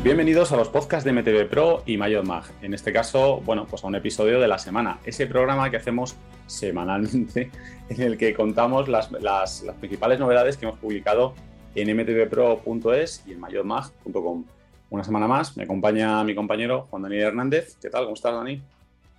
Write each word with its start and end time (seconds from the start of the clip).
Todos, 0.00 0.04
bienvenidos 0.04 0.50
a 0.52 0.56
los 0.56 0.70
podcasts 0.70 1.04
de 1.04 1.12
MTV 1.12 1.46
Pro 1.50 1.82
y 1.84 1.98
Mayor 1.98 2.24
Mag. 2.24 2.44
En 2.62 2.72
este 2.72 2.90
caso, 2.90 3.42
bueno, 3.44 3.66
pues 3.68 3.84
a 3.84 3.86
un 3.86 3.94
episodio 3.94 4.40
de 4.40 4.48
la 4.48 4.58
semana, 4.58 4.98
ese 5.04 5.26
programa 5.26 5.70
que 5.70 5.76
hacemos 5.76 6.16
semanalmente 6.46 7.50
en 7.90 8.00
el 8.00 8.16
que 8.16 8.32
contamos 8.34 8.88
las, 8.88 9.12
las, 9.12 9.62
las 9.62 9.76
principales 9.76 10.18
novedades 10.18 10.56
que 10.56 10.64
hemos 10.64 10.78
publicado 10.78 11.34
en 11.74 11.94
mtvpro.es 11.94 13.24
y 13.26 13.32
en 13.32 13.40
mayormag.com. 13.40 14.44
Una 14.88 15.04
semana 15.04 15.28
más, 15.28 15.56
me 15.58 15.64
acompaña 15.64 16.24
mi 16.24 16.34
compañero 16.34 16.86
Juan 16.88 17.02
Daniel 17.02 17.24
Hernández. 17.24 17.76
¿Qué 17.80 17.90
tal? 17.90 18.04
¿Cómo 18.04 18.14
estás, 18.14 18.32
Dani? 18.32 18.62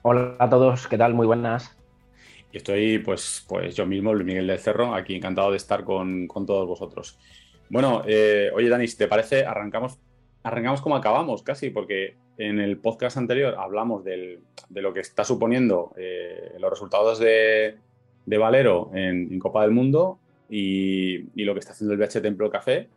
Hola 0.02 0.36
a 0.40 0.50
todos, 0.50 0.88
¿qué 0.88 0.98
tal? 0.98 1.14
Muy 1.14 1.28
buenas. 1.28 1.78
Y 2.52 2.58
estoy, 2.58 2.98
pues, 2.98 3.46
pues 3.48 3.76
yo 3.76 3.86
mismo, 3.86 4.14
Luis 4.14 4.26
Miguel 4.26 4.48
del 4.48 4.60
Cerro, 4.60 4.96
aquí 4.96 5.16
encantado 5.16 5.52
de 5.52 5.58
estar 5.58 5.84
con, 5.84 6.28
con 6.28 6.48
todos 6.48 6.68
vosotros. 6.68 7.20
Bueno, 7.70 8.02
eh, 8.08 8.50
oye, 8.54 8.68
Dani, 8.68 8.88
si 8.88 8.98
te 8.98 9.08
parece, 9.08 9.46
arrancamos, 9.46 10.00
arrancamos 10.44 10.82
como 10.82 10.96
acabamos 10.96 11.44
casi, 11.44 11.70
porque 11.70 12.16
en 12.38 12.60
el 12.60 12.78
podcast 12.78 13.18
anterior 13.18 13.56
hablamos 13.58 14.04
del, 14.04 14.40
de 14.70 14.82
lo 14.82 14.94
que 14.94 15.02
está 15.02 15.24
suponiendo 15.24 15.94
eh, 15.98 16.56
los 16.60 16.70
resultados 16.70 17.20
de, 17.20 17.76
de 18.26 18.38
Valero 18.38 18.90
en, 18.94 19.32
en, 19.32 19.40
Copa 19.40 19.62
del 19.62 19.72
Mundo 19.72 20.18
y, 20.50 21.30
y, 21.36 21.46
lo 21.46 21.54
que 21.54 21.60
está 21.60 21.74
haciendo 21.74 21.94
el 21.94 22.00
BH 22.00 22.22
Templo 22.22 22.50
Café. 22.50 22.88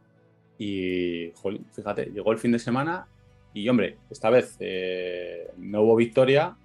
Y, 0.58 1.32
fíjate, 1.72 2.06
llegó 2.06 2.32
el 2.32 2.38
fin 2.38 2.52
de 2.52 2.58
semana 2.58 3.06
y, 3.52 3.68
hombre, 3.68 3.98
esta 4.10 4.30
vez 4.30 4.56
eh, 4.60 5.50
no 5.58 5.82
hubo 5.82 5.96
victoria, 5.96 6.56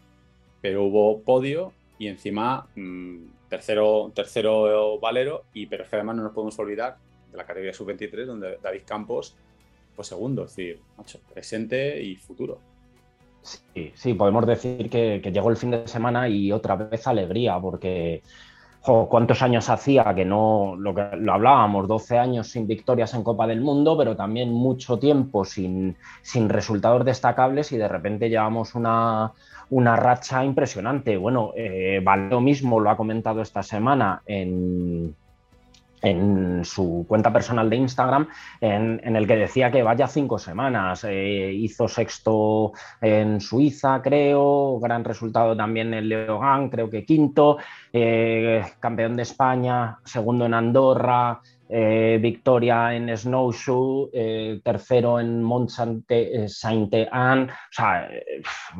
pero 0.61 0.84
hubo 0.86 1.22
podio 1.22 1.73
y 1.98 2.08
encima 2.08 2.67
mmm, 2.76 3.17
tercero, 3.50 4.11
tercero 4.16 5.00
Valero, 5.00 5.44
y, 5.54 5.66
pero 5.66 5.84
es 5.84 5.89
que 5.89 5.95
además 5.98 6.16
no 6.16 6.23
nos 6.23 6.34
podemos 6.34 6.58
olvidar 6.59 6.98
de 7.32 7.38
la 7.38 7.45
categoría 7.45 7.73
sub-23, 7.73 8.26
donde 8.26 8.58
David 8.61 8.82
Campos 8.86 9.36
fue 10.00 10.05
segundo, 10.05 10.45
es 10.45 10.55
decir, 10.55 10.80
macho, 10.97 11.19
presente 11.33 12.02
y 12.02 12.16
futuro. 12.16 12.59
Sí, 13.42 13.92
sí, 13.95 14.14
podemos 14.14 14.47
decir 14.47 14.89
que, 14.89 15.19
llegó 15.19 15.50
el 15.50 15.58
fin 15.58 15.72
de 15.72 15.86
semana 15.89 16.30
y 16.30 16.53
otra 16.53 16.78
vez 16.78 17.05
alegría, 17.05 17.59
porque 17.59 18.23
cuántos 18.81 19.42
años 19.42 19.70
hacía 19.70 20.16
que 20.16 20.23
no, 20.23 20.77
lo 20.77 20.95
que 20.95 21.17
lo 21.17 21.33
hablábamos, 21.33 21.86
12 21.89 22.17
años 22.17 22.47
sin 22.47 22.66
victorias 22.66 23.14
en 23.14 23.23
Copa 23.23 23.45
del 23.45 23.59
Mundo, 23.59 23.97
pero 23.97 24.16
también 24.16 24.53
mucho 24.53 24.97
tiempo 24.97 25.44
sin, 25.44 25.97
sin 26.22 26.47
resultados 26.47 27.03
destacables 27.03 27.73
y 27.73 27.77
de 27.77 27.89
repente 27.89 28.30
llevamos 28.30 28.75
una, 28.75 29.33
una 29.70 29.97
racha 29.97 30.45
impresionante. 30.45 31.17
Bueno, 31.17 31.52
eh, 31.58 32.00
Valero 32.02 32.39
mismo 32.39 32.80
lo 32.80 32.89
ha 32.89 32.95
comentado 32.95 33.42
esta 33.42 33.64
semana 33.64 34.22
en, 34.25 35.14
en 36.02 36.64
su 36.64 37.05
cuenta 37.08 37.31
personal 37.31 37.69
de 37.69 37.75
Instagram, 37.75 38.28
en, 38.61 39.16
el 39.16 39.28
que 39.28 39.36
decía 39.36 39.72
que 39.72 39.83
vaya 39.83 40.08
cinco 40.08 40.39
semanas. 40.39 41.03
Eh, 41.08 41.52
hizo 41.53 41.88
sexto 41.88 42.73
en 43.02 43.42
Suiza, 43.42 44.02
creo, 44.02 44.80
gran 44.80 45.03
resultado 45.03 45.55
también 45.55 45.94
en 45.94 46.09
Leogán, 46.09 46.70
creo 46.70 46.89
que 46.89 47.05
quinto, 47.05 47.58
eh, 47.92 48.64
campeón 48.80 49.16
de 49.16 49.23
España, 49.23 49.97
segundo 50.03 50.45
en 50.45 50.53
Andorra, 50.53 51.42
eh, 51.72 52.17
victoria 52.20 52.95
en 52.95 53.16
Snowshoe, 53.16 54.09
eh, 54.12 54.59
tercero 54.64 55.20
en 55.20 55.44
Mont 55.44 55.70
Saint-Anne, 55.70 57.44
o 57.44 57.48
sea, 57.72 58.09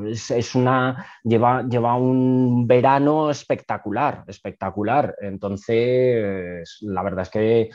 es, 0.08 0.56
una, 0.56 1.06
lleva, 1.24 1.62
lleva 1.70 1.96
un 1.96 2.66
verano 2.66 3.30
espectacular, 3.30 4.24
espectacular, 4.26 5.16
entonces 5.22 6.80
la 6.82 7.04
verdad 7.04 7.22
es 7.22 7.30
que 7.30 7.70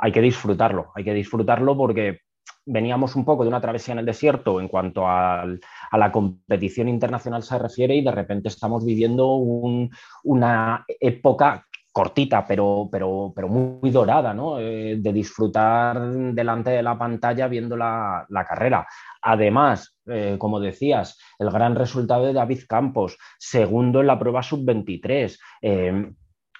hay 0.00 0.12
que 0.12 0.20
disfrutarlo, 0.22 0.92
hay 0.94 1.04
que 1.04 1.12
disfrutarlo 1.12 1.76
porque 1.76 2.20
veníamos 2.64 3.16
un 3.16 3.26
poco 3.26 3.42
de 3.42 3.48
una 3.48 3.60
travesía 3.60 3.92
en 3.92 3.98
el 3.98 4.06
desierto 4.06 4.62
en 4.62 4.68
cuanto 4.68 5.06
al, 5.06 5.60
a 5.90 5.98
la 5.98 6.10
competición 6.10 6.88
internacional 6.88 7.42
se 7.42 7.58
refiere 7.58 7.94
y 7.96 8.02
de 8.02 8.10
repente 8.10 8.48
estamos 8.48 8.84
viviendo 8.84 9.34
un, 9.34 9.90
una 10.22 10.86
época 11.00 11.66
cortita, 11.94 12.44
pero, 12.44 12.88
pero, 12.90 13.32
pero 13.34 13.46
muy 13.46 13.90
dorada, 13.92 14.34
¿no? 14.34 14.58
Eh, 14.58 14.96
de 14.98 15.12
disfrutar 15.12 16.02
delante 16.10 16.70
de 16.70 16.82
la 16.82 16.98
pantalla 16.98 17.46
viendo 17.46 17.76
la, 17.76 18.26
la 18.30 18.44
carrera. 18.44 18.84
Además, 19.22 19.96
eh, 20.06 20.34
como 20.36 20.58
decías, 20.58 21.16
el 21.38 21.50
gran 21.50 21.76
resultado 21.76 22.24
de 22.26 22.32
David 22.32 22.62
Campos, 22.68 23.16
segundo 23.38 24.00
en 24.00 24.08
la 24.08 24.18
prueba 24.18 24.42
sub-23. 24.42 25.38
Eh, 25.62 26.10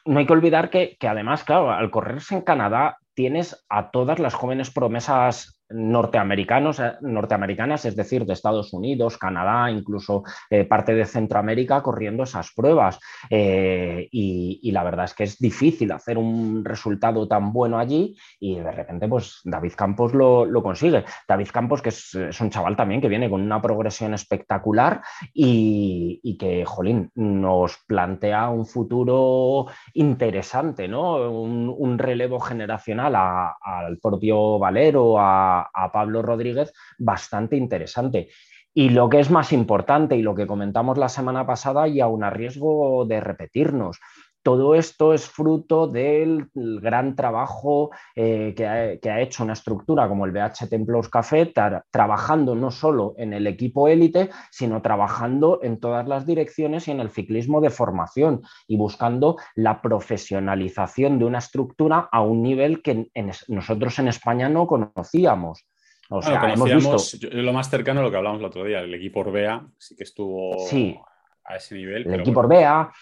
no 0.06 0.18
hay 0.20 0.24
que 0.24 0.32
olvidar 0.32 0.70
que, 0.70 0.96
que, 1.00 1.08
además, 1.08 1.42
claro, 1.42 1.72
al 1.72 1.90
correrse 1.90 2.36
en 2.36 2.42
Canadá 2.42 2.98
tienes 3.14 3.66
a 3.68 3.90
todas 3.90 4.20
las 4.20 4.34
jóvenes 4.34 4.70
promesas 4.70 5.63
norteamericanos, 5.74 6.78
eh, 6.78 6.92
norteamericanas, 7.00 7.84
es 7.84 7.96
decir, 7.96 8.24
de 8.24 8.32
Estados 8.32 8.72
Unidos, 8.72 9.18
Canadá, 9.18 9.70
incluso 9.70 10.22
eh, 10.48 10.64
parte 10.64 10.94
de 10.94 11.04
Centroamérica, 11.04 11.82
corriendo 11.82 12.22
esas 12.22 12.52
pruebas. 12.52 13.00
Eh, 13.28 14.08
y, 14.10 14.70
la 14.74 14.82
verdad 14.82 15.04
es 15.04 15.14
que 15.14 15.24
es 15.24 15.38
difícil 15.38 15.92
hacer 15.92 16.18
un 16.18 16.64
resultado 16.64 17.28
tan 17.28 17.52
bueno 17.52 17.78
allí 17.78 18.16
y 18.40 18.56
de 18.56 18.72
repente, 18.72 19.06
pues 19.06 19.40
David 19.44 19.74
Campos 19.76 20.12
lo, 20.14 20.44
lo 20.44 20.64
consigue. 20.64 21.04
David 21.28 21.48
Campos, 21.52 21.80
que 21.80 21.90
es, 21.90 22.14
un 22.40 22.50
chaval 22.50 22.74
también 22.74 23.00
que 23.00 23.08
viene 23.08 23.30
con 23.30 23.40
una 23.40 23.62
progresión 23.62 24.14
espectacular 24.14 25.00
y, 25.32 26.36
que, 26.38 26.64
jolín, 26.64 27.10
nos 27.14 27.78
plantea 27.86 28.48
un 28.48 28.66
futuro 28.66 29.66
interesante, 29.92 30.88
¿no? 30.88 31.30
Un, 31.30 31.72
un 31.76 31.98
relevo 31.98 32.40
generacional 32.40 33.14
al 33.14 33.98
propio 33.98 34.58
Valero, 34.58 35.16
a 35.20 35.63
a, 35.72 35.92
Pablo 35.92 36.22
Rodríguez 36.22 36.72
bastante 36.98 37.56
interesante. 37.56 38.28
Y 38.72 38.90
lo 38.90 39.08
que 39.08 39.20
es 39.20 39.30
más 39.30 39.52
importante 39.52 40.16
y 40.16 40.22
lo 40.22 40.34
que 40.34 40.46
comentamos 40.46 40.98
la 40.98 41.08
semana 41.08 41.46
pasada 41.46 41.86
y 41.86 42.00
aún 42.00 42.24
a 42.24 42.30
riesgo 42.30 43.04
de 43.06 43.20
repetirnos, 43.20 44.00
todo 44.44 44.74
esto 44.74 45.14
es 45.14 45.26
fruto 45.26 45.88
del 45.88 46.50
gran 46.54 47.16
trabajo 47.16 47.90
eh, 48.14 48.52
que, 48.54 48.66
ha, 48.66 48.98
que, 48.98 49.10
ha, 49.10 49.20
hecho 49.22 49.42
una 49.42 49.54
estructura 49.54 50.06
como 50.06 50.26
el 50.26 50.32
BH 50.32 50.68
Templos 50.68 51.08
Café, 51.08 51.46
tra 51.46 51.84
trabajando 51.90 52.54
no 52.54 52.70
solo 52.70 53.14
en 53.16 53.32
el 53.32 53.46
equipo 53.46 53.88
élite, 53.88 54.28
sino 54.50 54.82
trabajando 54.82 55.60
en 55.62 55.80
todas 55.80 56.06
las 56.06 56.26
direcciones 56.26 56.86
y 56.86 56.90
en 56.90 57.00
el 57.00 57.10
ciclismo 57.10 57.62
de 57.62 57.70
formación 57.70 58.42
y 58.68 58.76
buscando 58.76 59.36
la 59.54 59.80
profesionalización 59.80 61.18
de 61.18 61.24
una 61.24 61.38
estructura 61.38 62.10
a 62.12 62.20
un 62.20 62.42
nivel 62.42 62.82
que 62.82 63.08
en, 63.14 63.30
nosotros 63.48 63.98
en 63.98 64.08
España 64.08 64.50
no 64.50 64.66
conocíamos. 64.66 65.66
O 66.10 66.20
sea, 66.20 66.38
bueno, 66.38 66.54
hemos 66.54 66.74
visto... 66.74 67.18
Yo, 67.18 67.30
lo 67.30 67.52
más 67.54 67.70
cercano 67.70 68.00
a 68.00 68.02
lo 68.02 68.10
que 68.10 68.18
hablamos 68.18 68.40
el 68.40 68.46
otro 68.46 68.64
día, 68.64 68.80
el 68.80 68.92
equipo 68.92 69.20
Orbea 69.20 69.66
sí 69.78 69.96
que 69.96 70.04
estuvo 70.04 70.58
sí, 70.68 71.00
a 71.44 71.56
ese 71.56 71.76
nivel. 71.76 72.06
El 72.06 72.20
equipo 72.20 72.42
bueno. 72.42 72.56
Orbea, 72.56 72.92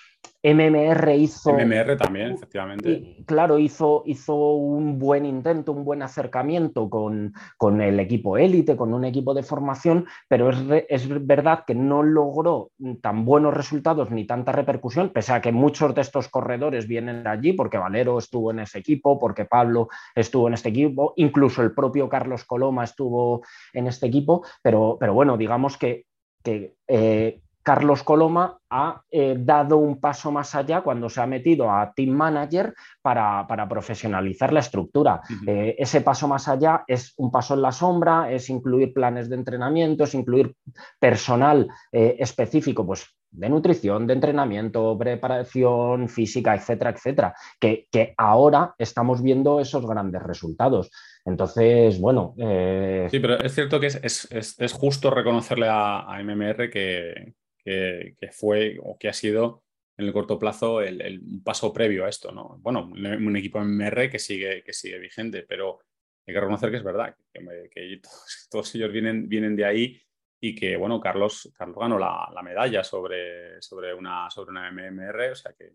MMR 0.43 1.15
hizo. 1.15 1.53
MMR 1.53 1.97
también, 1.97 2.33
efectivamente. 2.33 2.91
Y, 2.91 3.25
claro, 3.25 3.59
hizo, 3.59 4.03
hizo 4.07 4.55
un 4.55 4.99
buen 4.99 5.25
intento, 5.25 5.73
un 5.73 5.85
buen 5.85 6.03
acercamiento 6.03 6.91
con, 6.91 7.33
con 7.57 7.81
el 7.81 8.01
equipo 8.01 8.37
élite, 8.37 8.77
con 8.77 8.93
un 8.93 9.05
equipo 9.05 9.35
de 9.35 9.45
formación, 9.45 10.07
pero 10.29 10.51
es, 10.51 10.59
es, 10.89 11.27
verdad 11.27 11.65
que 11.65 11.77
no 11.77 12.03
logró 12.03 12.71
tan 13.01 13.25
buenos 13.25 13.55
resultados 13.55 14.11
ni 14.11 14.27
tanta 14.27 14.51
repercusión, 14.51 15.11
pese 15.11 15.33
a 15.33 15.41
que 15.41 15.53
muchos 15.53 15.95
de 15.95 16.01
estos 16.01 16.29
corredores 16.29 16.89
vienen 16.89 17.23
de 17.23 17.31
allí, 17.31 17.53
porque 17.53 17.79
Valero 17.79 18.19
estuvo 18.19 18.51
en 18.51 18.61
ese 18.61 18.81
equipo, 18.81 19.21
porque 19.21 19.45
Pablo 19.45 19.89
estuvo 20.15 20.49
en 20.49 20.55
este 20.55 20.71
equipo, 20.71 21.13
incluso 21.17 21.63
el 21.63 21.73
propio 21.73 22.09
Carlos 22.09 22.45
Coloma 22.45 22.83
estuvo 22.83 23.43
en 23.73 23.87
este 23.87 24.07
equipo, 24.07 24.45
pero, 24.61 24.97
pero 24.99 25.15
bueno, 25.15 25.37
digamos 25.37 25.77
que. 25.77 26.07
que 26.43 26.75
eh, 26.89 27.41
Carlos 27.63 28.03
Coloma 28.03 28.59
ha 28.71 29.03
eh, 29.11 29.37
dado 29.39 29.77
un 29.77 30.01
paso 30.01 30.33
más 30.33 30.55
allá 30.55 30.81
cuando 30.81 31.09
se 31.09 31.21
ha 31.21 31.27
metido 31.27 31.71
a 31.71 31.93
Team 31.95 32.11
Manager 32.11 32.75
para, 33.01 33.47
para 33.47 33.69
profesionalizar 33.69 34.53
la 34.53 34.61
estructura. 34.61 35.21
Uh 35.29 35.33
-huh. 35.33 35.49
eh, 35.49 35.77
ese 35.79 36.01
paso 36.01 36.27
más 36.27 36.49
allá 36.49 36.85
es 36.87 37.15
un 37.17 37.31
paso 37.31 37.55
en 37.55 37.63
la 37.63 37.73
sombra, 37.73 38.33
es 38.33 38.49
incluir 38.51 38.93
planes 38.93 39.29
de 39.29 39.37
entrenamiento, 39.37 40.05
es 40.05 40.15
incluir 40.15 40.55
personal 40.99 41.69
eh, 41.93 42.17
específico, 42.19 42.85
pues 42.87 43.07
de 43.33 43.49
nutrición, 43.49 44.07
de 44.07 44.13
entrenamiento, 44.13 44.97
preparación 44.99 46.09
física, 46.09 46.55
etcétera, 46.55 46.91
etcétera, 46.91 47.35
que, 47.59 47.87
que 47.91 48.13
ahora 48.19 48.75
estamos 48.79 49.23
viendo 49.23 49.59
esos 49.59 49.87
grandes 49.87 50.23
resultados. 50.23 50.91
Entonces, 51.25 51.99
bueno. 51.99 52.35
Eh... 52.37 53.09
Sí, 53.11 53.21
pero 53.21 53.39
es 53.39 53.55
cierto 53.55 53.81
que 53.81 53.87
es, 53.87 53.99
es, 54.03 54.29
es, 54.31 54.61
es 54.61 54.73
justo 54.75 55.11
reconocerle 55.11 55.69
a, 55.69 56.01
a 56.01 56.23
MMR 56.23 56.69
que, 56.69 57.33
que, 57.65 58.17
que, 58.21 58.33
fue 58.33 58.79
o 58.83 58.99
que 58.99 59.09
ha 59.09 59.13
sido 59.13 59.63
en 59.97 60.07
el 60.07 60.13
corto 60.13 60.39
plazo 60.39 60.81
el, 60.81 61.23
paso 61.45 61.73
previo 61.73 62.05
a 62.05 62.09
esto, 62.09 62.33
¿no? 62.33 62.59
Bueno, 62.61 62.85
un 62.85 63.37
equipo 63.37 63.61
MMR 63.61 64.11
que 64.11 64.19
sigue, 64.19 64.63
que 64.63 64.73
sigue 64.73 64.99
vigente, 64.99 65.45
pero 65.49 65.81
hay 66.27 66.35
que 66.35 66.41
reconocer 66.41 66.71
que 66.71 66.77
es 66.79 66.83
verdad, 66.83 67.15
que, 67.33 67.71
que 67.71 68.01
todos, 68.03 68.49
todos, 68.51 68.75
ellos 68.75 68.93
vienen, 68.93 69.29
vienen 69.29 69.57
de 69.57 69.65
ahí 69.65 70.03
y 70.41 70.55
que, 70.55 70.77
bueno, 70.77 71.01
Carlos, 71.01 71.53
Carlos 71.57 71.79
ganó 71.79 71.99
la, 71.99 72.29
la 72.35 72.43
medalla 72.43 72.83
sobre, 72.83 73.61
sobre, 73.63 73.95
una, 73.95 74.29
sobre 74.31 74.51
una 74.51 74.71
MMR, 74.71 75.31
o 75.31 75.37
sea 75.37 75.53
que... 75.53 75.73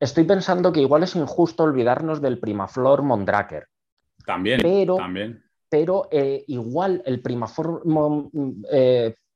Estoy 0.00 0.24
pensando 0.24 0.72
que 0.72 0.80
igual 0.80 1.02
es 1.02 1.16
injusto 1.16 1.64
olvidarnos 1.64 2.20
del 2.20 2.38
Primaflor 2.38 3.02
Mondraker. 3.02 3.66
También, 4.24 4.60
pero, 4.62 4.96
también. 4.96 5.42
pero 5.68 6.08
igual 6.12 7.02
el 7.04 7.20
Primaflor, 7.20 7.82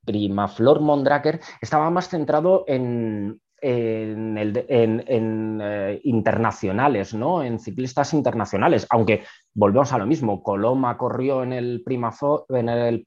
Primaflor 0.05 0.81
Mondraker 0.81 1.41
estaba 1.61 1.91
más 1.91 2.09
centrado 2.09 2.65
en, 2.67 3.41
en, 3.63 5.61
eh, 5.63 6.01
internacionales, 6.03 7.15
¿no? 7.15 7.43
en 7.45 7.61
ciclistas 7.61 8.13
internacionales, 8.13 8.87
aunque 8.91 9.23
volvemos 9.55 9.93
a 9.93 9.99
lo 9.99 10.07
mismo, 10.07 10.43
Coloma 10.43 10.99
corrió 10.99 11.45
en 11.45 11.53
el, 11.53 11.83
Primaflor, 11.85 12.45
en 12.49 12.69
el 12.69 13.05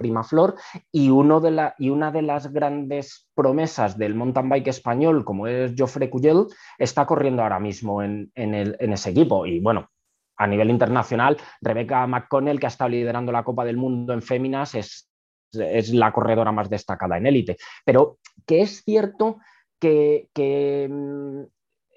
y, 0.91 1.09
uno 1.09 1.41
de 1.41 1.51
la, 1.51 1.75
y 1.77 1.89
una 1.89 2.11
de 2.11 2.21
las 2.21 2.53
grandes 2.53 3.27
promesas 3.35 3.97
del 3.97 4.15
mountain 4.15 4.47
bike 4.47 4.69
español, 4.69 5.25
como 5.25 5.47
es 5.47 5.73
Joffre 5.77 6.09
Cuyel, 6.09 6.45
está 6.77 7.05
corriendo 7.05 7.43
ahora 7.43 7.59
mismo 7.59 8.01
en, 8.01 8.31
ese 8.35 9.09
equipo. 9.09 9.45
Y 9.45 9.59
bueno, 9.59 9.89
a 10.37 10.47
nivel 10.47 10.69
internacional, 10.69 11.37
Rebecca 11.61 12.07
McConnell, 12.07 12.59
que 12.59 12.67
ha 12.67 12.69
estado 12.69 12.89
liderando 12.89 13.31
la 13.31 13.43
Copa 13.43 13.65
del 13.65 13.77
Mundo 13.77 14.13
en 14.13 14.21
féminas, 14.21 14.73
es, 14.75 15.09
es 15.55 15.93
la 15.93 16.11
corredora 16.11 16.51
más 16.51 16.69
destacada 16.69 17.17
en 17.17 17.27
élite. 17.27 17.57
Pero 17.83 18.19
que 18.45 18.61
es 18.61 18.83
cierto 18.83 19.37
que, 19.79 20.87
mm, 20.89 21.41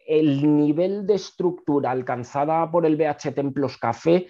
el 0.07 0.57
nivel 0.57 1.07
de 1.07 1.15
estructura 1.15 1.91
alcanzada 1.91 2.71
por 2.71 2.87
el 2.87 2.97
BH 2.97 3.33
Templos 3.35 3.77
Café 3.77 4.27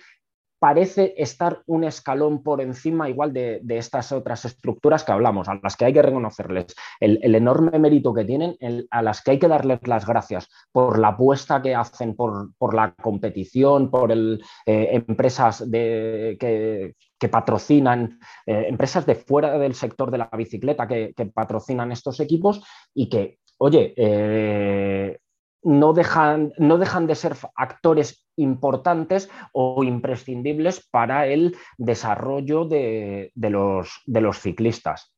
parece 0.59 1.15
estar 1.17 1.63
un 1.67 1.85
escalón 1.85 2.43
por 2.43 2.61
encima 2.61 3.09
igual 3.09 3.33
de, 3.33 3.63
estas 3.69 4.13
otras 4.13 4.45
estructuras 4.45 5.05
que 5.05 5.13
hablamos, 5.13 5.49
a 5.49 5.59
las 5.63 5.77
que 5.77 5.85
hay 5.85 5.93
que 5.93 6.03
reconocerles 6.03 6.75
el, 7.01 7.35
enorme 7.35 7.79
mérito 7.79 8.13
que 8.13 8.25
tienen, 8.25 8.57
a 8.91 9.03
las 9.03 9.23
que 9.23 9.33
hay 9.33 9.39
que 9.39 9.49
darles 9.49 9.81
las 9.87 10.07
gracias 10.07 10.49
por 10.73 10.99
la 10.99 11.09
apuesta 11.09 11.63
que 11.63 11.75
hacen 11.75 12.17
por, 12.17 12.75
la 12.75 12.95
competición, 12.95 13.91
por 13.91 14.11
el, 14.13 14.43
eh, 14.67 15.03
empresas 15.09 15.71
de, 15.71 16.37
que, 16.39 17.29
patrocinan, 17.29 18.19
eh, 18.47 18.67
empresas 18.69 19.05
de 19.07 19.15
fuera 19.15 19.59
del 19.59 19.75
sector 19.75 20.11
de 20.11 20.19
la 20.19 20.31
bicicleta 20.37 20.87
que, 20.87 21.13
que 21.17 21.27
patrocinan 21.27 21.93
estos 21.93 22.21
equipos 22.21 22.63
y 22.95 23.09
que 23.09 23.39
oye, 23.59 23.93
eh, 23.97 25.19
no, 25.63 25.93
dejan, 25.93 26.53
no 26.59 26.79
dejan 26.79 27.07
de 27.07 27.15
ser 27.15 27.35
actores 27.57 28.27
importantes 28.37 29.31
o 29.53 29.83
imprescindibles 29.85 30.89
para 30.91 31.27
el 31.27 31.57
desarrollo 31.77 32.65
de, 32.65 33.33
los, 33.35 34.03
de 34.07 34.21
los, 34.21 34.39
ciclistas. 34.39 35.15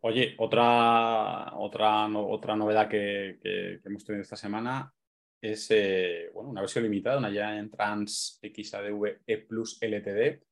Oye, 0.00 0.34
otra, 0.38 1.56
otra, 1.56 2.06
otra 2.08 2.56
novedad 2.56 2.88
que, 2.88 3.38
hemos 3.84 4.04
tenido 4.04 4.22
esta 4.22 4.36
semana 4.36 4.92
es 5.40 5.70
eh, 5.70 6.30
bueno, 6.32 6.50
una 6.50 6.60
versión 6.60 6.84
limitada, 6.84 7.18
una 7.18 7.30
ya 7.30 7.56
en 7.56 7.70
Trans 7.70 8.40
XADV 8.42 9.22
E 9.26 9.38
Plus 9.38 9.78
LTD, 9.80 10.42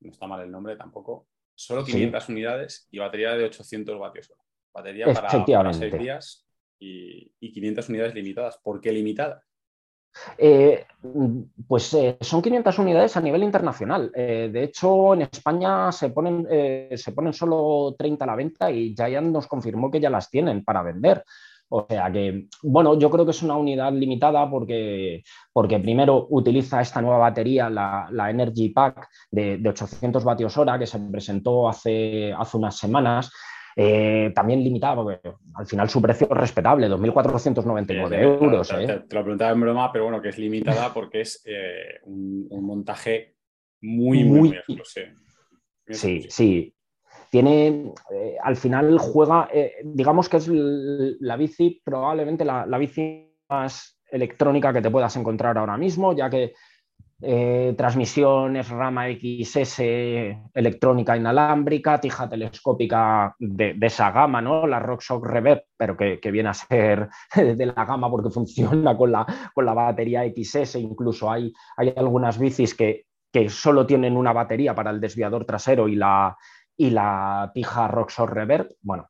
no 0.00 0.10
está 0.12 0.26
mal 0.26 0.42
el 0.42 0.50
nombre 0.50 0.76
tampoco, 0.76 1.28
solo 1.54 1.84
500 1.84 2.28
unidades 2.28 2.88
y 2.90 2.98
batería 2.98 3.34
de 3.34 3.44
800 3.44 3.98
vatios. 3.98 4.32
Batería 4.72 5.06
para, 5.06 5.72
seis 5.72 5.98
días 5.98 6.47
y, 6.78 7.32
500 7.40 7.88
unidades 7.88 8.14
limitadas. 8.14 8.58
¿Por 8.62 8.80
qué 8.80 8.92
limitadas? 8.92 9.44
Eh, 10.36 10.84
pues 11.66 11.94
eh, 11.94 12.16
son 12.20 12.42
500 12.42 12.78
unidades 12.78 13.16
a 13.16 13.20
nivel 13.20 13.42
internacional. 13.42 14.10
Eh, 14.14 14.50
de 14.52 14.64
hecho, 14.64 15.14
en 15.14 15.22
España 15.22 15.92
se 15.92 16.10
ponen, 16.10 16.46
se 16.96 17.12
ponen 17.12 17.32
solo 17.32 17.94
30 17.96 18.24
a 18.24 18.26
la 18.26 18.36
venta 18.36 18.70
y 18.70 18.94
Giant 18.94 19.32
nos 19.32 19.46
confirmó 19.46 19.90
que 19.90 20.00
ya 20.00 20.10
las 20.10 20.30
tienen 20.30 20.64
para 20.64 20.82
vender. 20.82 21.22
O 21.70 21.86
sea 21.86 22.10
que, 22.10 22.46
bueno, 22.62 22.98
yo 22.98 23.10
creo 23.10 23.26
que 23.26 23.32
es 23.32 23.42
una 23.42 23.56
unidad 23.56 23.92
limitada 23.92 24.48
porque, 24.48 25.22
porque 25.52 25.78
primero 25.78 26.26
utiliza 26.30 26.80
esta 26.80 27.02
nueva 27.02 27.18
batería, 27.18 27.68
la, 27.68 28.30
Energy 28.30 28.70
Pack 28.70 29.06
de, 29.30 29.58
de, 29.58 29.68
800 29.68 30.24
vatios 30.24 30.56
hora 30.56 30.78
que 30.78 30.86
se 30.86 30.98
presentó 30.98 31.68
hace, 31.68 32.32
hace 32.32 32.56
unas 32.56 32.76
semanas 32.76 33.30
eh, 33.80 34.32
también 34.34 34.64
limitada, 34.64 34.96
porque 34.96 35.20
al 35.54 35.64
final 35.64 35.88
su 35.88 36.02
precio 36.02 36.26
es 36.28 36.36
respetable, 36.36 36.90
2.499 36.90 38.20
euros. 38.20 38.72
¿eh? 38.72 39.04
Te, 39.08 39.14
lo 39.14 39.22
preguntaba 39.22 39.52
en 39.52 39.60
broma, 39.60 39.92
pero 39.92 40.06
bueno, 40.06 40.20
que 40.20 40.30
es 40.30 40.38
limitada 40.38 40.92
porque 40.94 41.20
es 41.20 41.40
eh, 41.44 42.00
un, 42.02 42.48
montaje 42.60 43.36
muy, 43.80 44.24
muy, 44.24 44.58
muy, 44.66 44.82
Sí, 45.90 46.26
sí. 46.28 46.74
Tiene, 47.30 47.92
al 48.42 48.56
final 48.56 48.98
juega, 48.98 49.48
digamos 49.84 50.28
que 50.28 50.38
es 50.38 50.48
la 50.48 51.36
bici, 51.36 51.80
probablemente 51.84 52.44
la, 52.44 52.66
la 52.66 52.78
bici 52.78 53.32
más 53.48 54.00
electrónica 54.10 54.72
que 54.72 54.82
te 54.82 54.90
puedas 54.90 55.14
encontrar 55.14 55.56
ahora 55.56 55.76
mismo, 55.76 56.16
ya 56.16 56.28
que 56.28 56.54
eh, 57.20 57.74
transmisiones 57.76 58.68
rama 58.68 59.06
XS 59.08 59.80
electrónica 60.54 61.16
inalámbrica, 61.16 62.00
tija 62.00 62.28
telescópica 62.28 63.34
de, 63.40 63.76
esa 63.80 64.12
gama, 64.12 64.40
¿no? 64.40 64.66
la 64.66 64.78
RockShox 64.78 65.26
Reverb, 65.26 65.64
pero 65.76 65.96
que, 65.96 66.20
viene 66.30 66.50
a 66.50 66.54
ser 66.54 67.08
de 67.34 67.66
la 67.66 67.84
gama 67.84 68.08
porque 68.08 68.30
funciona 68.30 68.96
con 68.96 69.10
la, 69.10 69.26
con 69.52 69.66
la 69.66 69.74
batería 69.74 70.22
XS. 70.24 70.76
Incluso 70.76 71.30
hay, 71.30 71.52
hay 71.76 71.92
algunas 71.96 72.38
bicis 72.38 72.74
que, 72.74 73.06
que, 73.32 73.48
solo 73.48 73.84
tienen 73.84 74.16
una 74.16 74.32
batería 74.32 74.74
para 74.74 74.90
el 74.90 75.00
desviador 75.00 75.44
trasero 75.44 75.88
y 75.88 75.96
la, 75.96 76.36
y 76.76 76.90
la 76.90 77.50
tija 77.52 77.88
RockShox 77.88 78.32
Reverb. 78.32 78.68
Bueno, 78.80 79.08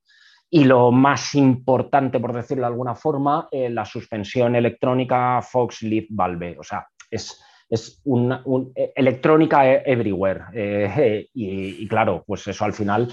y 0.51 0.65
lo 0.65 0.91
más 0.93 1.35
importante, 1.35 2.21
por 2.21 2.33
decirlo 2.33 2.63
de 2.63 2.69
alguna 2.69 2.95
forma, 2.95 3.49
eh, 3.51 3.69
la 3.69 3.85
suspensión 3.85 4.57
electrónica 4.57 5.43
Fox 5.43 5.83
Leaf 5.83 6.07
Valve. 6.09 6.57
O 6.59 6.63
sea, 6.63 6.89
es 7.11 7.43
es 7.69 8.01
una 8.05 8.43
e, 8.75 8.93
electrónica 8.97 9.71
e, 9.71 9.83
everywhere. 9.85 10.45
Eh, 10.53 11.29
y, 11.35 11.87
claro, 11.89 12.25
pues 12.27 12.47
eso 12.47 12.65
al 12.65 12.73
final 12.73 13.13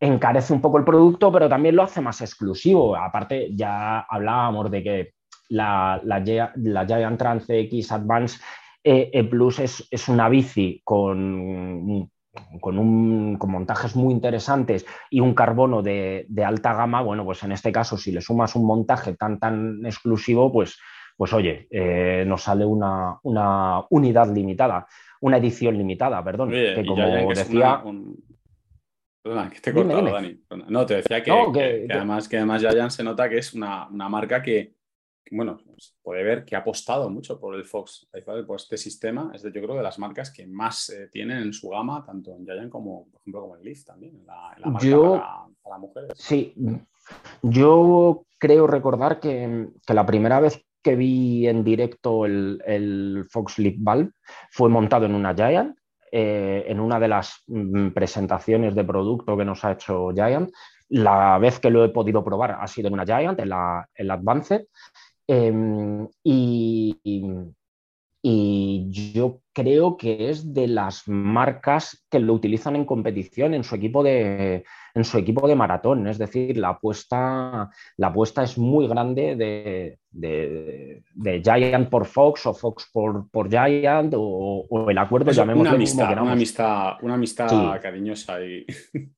encarece 0.00 0.52
un 0.52 0.60
poco 0.60 0.78
el 0.78 0.84
producto, 0.84 1.32
pero 1.32 1.48
también 1.48 1.76
lo 1.76 1.82
hace 1.82 2.00
más 2.00 2.20
exclusivo. 2.20 2.96
Aparte, 2.96 3.54
ya 3.54 4.00
hablábamos 4.00 4.70
de 4.70 4.82
que 4.82 5.12
la, 5.48 6.00
la, 6.04 6.86
Giant 6.86 7.18
Trans 7.18 7.48
X 7.48 7.92
Advance 7.92 8.40
e, 8.84 9.24
Plus 9.24 9.58
es, 9.58 10.08
una 10.08 10.28
bici 10.28 10.80
con, 10.84 12.10
con, 12.60 12.78
un, 12.78 13.36
con, 13.36 13.50
montajes 13.50 13.96
muy 13.96 14.14
interesantes 14.14 14.86
y 15.10 15.20
un 15.20 15.34
carbono 15.34 15.82
de, 15.82 16.26
de, 16.28 16.44
alta 16.44 16.74
gama, 16.74 17.02
bueno, 17.02 17.24
pues 17.24 17.42
en 17.42 17.52
este 17.52 17.72
caso, 17.72 17.96
si 17.96 18.12
le 18.12 18.20
sumas 18.20 18.54
un 18.54 18.66
montaje 18.66 19.14
tan, 19.14 19.38
tan 19.38 19.84
exclusivo, 19.84 20.52
pues 20.52 20.78
pues 21.18 21.32
oye, 21.32 21.66
eh, 21.68 22.22
nos 22.24 22.44
sale 22.44 22.64
una, 22.64 23.18
unidad 23.90 24.32
limitada, 24.32 24.86
una 25.20 25.38
edición 25.38 25.76
limitada, 25.76 26.22
perdón, 26.22 26.50
que 26.50 26.84
como 26.86 27.04
decía... 27.34 27.82
Perdona, 29.20 29.50
que 29.50 29.60
te 29.60 29.70
he 29.70 29.74
cortado, 29.74 30.12
Dani. 30.12 30.40
No, 30.68 30.86
te 30.86 30.94
decía 30.94 31.20
que, 31.20 31.32
además, 31.90 32.28
que 32.28 32.36
además 32.36 32.62
Giant 32.62 32.92
se 32.92 33.02
nota 33.02 33.28
que 33.28 33.38
es 33.38 33.52
una, 33.52 33.88
marca 33.90 34.40
que, 34.40 34.76
bueno, 35.32 35.58
pues 35.66 35.96
puede 36.00 36.22
ver 36.22 36.44
que 36.44 36.54
ha 36.54 36.60
apostado 36.60 37.10
mucho 37.10 37.40
por 37.40 37.56
el 37.56 37.64
Fox. 37.64 38.08
Pues 38.46 38.62
este 38.62 38.76
sistema 38.76 39.32
es 39.34 39.42
de, 39.42 39.50
yo 39.50 39.60
creo, 39.60 39.74
de 39.74 39.82
las 39.82 39.98
marcas 39.98 40.30
que 40.30 40.46
más 40.46 40.88
eh, 40.90 41.08
tienen 41.10 41.38
en 41.38 41.52
su 41.52 41.68
gama, 41.70 42.04
tanto 42.06 42.36
en 42.36 42.44
Giant 42.44 42.70
como, 42.70 43.08
por 43.10 43.20
ejemplo, 43.22 43.40
como 43.40 43.56
en 43.56 43.64
Leaf 43.64 43.84
también, 43.84 44.20
en 44.20 44.24
la, 44.24 44.54
marca 44.66 45.48
para, 45.64 45.78
mujeres. 45.78 46.12
Sí, 46.14 46.54
yo 47.42 48.24
creo 48.38 48.68
recordar 48.68 49.18
que, 49.18 49.66
que, 49.84 49.94
la 49.94 50.06
primera 50.06 50.38
vez 50.38 50.64
que 50.88 50.96
vi 50.96 51.46
en 51.46 51.62
directo 51.62 52.24
el, 52.24 52.62
el 52.64 53.26
Fox 53.28 53.58
Leap 53.58 53.74
Valve 53.78 54.10
fue 54.50 54.70
montado 54.70 55.04
en 55.04 55.14
una 55.14 55.34
Giant, 55.34 55.76
eh, 56.10 56.64
en 56.66 56.80
una 56.80 56.98
de 56.98 57.08
las 57.08 57.42
mm, 57.46 57.88
presentaciones 57.90 58.74
de 58.74 58.84
producto 58.84 59.36
que 59.36 59.44
nos 59.44 59.62
ha 59.66 59.72
hecho 59.72 60.12
Giant. 60.14 60.50
La 60.88 61.36
vez 61.36 61.60
que 61.60 61.68
lo 61.68 61.84
he 61.84 61.90
podido 61.90 62.24
probar 62.24 62.56
ha 62.58 62.66
sido 62.66 62.88
en 62.88 62.94
una 62.94 63.04
Giant, 63.04 63.38
en 63.38 63.50
la, 63.50 63.86
en 63.94 64.10
Advanced. 64.10 64.62
Em, 65.26 66.08
y 66.24 66.96
yo 68.22 69.40
creo 69.52 69.96
que 69.96 70.30
es 70.30 70.52
de 70.52 70.66
las 70.66 71.06
marcas 71.06 72.04
que 72.10 72.18
lo 72.18 72.34
utilizan 72.34 72.76
en 72.76 72.84
competición 72.84 73.54
en 73.54 73.64
su 73.64 73.76
equipo 73.76 74.02
de, 74.02 74.64
en 74.94 75.04
su 75.04 75.18
equipo 75.18 75.46
de 75.46 75.54
maratón. 75.54 76.06
Es 76.08 76.18
decir, 76.18 76.56
la 76.56 76.70
apuesta, 76.70 77.70
la 77.96 78.06
apuesta 78.08 78.42
es 78.42 78.58
muy 78.58 78.88
grande 78.88 79.36
de, 79.36 79.98
de, 80.10 81.42
Giant 81.42 81.88
por 81.88 82.06
Fox 82.06 82.46
o 82.46 82.54
Fox 82.54 82.90
por, 82.92 83.30
por 83.30 83.48
Giant 83.48 84.14
o, 84.16 84.86
el 84.90 84.98
acuerdo, 84.98 85.30
llamemos 85.30 85.62
una 85.62 85.72
amistad, 85.72 86.22
una 86.22 86.32
amistad, 86.32 86.92
una 87.02 87.14
amistad 87.14 87.80
cariñosa 87.80 88.40
y... 88.44 88.66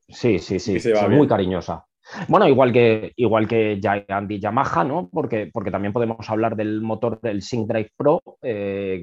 Sí, 0.08 0.38
sí, 0.38 0.58
sí, 0.58 0.78
muy 1.10 1.26
cariñosa. 1.26 1.86
Bueno, 2.28 2.48
igual 2.48 2.72
que, 2.72 3.12
igual 3.16 3.46
que 3.46 3.80
Giant 3.80 4.30
y 4.30 4.40
Yamaha, 4.40 4.84
¿no? 4.84 5.08
Porque, 5.12 5.50
porque 5.52 5.70
también 5.70 5.92
podemos 5.92 6.28
hablar 6.28 6.56
del 6.56 6.80
motor 6.80 7.20
del 7.20 7.42
Sync 7.42 7.68
Drive 7.68 7.92
Pro, 7.96 8.22
eh, 8.42 9.02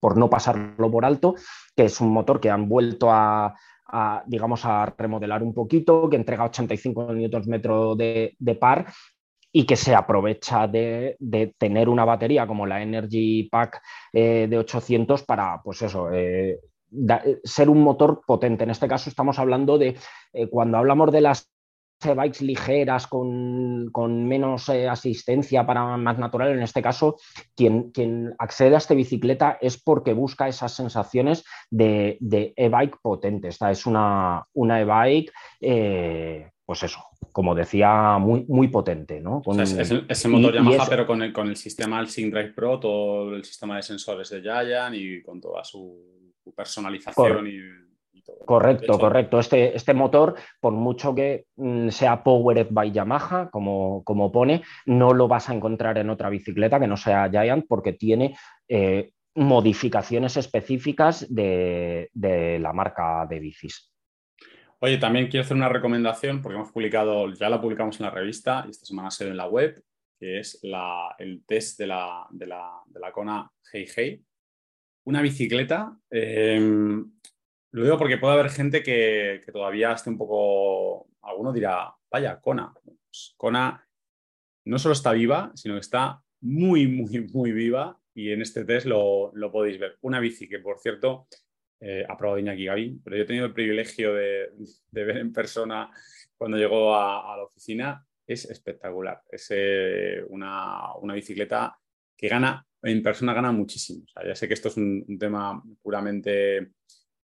por 0.00 0.16
no 0.16 0.28
pasarlo 0.28 0.90
por 0.90 1.04
alto, 1.04 1.34
que 1.76 1.84
es 1.84 2.00
un 2.00 2.12
motor 2.12 2.40
que 2.40 2.50
han 2.50 2.68
vuelto 2.68 3.08
a, 3.10 3.54
digamos, 4.26 4.64
a 4.64 4.86
remodelar 4.86 5.42
un 5.42 5.54
poquito, 5.54 6.08
que 6.08 6.16
entrega 6.16 6.44
85 6.44 7.12
Nm 7.12 7.96
de, 7.96 8.34
de 8.38 8.54
par 8.54 8.86
y 9.52 9.66
que 9.66 9.76
se 9.76 9.94
aprovecha 9.94 10.66
de, 10.66 11.16
tener 11.58 11.88
una 11.88 12.04
batería 12.04 12.46
como 12.46 12.66
la 12.66 12.82
Energy 12.82 13.48
Pack 13.50 13.82
eh, 14.12 14.46
de 14.48 14.58
800 14.58 15.22
para, 15.24 15.60
pues 15.62 15.82
eso, 15.82 16.10
eh, 16.10 16.58
ser 17.44 17.68
un 17.68 17.82
motor 17.82 18.22
potente. 18.26 18.64
En 18.64 18.70
este 18.70 18.88
caso 18.88 19.10
estamos 19.10 19.38
hablando 19.38 19.78
de, 19.78 19.96
cuando 20.50 20.78
hablamos 20.78 21.12
de 21.12 21.20
las 21.20 21.52
bikes 22.04 22.44
ligeras 22.44 23.06
con, 23.06 23.90
menos 24.26 24.68
eh, 24.68 24.88
asistencia 24.88 25.66
para 25.66 25.96
más 25.96 26.18
natural, 26.18 26.52
en 26.52 26.62
este 26.62 26.82
caso, 26.82 27.16
quien, 27.54 27.90
quien, 27.90 28.34
accede 28.38 28.74
a 28.74 28.78
esta 28.78 28.94
bicicleta 28.94 29.58
es 29.60 29.80
porque 29.82 30.12
busca 30.12 30.48
esas 30.48 30.74
sensaciones 30.74 31.44
de, 31.70 32.18
e-bike 32.56 32.98
potente. 33.00 33.48
Esta 33.48 33.70
es 33.70 33.86
una, 33.86 34.44
una 34.54 34.80
e-bike, 34.80 35.32
eh, 35.60 36.50
pues 36.64 36.82
eso, 36.82 37.00
como 37.32 37.54
decía, 37.54 38.18
muy, 38.18 38.44
muy 38.48 38.68
potente. 38.68 39.20
¿no? 39.20 39.42
es, 39.60 40.24
el, 40.24 40.30
motor 40.30 40.54
Yamaha, 40.54 40.86
pero 40.88 41.06
con 41.06 41.22
el, 41.22 41.32
con 41.32 41.48
el 41.48 41.56
sistema 41.56 42.00
el 42.00 42.06
Drive 42.06 42.52
Pro, 42.52 42.78
todo 42.78 43.34
el 43.34 43.44
sistema 43.44 43.76
de 43.76 43.82
sensores 43.82 44.30
de 44.30 44.40
Giant 44.42 44.94
y 44.94 45.22
con 45.22 45.40
toda 45.40 45.64
su, 45.64 46.10
personalización 46.56 47.46
y 47.46 47.81
Correcto, 48.44 48.98
correcto. 48.98 49.38
Este, 49.40 49.76
este, 49.76 49.94
motor, 49.94 50.36
por 50.60 50.72
mucho 50.72 51.14
que 51.14 51.46
mm, 51.56 51.88
sea 51.88 52.22
powered 52.22 52.68
by 52.70 52.92
Yamaha, 52.92 53.50
como, 53.50 54.02
como, 54.04 54.30
pone, 54.30 54.62
no 54.86 55.12
lo 55.12 55.28
vas 55.28 55.48
a 55.48 55.54
encontrar 55.54 55.98
en 55.98 56.10
otra 56.10 56.28
bicicleta 56.28 56.78
que 56.78 56.86
no 56.86 56.96
sea 56.96 57.28
Giant 57.30 57.66
porque 57.68 57.92
tiene 57.92 58.36
eh, 58.68 59.12
modificaciones 59.34 60.36
específicas 60.36 61.26
de, 61.32 62.10
la 62.14 62.72
marca 62.72 63.26
de 63.28 63.40
bicis. 63.40 63.92
Oye, 64.78 64.98
también 64.98 65.28
quiero 65.28 65.44
hacer 65.44 65.56
una 65.56 65.68
recomendación 65.68 66.42
porque 66.42 66.56
hemos 66.56 66.72
publicado, 66.72 67.32
ya 67.32 67.48
la 67.48 67.60
publicamos 67.60 67.98
en 68.00 68.06
la 68.06 68.10
revista 68.10 68.64
y 68.66 68.70
esta 68.70 68.86
semana 68.86 69.10
se 69.10 69.24
ve 69.24 69.30
en 69.30 69.36
la 69.36 69.48
web, 69.48 69.80
que 70.18 70.40
es 70.40 70.60
el 71.18 71.42
test 71.46 71.78
de 71.78 71.86
la, 71.86 72.26
de 72.30 72.46
la, 72.46 73.12
Kona 73.12 73.50
Hey 73.72 73.86
Hey. 73.94 74.22
Una 75.04 75.22
bicicleta 75.22 75.96
em, 76.10 77.04
lo 77.72 77.84
digo 77.84 77.98
porque 77.98 78.18
puede 78.18 78.34
haber 78.34 78.50
gente 78.50 78.82
que, 78.82 79.40
todavía 79.50 79.92
esté 79.92 80.10
un 80.10 80.18
poco. 80.18 81.08
Alguno 81.22 81.52
dirá, 81.52 81.94
vaya, 82.10 82.40
Kona. 82.40 82.72
Pues 82.84 83.34
Kona 83.36 83.82
no 84.66 84.78
solo 84.78 84.92
está 84.92 85.12
viva, 85.12 85.52
sino 85.54 85.74
que 85.74 85.80
está 85.80 86.22
muy, 86.42 86.86
muy, 86.86 87.28
muy 87.32 87.52
viva. 87.52 87.98
Y 88.14 88.30
en 88.30 88.42
este 88.42 88.66
test 88.66 88.86
lo, 88.86 89.32
podéis 89.50 89.78
ver. 89.80 89.96
Una 90.02 90.20
bici 90.20 90.48
que, 90.48 90.58
por 90.58 90.78
cierto, 90.80 91.26
eh, 91.80 92.04
ha 92.06 92.16
probado 92.16 92.38
Iñaki 92.38 92.66
Gaby, 92.66 93.00
pero 93.02 93.16
yo 93.16 93.22
he 93.22 93.26
tenido 93.26 93.46
el 93.46 93.54
privilegio 93.54 94.14
de, 94.14 94.50
ver 94.90 95.16
en 95.16 95.32
persona 95.32 95.90
cuando 96.36 96.58
llegó 96.58 96.94
a, 96.94 97.36
la 97.38 97.44
oficina. 97.44 98.06
Es 98.26 98.44
espectacular. 98.50 99.22
Es 99.30 99.46
eh, 99.50 100.22
una, 100.28 100.92
bicicleta 101.14 101.74
que 102.14 102.28
gana, 102.28 102.66
en 102.82 103.02
persona 103.02 103.32
gana 103.32 103.50
muchísimo. 103.50 104.04
ya 104.22 104.34
sé 104.34 104.46
que 104.46 104.54
esto 104.54 104.68
es 104.68 104.76
un 104.76 105.18
tema 105.18 105.62
puramente 105.80 106.72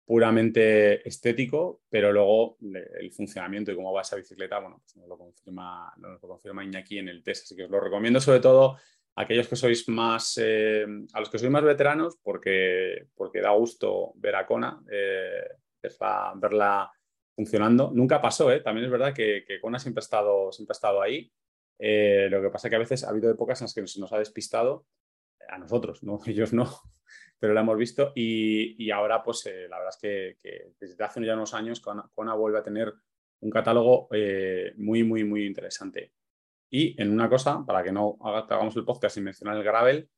puramente 0.09 1.07
estético, 1.07 1.81
pero 1.87 2.11
luego 2.11 2.57
el 2.99 3.11
funcionamiento 3.11 3.71
y 3.71 3.75
cómo 3.75 3.93
va 3.93 4.01
esa 4.01 4.15
bicicleta, 4.15 4.57
bueno, 4.57 4.81
pues 4.81 4.97
nos 4.97 5.07
lo 5.07 5.15
confirma, 5.15 5.93
nos 5.97 6.19
lo 6.19 6.27
confirma 6.27 6.63
Iñaki 6.63 6.97
en 6.97 7.09
el 7.09 7.21
test. 7.21 7.43
Así 7.43 7.55
que 7.55 7.65
os 7.65 7.69
lo 7.69 7.79
recomiendo 7.79 8.19
sobre 8.19 8.39
todo 8.39 8.75
a 9.15 9.21
aquellos 9.21 9.47
que 9.47 9.55
sois 9.55 9.87
más, 9.87 10.39
eh, 10.41 10.83
a 11.13 11.19
los 11.19 11.29
que 11.29 11.37
sois 11.37 11.51
más 11.51 11.63
veteranos, 11.63 12.17
porque, 12.23 13.05
porque 13.13 13.39
da 13.39 13.51
gusto 13.51 14.13
ver 14.15 14.35
a 14.35 14.47
Kona, 14.47 14.81
eh, 14.91 15.43
verla, 16.41 16.91
funcionando. 17.35 17.91
Nunca 17.93 18.19
pasó, 18.19 18.51
¿eh? 18.51 18.61
también 18.61 18.85
es 18.85 18.91
verdad 18.91 19.13
que, 19.13 19.43
que 19.47 19.61
Kona 19.61 19.77
siempre 19.77 19.99
ha 19.99 20.07
estado, 20.09 20.51
siempre 20.51 20.71
ha 20.71 20.79
estado 20.79 21.03
ahí. 21.03 21.31
Eh, 21.77 22.29
lo 22.31 22.41
que 22.41 22.49
pasa 22.49 22.67
es 22.67 22.69
que 22.71 22.75
a 22.77 22.79
veces 22.79 23.03
ha 23.03 23.11
habido 23.11 23.29
épocas 23.29 23.61
en 23.61 23.65
las 23.65 23.75
que 23.75 23.81
nos 23.81 24.11
ha 24.11 24.17
despistado 24.17 24.87
a 25.47 25.59
nosotros, 25.59 26.01
¿no? 26.01 26.19
ellos 26.25 26.51
no, 26.51 26.65
pero 27.39 27.53
la 27.53 27.61
hemos 27.61 27.77
visto 27.77 28.11
y, 28.15 28.91
ahora 28.91 29.23
pues 29.23 29.45
eh, 29.45 29.67
la 29.69 29.77
verdad 29.77 29.93
es 30.01 30.37
que, 30.41 30.73
desde 30.79 31.03
hace 31.03 31.25
ya 31.25 31.33
unos 31.33 31.53
años 31.53 31.79
Kona, 31.79 32.33
vuelve 32.35 32.59
a 32.59 32.63
tener 32.63 32.93
un 33.41 33.49
catálogo 33.49 34.09
eh, 34.11 34.73
muy, 34.77 35.03
muy, 35.03 35.23
muy 35.23 35.45
interesante. 35.45 36.11
Y 36.69 37.01
en 37.01 37.11
una 37.11 37.29
cosa, 37.29 37.63
para 37.65 37.81
que 37.81 37.91
no 37.91 38.17
hagamos 38.21 38.75
el 38.75 38.85
podcast 38.85 39.15
sin 39.15 39.23
mencionar 39.23 39.57
el 39.57 39.63
gravel, 39.63 40.09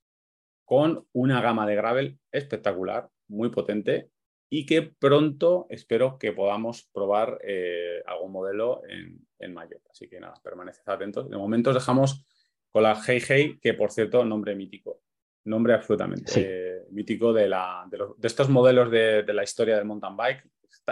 con 0.65 1.07
una 1.13 1.41
gama 1.41 1.67
de 1.67 1.75
gravel 1.75 2.19
espectacular, 2.31 3.09
muy 3.27 3.49
potente 3.49 4.09
y 4.49 4.65
que 4.65 4.81
pronto 4.81 5.67
espero 5.69 6.17
que 6.17 6.33
podamos 6.33 6.89
probar 6.91 7.39
eh, 7.43 8.01
algún 8.05 8.31
modelo 8.31 8.81
en, 8.87 9.25
en 9.39 9.57
Así 9.89 10.09
que 10.09 10.19
nada, 10.19 10.33
permaneced 10.43 10.83
atentos. 10.87 11.29
De 11.29 11.37
momento 11.37 11.69
os 11.69 11.75
dejamos 11.75 12.25
con 12.69 12.83
la 12.83 12.99
Hey 13.01 13.21
Hey, 13.25 13.59
que 13.61 13.73
por 13.73 13.91
cierto, 13.91 14.25
nombre 14.25 14.55
mítico 14.55 15.01
nombre 15.45 15.73
absolutamente 15.73 16.71
mítico 16.91 17.33
de, 17.33 17.49
la, 17.49 17.87
de, 17.89 18.27
estos 18.27 18.49
modelos 18.49 18.91
de, 18.91 19.23
la 19.33 19.43
historia 19.43 19.75
del 19.75 19.85
mountain 19.85 20.15
bike. 20.15 20.43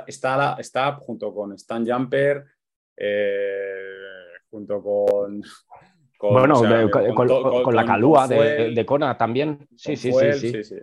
Está, 0.08 0.56
está, 0.60 0.96
junto 0.96 1.34
con 1.34 1.53
Stan 1.53 1.86
Jumper, 1.86 2.46
eh, 2.96 3.94
junto 4.50 4.82
con... 4.82 5.41
bueno, 6.20 6.56
con, 6.89 7.75
la 7.75 7.86
calúa 7.86 8.27
de, 8.27 8.86
Kona 8.86 9.18
también. 9.18 9.68
Sí, 9.75 9.96
sí, 9.96 10.12
sí, 10.13 10.63
sí, 10.63 10.75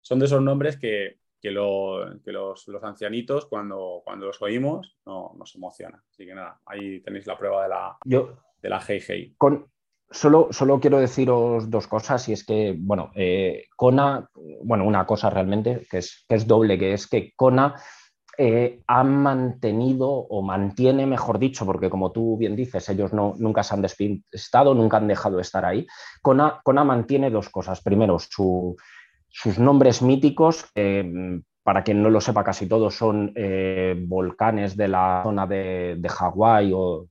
Son 0.00 0.18
de 0.18 0.26
esos 0.26 0.42
nombres 0.42 0.76
que, 0.76 1.18
los, 1.42 2.66
los, 2.66 2.84
ancianitos 2.84 3.46
cuando, 3.46 4.02
cuando 4.04 4.26
los 4.26 4.42
oímos 4.42 4.98
no, 5.06 5.34
nos 5.36 5.54
emociona. 5.54 6.02
Así 6.10 6.26
que 6.26 6.34
nada, 6.34 6.60
ahí 6.66 7.00
tenéis 7.00 7.26
la 7.26 7.38
prueba 7.38 7.62
de 7.62 7.68
la, 7.68 7.98
de 8.60 8.68
la 8.68 8.80
Hey 8.86 9.34
Con, 9.38 9.70
Solo, 10.10 10.48
solo, 10.50 10.80
quiero 10.80 10.98
deciros 10.98 11.68
dos 11.70 11.86
cosas 11.86 12.26
y 12.28 12.32
es 12.32 12.44
que, 12.44 12.74
bueno, 12.78 13.10
eh, 13.14 13.66
Kona, 13.76 14.28
bueno, 14.62 14.84
una 14.84 15.06
cosa 15.06 15.28
realmente 15.28 15.86
que 15.90 15.98
es, 15.98 16.24
que 16.26 16.34
es 16.34 16.46
doble, 16.46 16.78
que 16.78 16.94
es 16.94 17.06
que 17.06 17.32
Kona 17.36 17.74
eh, 18.38 18.80
ha 18.86 19.04
mantenido 19.04 20.08
o 20.08 20.42
mantiene, 20.42 21.06
mejor 21.06 21.38
dicho, 21.38 21.66
porque 21.66 21.90
como 21.90 22.10
tú 22.12 22.38
bien 22.38 22.56
dices, 22.56 22.88
ellos 22.88 23.12
no, 23.12 23.34
nunca 23.36 23.62
se 23.62 23.74
han 23.74 23.82
despistado, 23.82 24.74
nunca 24.74 24.96
han 24.96 25.08
dejado 25.08 25.36
de 25.36 25.42
estar 25.42 25.64
ahí. 25.64 25.86
Kona, 26.22 26.84
mantiene 26.84 27.30
dos 27.30 27.50
cosas. 27.50 27.82
Primero, 27.82 28.18
sus 28.18 29.58
nombres 29.58 30.00
míticos, 30.00 30.64
para 31.64 31.82
quien 31.84 32.02
no 32.02 32.08
lo 32.08 32.20
sepa 32.22 32.44
casi 32.44 32.66
todos, 32.66 32.94
son 32.94 33.32
eh, 33.34 33.94
volcanes 34.06 34.74
de 34.74 34.88
la 34.88 35.20
zona 35.22 35.46
de, 35.46 35.96
de 35.98 36.08
Hawái 36.08 36.72
o 36.72 37.08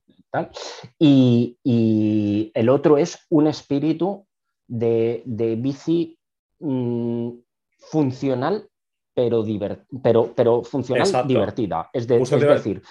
y, 0.98 2.50
el 2.54 2.68
otro 2.68 2.98
es 2.98 3.18
un 3.30 3.46
espíritu 3.46 4.26
de, 4.66 5.22
bici 5.58 6.18
mm, 6.60 7.30
funcional, 7.78 8.68
pero, 9.14 9.44
pero, 10.02 10.32
pero 10.34 10.62
funcional 10.62 11.26
divertida. 11.26 11.90
Es, 11.92 12.06
decir, 12.06 12.82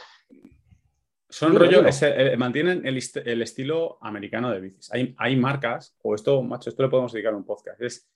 son 1.29 1.55
rollo, 1.55 1.83
eh, 1.85 2.37
mantienen 2.37 2.85
el, 2.85 3.41
estilo 3.41 3.97
americano 4.01 4.49
de 4.51 4.61
bicis. 4.61 4.93
Hay, 4.93 5.13
hay, 5.17 5.35
marcas, 5.35 5.95
o 6.01 6.15
esto, 6.15 6.41
macho, 6.41 6.69
esto 6.69 6.83
le 6.83 6.89
podemos 6.89 7.11
dedicar 7.11 7.33
a 7.33 7.37
un 7.37 7.45
podcast. 7.45 7.81
Es, 7.81 8.09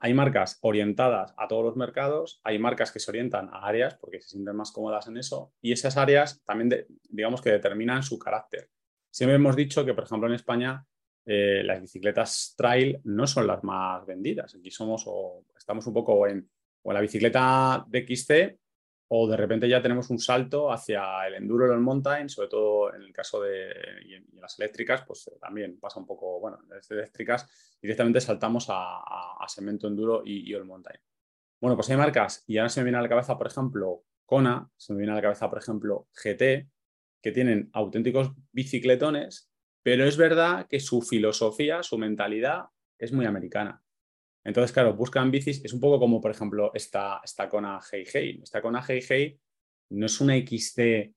hay 0.00 0.14
marcas 0.14 0.58
orientadas 0.62 1.34
a 1.36 1.48
todos 1.48 1.64
los 1.64 1.76
mercados, 1.76 2.40
hay 2.44 2.58
marcas 2.58 2.92
que 2.92 3.00
se 3.00 3.10
orientan 3.10 3.48
a 3.52 3.66
áreas 3.66 3.96
porque 3.96 4.20
se 4.20 4.28
sienten 4.28 4.56
más 4.56 4.70
cómodas 4.70 5.08
en 5.08 5.16
eso 5.16 5.52
y 5.60 5.72
esas 5.72 5.96
áreas 5.96 6.42
también, 6.44 6.86
digamos 7.08 7.42
que 7.42 7.50
determinan 7.50 8.02
su 8.02 8.18
carácter. 8.18 8.68
Siempre 9.10 9.36
hemos 9.36 9.56
dicho 9.56 9.84
que, 9.84 9.94
por 9.94 10.04
ejemplo, 10.04 10.28
en 10.28 10.34
España 10.34 10.84
eh, 11.26 11.62
las 11.64 11.80
bicicletas 11.80 12.54
trail 12.56 13.00
no 13.04 13.26
son 13.26 13.46
las 13.46 13.62
más 13.64 14.06
vendidas. 14.06 14.54
Aquí 14.54 14.70
somos 14.70 15.04
o 15.06 15.44
estamos 15.56 15.86
un 15.86 15.94
poco 15.94 16.26
en, 16.26 16.48
o 16.82 16.92
la 16.92 17.00
bicicleta 17.00 17.84
de 17.88 18.06
XC 18.06 18.58
o 19.08 19.28
de 19.28 19.36
repente 19.36 19.68
ya 19.68 19.80
tenemos 19.80 20.10
un 20.10 20.18
salto 20.18 20.70
hacia 20.70 21.26
el 21.26 21.34
enduro 21.34 21.66
y 21.66 21.72
el 21.72 21.80
mountain, 21.80 22.28
sobre 22.28 22.48
todo 22.48 22.94
en 22.94 23.02
el 23.02 23.12
caso 23.12 23.40
de 23.40 23.72
y 24.04 24.38
las 24.38 24.58
eléctricas, 24.58 25.02
pues 25.06 25.26
eh, 25.28 25.38
también 25.40 25.78
pasa 25.80 25.98
un 25.98 26.06
poco, 26.06 26.40
bueno, 26.40 26.58
las 26.68 26.90
eléctricas 26.90 27.48
directamente 27.80 28.20
saltamos 28.20 28.66
a, 28.68 29.46
segmento 29.48 29.88
enduro 29.88 30.22
y, 30.24 30.52
el 30.52 30.66
mountain. 30.66 31.00
Bueno, 31.58 31.74
pues 31.74 31.88
hay 31.88 31.96
marcas 31.96 32.44
y 32.46 32.58
ahora 32.58 32.68
se 32.68 32.80
me 32.80 32.84
viene 32.84 32.98
a 32.98 33.02
la 33.02 33.08
cabeza, 33.08 33.38
por 33.38 33.46
ejemplo, 33.46 34.04
Kona, 34.26 34.70
se 34.76 34.92
me 34.92 34.98
viene 34.98 35.12
a 35.12 35.16
la 35.16 35.22
cabeza, 35.22 35.48
por 35.48 35.58
ejemplo, 35.58 36.06
GT, 36.12 36.68
que 37.22 37.32
tienen 37.32 37.70
auténticos 37.72 38.32
bicicletones, 38.52 39.50
pero 39.82 40.04
es 40.04 40.18
verdad 40.18 40.66
que 40.68 40.80
su 40.80 41.00
filosofía, 41.00 41.82
su 41.82 41.96
mentalidad 41.96 42.66
es 42.98 43.12
muy 43.12 43.24
americana. 43.24 43.82
Entonces, 44.48 44.72
claro, 44.72 44.94
buscan 44.94 45.30
bicis, 45.30 45.62
es 45.62 45.74
un 45.74 45.80
poco 45.80 45.98
como, 45.98 46.22
por 46.22 46.30
ejemplo, 46.30 46.70
esta, 46.72 47.20
esta 47.22 47.50
Kona 47.50 47.80
Hey 47.92 48.04
Hey. 48.10 48.40
Esta 48.42 48.62
Kona 48.62 48.82
Hey 48.82 49.00
Hey 49.06 49.38
no 49.90 50.06
es 50.06 50.20
una 50.22 50.38
XC 50.38 51.12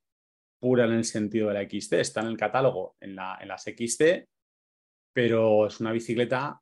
pura 0.59 0.83
en 0.83 0.91
el 0.91 1.05
sentido 1.05 1.47
de 1.47 1.53
la 1.53 1.63
XC, 1.63 1.93
está 2.01 2.19
en 2.19 2.27
el 2.27 2.35
catálogo 2.35 2.97
en, 2.99 3.15
la, 3.15 3.37
en 3.41 3.47
las 3.47 3.63
XC, 3.63 4.27
pero 5.13 5.67
es 5.67 5.79
una 5.79 5.93
bicicleta, 5.93 6.61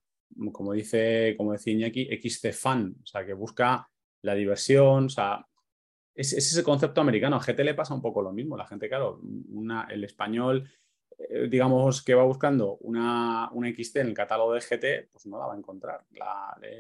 como 0.51 0.73
dice, 0.73 1.33
como 1.38 1.53
decía 1.53 1.73
Iñaki, 1.73 2.07
XC 2.21 2.53
fan, 2.53 2.95
o 3.01 3.05
sea, 3.05 3.25
que 3.25 3.33
busca 3.33 3.89
la 4.21 4.35
diversión, 4.35 5.05
o 5.05 5.09
sea, 5.09 5.43
es, 6.13 6.33
ese 6.33 6.63
concepto 6.63 7.01
americano. 7.01 7.38
A 7.38 7.39
GT 7.39 7.63
le 7.63 7.73
pasa 7.73 7.95
un 7.95 8.01
poco 8.01 8.21
lo 8.21 8.31
mismo. 8.31 8.55
La 8.55 8.67
gente, 8.67 8.88
claro, 8.88 9.19
el 9.89 10.03
español 10.03 10.69
digamos, 11.49 12.01
que 12.01 12.15
va 12.15 12.23
buscando 12.23 12.77
una, 12.81 13.49
una, 13.51 13.69
XT 13.69 13.97
en 13.97 14.07
el 14.07 14.13
catálogo 14.13 14.53
de 14.53 14.61
GT, 14.61 15.11
pues 15.11 15.25
no 15.25 15.38
la 15.38 15.47
va 15.47 15.53
a 15.53 15.57
encontrar. 15.57 16.01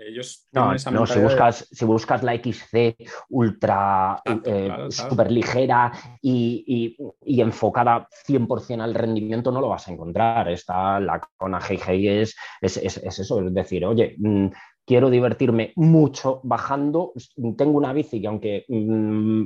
ellos 0.07 0.47
no, 0.51 0.73
no 0.91 1.05
si, 1.05 1.19
buscas, 1.19 1.67
si 1.71 1.85
buscas 1.85 2.23
la 2.23 2.35
XC 2.35 2.95
ultra 3.29 4.21
eh, 4.45 4.87
súper 4.89 5.31
ligera 5.31 5.91
y, 6.21 6.95
y, 7.21 7.41
enfocada 7.41 8.07
100% 8.27 8.81
al 8.81 8.93
rendimiento, 8.93 9.51
no 9.51 9.61
lo 9.61 9.69
vas 9.69 9.87
a 9.87 9.91
encontrar. 9.91 10.49
Está 10.49 10.99
la 10.99 11.19
Kona 11.37 11.59
GG 11.59 11.89
es, 11.89 12.35
es, 12.61 12.77
es, 12.77 12.97
es 12.97 13.19
eso, 13.19 13.41
es 13.41 13.53
decir, 13.53 13.85
oye, 13.85 14.15
mm, 14.17 14.47
quiero 14.89 15.11
divertirme 15.11 15.71
mucho 15.75 16.41
bajando. 16.43 17.13
Tengo 17.55 17.77
una 17.77 17.93
bici 17.93 18.19
que 18.19 18.27
aunque 18.27 18.65
mm, 18.67 19.43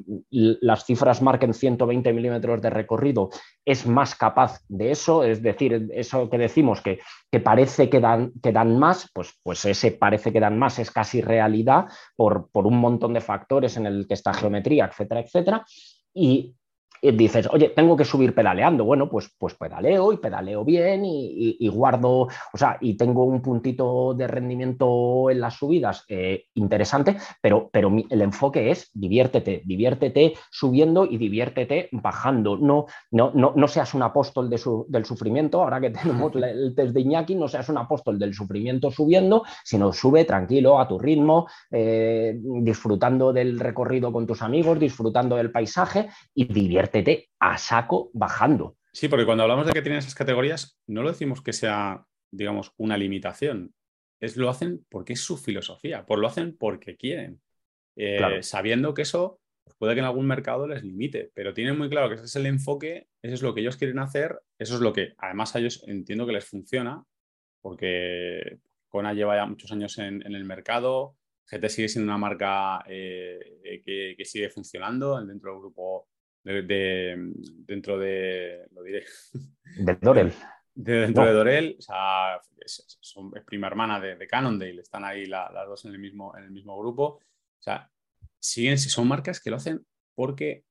las 0.61 0.85
cifras 0.85 1.21
marquen 1.21 1.53
120 1.53 2.13
milímetros 2.13 2.61
de 2.61 2.69
recorrido, 2.69 3.29
es 3.65 3.85
más 3.85 4.15
capaz 4.15 4.61
de 4.69 4.91
eso, 4.91 5.21
es 5.25 5.43
decir, 5.43 5.89
eso 5.91 6.29
que 6.29 6.37
decimos 6.37 6.79
que, 6.79 6.99
que 7.29 7.41
parece 7.41 7.89
que 7.89 7.99
dan, 7.99 8.31
que 8.41 8.53
dan, 8.53 8.79
más, 8.79 9.11
pues, 9.13 9.37
pues 9.43 9.65
ese 9.65 9.91
parece 9.91 10.31
que 10.31 10.39
dan 10.39 10.57
más 10.57 10.79
es 10.79 10.89
casi 10.91 11.19
realidad 11.19 11.87
por, 12.15 12.49
por 12.49 12.65
un 12.65 12.77
montón 12.77 13.13
de 13.13 13.19
factores 13.19 13.75
en 13.75 13.85
el 13.85 14.07
que 14.07 14.13
está 14.13 14.33
geometría, 14.33 14.85
etcétera, 14.85 15.19
etcétera. 15.19 15.65
Y 16.13 16.55
dices, 17.11 17.49
oye, 17.51 17.69
tengo 17.69 17.97
que 17.97 18.05
subir 18.05 18.33
pedaleando. 18.33 18.85
Bueno, 18.85 19.09
pues, 19.09 19.29
pues 19.37 19.55
pedaleo 19.55 20.13
y 20.13 20.17
pedaleo 20.17 20.63
bien 20.63 21.03
y, 21.03 21.67
guardo, 21.67 22.27
o 22.53 22.57
sea, 22.57 22.77
y 22.79 22.95
tengo 22.95 23.25
un 23.25 23.41
puntito 23.41 24.13
de 24.13 24.27
rendimiento 24.27 25.29
en 25.29 25.41
las 25.41 25.55
subidas 25.55 26.05
eh, 26.07 26.45
interesante, 26.53 27.17
pero, 27.41 27.69
pero 27.71 27.91
el 28.09 28.21
enfoque 28.21 28.71
es 28.71 28.89
diviértete, 28.93 29.63
diviértete 29.65 30.33
subiendo 30.49 31.05
y 31.05 31.17
diviértete 31.17 31.89
bajando. 31.91 32.57
No, 32.57 32.85
no, 33.11 33.31
no, 33.33 33.67
seas 33.67 33.93
un 33.93 34.03
apóstol 34.03 34.49
del 34.49 35.05
sufrimiento, 35.05 35.61
ahora 35.61 35.81
que 35.81 35.89
tenemos 35.89 36.33
el 36.35 36.73
test 36.73 36.93
de 36.93 37.01
Iñaki, 37.01 37.35
no 37.35 37.49
seas 37.49 37.67
un 37.67 37.79
apóstol 37.79 38.17
del 38.17 38.33
sufrimiento 38.33 38.91
subiendo, 38.91 39.43
sino 39.65 39.91
sube 39.91 40.23
tranquilo 40.23 40.79
a 40.79 40.87
tu 40.87 40.97
ritmo, 40.97 41.47
eh, 41.69 42.39
disfrutando 42.39 43.33
del 43.33 43.59
recorrido 43.59 44.13
con 44.13 44.25
tus 44.25 44.41
amigos, 44.41 44.79
disfrutando 44.79 45.35
del 45.35 45.51
paisaje 45.51 46.07
y 46.33 46.45
diviértete 46.45 46.92
a 47.39 47.57
saco 47.57 48.11
bajando. 48.13 48.77
Sí, 48.91 49.07
porque 49.07 49.25
cuando 49.25 49.43
hablamos 49.43 49.65
de 49.65 49.73
que 49.73 49.81
tienen 49.81 49.99
esas 49.99 50.15
categorías, 50.15 50.79
no 50.87 51.01
lo 51.01 51.09
decimos 51.09 51.41
que 51.41 51.53
sea, 51.53 52.05
digamos, 52.31 52.73
una 52.77 52.97
limitación. 52.97 53.73
Es 54.19 54.37
lo 54.37 54.49
hacen 54.49 54.85
porque 54.89 55.13
es 55.13 55.21
su 55.21 55.37
filosofía, 55.37 56.05
por 56.05 56.19
lo 56.19 56.27
hacen 56.27 56.55
porque 56.57 56.95
quieren. 56.95 57.41
Eh, 57.95 58.41
sabiendo 58.41 58.93
que 58.93 59.03
eso 59.03 59.39
pues 59.63 59.77
puede 59.77 59.93
que 59.93 59.99
en 59.99 60.05
algún 60.05 60.27
mercado 60.27 60.67
les 60.67 60.83
limite, 60.83 61.31
pero 61.33 61.53
tienen 61.53 61.77
muy 61.77 61.89
claro 61.89 62.09
que 62.09 62.15
ese 62.15 62.25
es 62.25 62.35
el 62.35 62.45
enfoque, 62.45 63.07
eso 63.21 63.33
es 63.33 63.41
lo 63.41 63.53
que 63.53 63.61
ellos 63.61 63.77
quieren 63.77 63.99
hacer, 63.99 64.41
eso 64.59 64.75
es 64.75 64.81
lo 64.81 64.91
que 64.91 65.13
además 65.17 65.55
a 65.55 65.59
ellos 65.59 65.83
entiendo 65.87 66.25
que 66.25 66.33
les 66.33 66.45
funciona, 66.45 67.03
porque 67.61 68.59
Kona 68.89 69.13
lleva 69.13 69.37
ya 69.37 69.45
muchos 69.45 69.71
años 69.71 69.97
en, 69.99 70.21
el 70.21 70.43
mercado, 70.43 71.15
GT 71.49 71.69
sigue 71.69 71.89
siendo 71.89 72.11
una 72.11 72.17
marca 72.17 72.83
eh, 72.87 73.81
que, 73.85 74.15
que, 74.17 74.25
sigue 74.25 74.49
funcionando 74.49 75.23
dentro 75.23 75.51
del 75.51 75.59
grupo 75.61 76.09
de, 76.43 77.31
dentro 77.65 77.97
de, 77.97 78.67
lo 78.71 78.83
diré. 78.83 79.05
De 79.77 79.95
Dorel. 80.01 80.33
dentro 80.73 81.25
de 81.25 81.31
Dorel, 81.31 81.75
o 81.79 81.81
sea, 81.81 82.39
es, 82.59 82.85
prima 83.45 83.67
hermana 83.67 83.99
de, 83.99 84.15
de, 84.15 84.27
Cannondale, 84.27 84.81
están 84.81 85.05
ahí 85.05 85.25
las 85.25 85.51
dos 85.67 85.85
en 85.85 85.91
el, 85.91 85.99
mismo, 85.99 86.35
en 86.37 86.43
el 86.45 86.51
mismo 86.51 86.77
grupo. 86.77 87.05
O 87.05 87.61
sea, 87.61 87.89
siguen, 88.39 88.77
son 88.77 89.07
marcas 89.07 89.41
que 89.41 89.49
lo 89.49 89.55
hacen 89.57 89.85
porque 90.15 90.65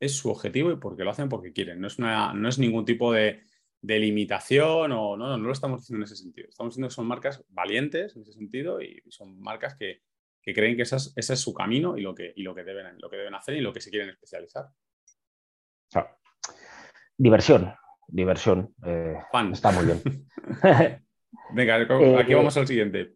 es 0.00 0.16
su 0.16 0.30
objetivo 0.30 0.72
y 0.72 0.76
porque 0.76 1.04
lo 1.04 1.10
hacen 1.10 1.28
porque 1.28 1.52
quieren. 1.52 1.80
No 1.80 1.86
es, 1.86 1.98
una, 1.98 2.32
no 2.32 2.48
es 2.48 2.58
ningún 2.58 2.84
tipo 2.84 3.12
de, 3.12 3.42
de 3.80 3.98
limitación 3.98 4.92
o 4.92 5.16
no, 5.16 5.28
no, 5.28 5.36
no 5.36 5.44
lo 5.46 5.52
estamos 5.52 5.82
diciendo 5.82 6.04
en 6.04 6.04
ese 6.04 6.16
sentido. 6.16 6.48
Estamos 6.48 6.72
diciendo 6.72 6.88
que 6.88 6.94
son 6.94 7.06
marcas 7.06 7.44
valientes 7.50 8.16
en 8.16 8.22
ese 8.22 8.32
sentido 8.32 8.80
y 8.80 9.02
son 9.08 9.38
marcas 9.40 9.76
que, 9.76 10.02
que 10.42 10.54
creen 10.54 10.76
que 10.76 10.82
ese 10.82 10.96
es, 10.96 11.12
ese 11.16 11.34
es, 11.34 11.40
su 11.40 11.54
camino 11.54 11.96
y 11.96 12.02
lo 12.02 12.14
que, 12.14 12.32
y 12.36 12.42
lo, 12.42 12.54
que 12.54 12.64
deben, 12.64 12.98
lo 12.98 13.08
que 13.08 13.16
deben 13.16 13.34
hacer 13.34 13.56
y 13.56 13.60
lo 13.60 13.72
que 13.72 13.80
se 13.80 13.90
quieren 13.90 14.10
especializar 14.10 14.66
diversión, 17.16 17.74
diversión. 18.08 18.74
Eh, 18.84 19.16
está 19.52 19.70
muy 19.70 19.86
bien. 19.86 20.02
Venga, 21.52 21.74
aquí 22.18 22.32
eh, 22.32 22.34
vamos 22.34 22.56
al 22.56 22.66
siguiente. 22.66 23.14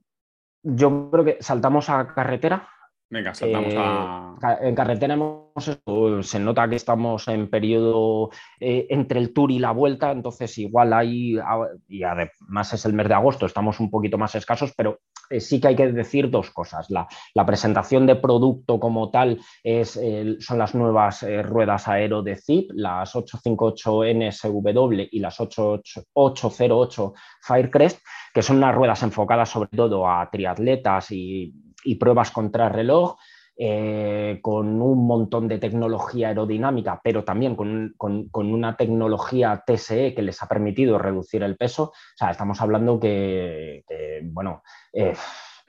Yo 0.63 1.11
creo 1.11 1.25
que 1.25 1.39
saltamos 1.41 1.89
a 1.91 2.15
carretera. 2.15 2.69
Venga, 3.11 3.35
saltamos 3.35 3.75
a. 3.77 4.35
Eh, 4.43 4.69
en 4.69 4.75
carretera 4.75 5.17
se 6.23 6.39
nota 6.39 6.69
que 6.69 6.77
estamos 6.77 7.27
en 7.29 7.49
periodo 7.49 8.31
entre 8.61 9.19
el 9.19 9.33
tour 9.33 9.51
y 9.51 9.59
la 9.59 9.73
vuelta, 9.73 10.13
entonces 10.13 10.57
igual 10.59 10.93
hay, 10.93 11.39
y 11.89 12.03
además 12.03 12.73
es 12.75 12.85
el 12.85 12.93
mes 12.93 13.09
de 13.09 13.15
agosto, 13.15 13.47
estamos 13.47 13.81
un 13.81 13.91
poquito 13.91 14.19
más 14.19 14.35
escasos, 14.35 14.73
pero 14.77 15.01
eh, 15.31 15.41
sí 15.41 15.61
que 15.61 15.69
hay 15.69 15.77
que 15.77 15.93
decir 15.93 16.31
dos 16.31 16.51
cosas. 16.51 16.89
La, 16.91 17.07
presentación 17.47 18.07
de 18.07 18.17
producto 18.17 18.79
como 18.79 19.11
tal 19.11 19.41
es, 19.63 19.99
son 20.41 20.59
las 20.59 20.75
nuevas 20.75 21.23
eh, 21.23 21.43
ruedas 21.43 21.89
aero 21.89 22.23
de 22.23 22.37
ZIP, 22.37 22.73
las 22.75 23.17
858 23.17 24.03
NSW 24.15 25.09
y 25.11 25.21
las 25.21 25.41
808 25.41 27.15
Firecrest, 27.41 28.01
que 28.35 28.43
son 28.43 28.59
unas 28.59 28.75
ruedas 28.75 29.03
enfocadas 29.03 29.49
sobre 29.49 29.71
todo 29.71 30.07
a 30.07 30.29
triatletas 30.31 31.11
y, 31.11 31.55
pruebas 31.97 32.31
contra 32.31 32.69
reloj. 32.69 33.17
Eh, 33.61 34.39
con 34.41 34.81
un 34.81 35.05
montón 35.05 35.49
de 35.49 35.59
tecnología 35.59 36.29
aerodinámica, 36.29 37.01
pero 37.03 37.25
también 37.25 37.57
con, 37.57 37.93
una 38.33 38.77
tecnología 38.77 39.65
TSE 39.67 40.15
que 40.15 40.23
les 40.23 40.41
ha 40.41 40.47
permitido 40.47 40.97
reducir 40.97 41.43
el 41.43 41.57
peso. 41.57 41.87
O 41.87 41.93
sea, 42.15 42.31
estamos 42.31 42.61
hablando 42.61 43.01
que, 43.01 43.83
bueno, 44.31 44.63
eh, 44.93 45.13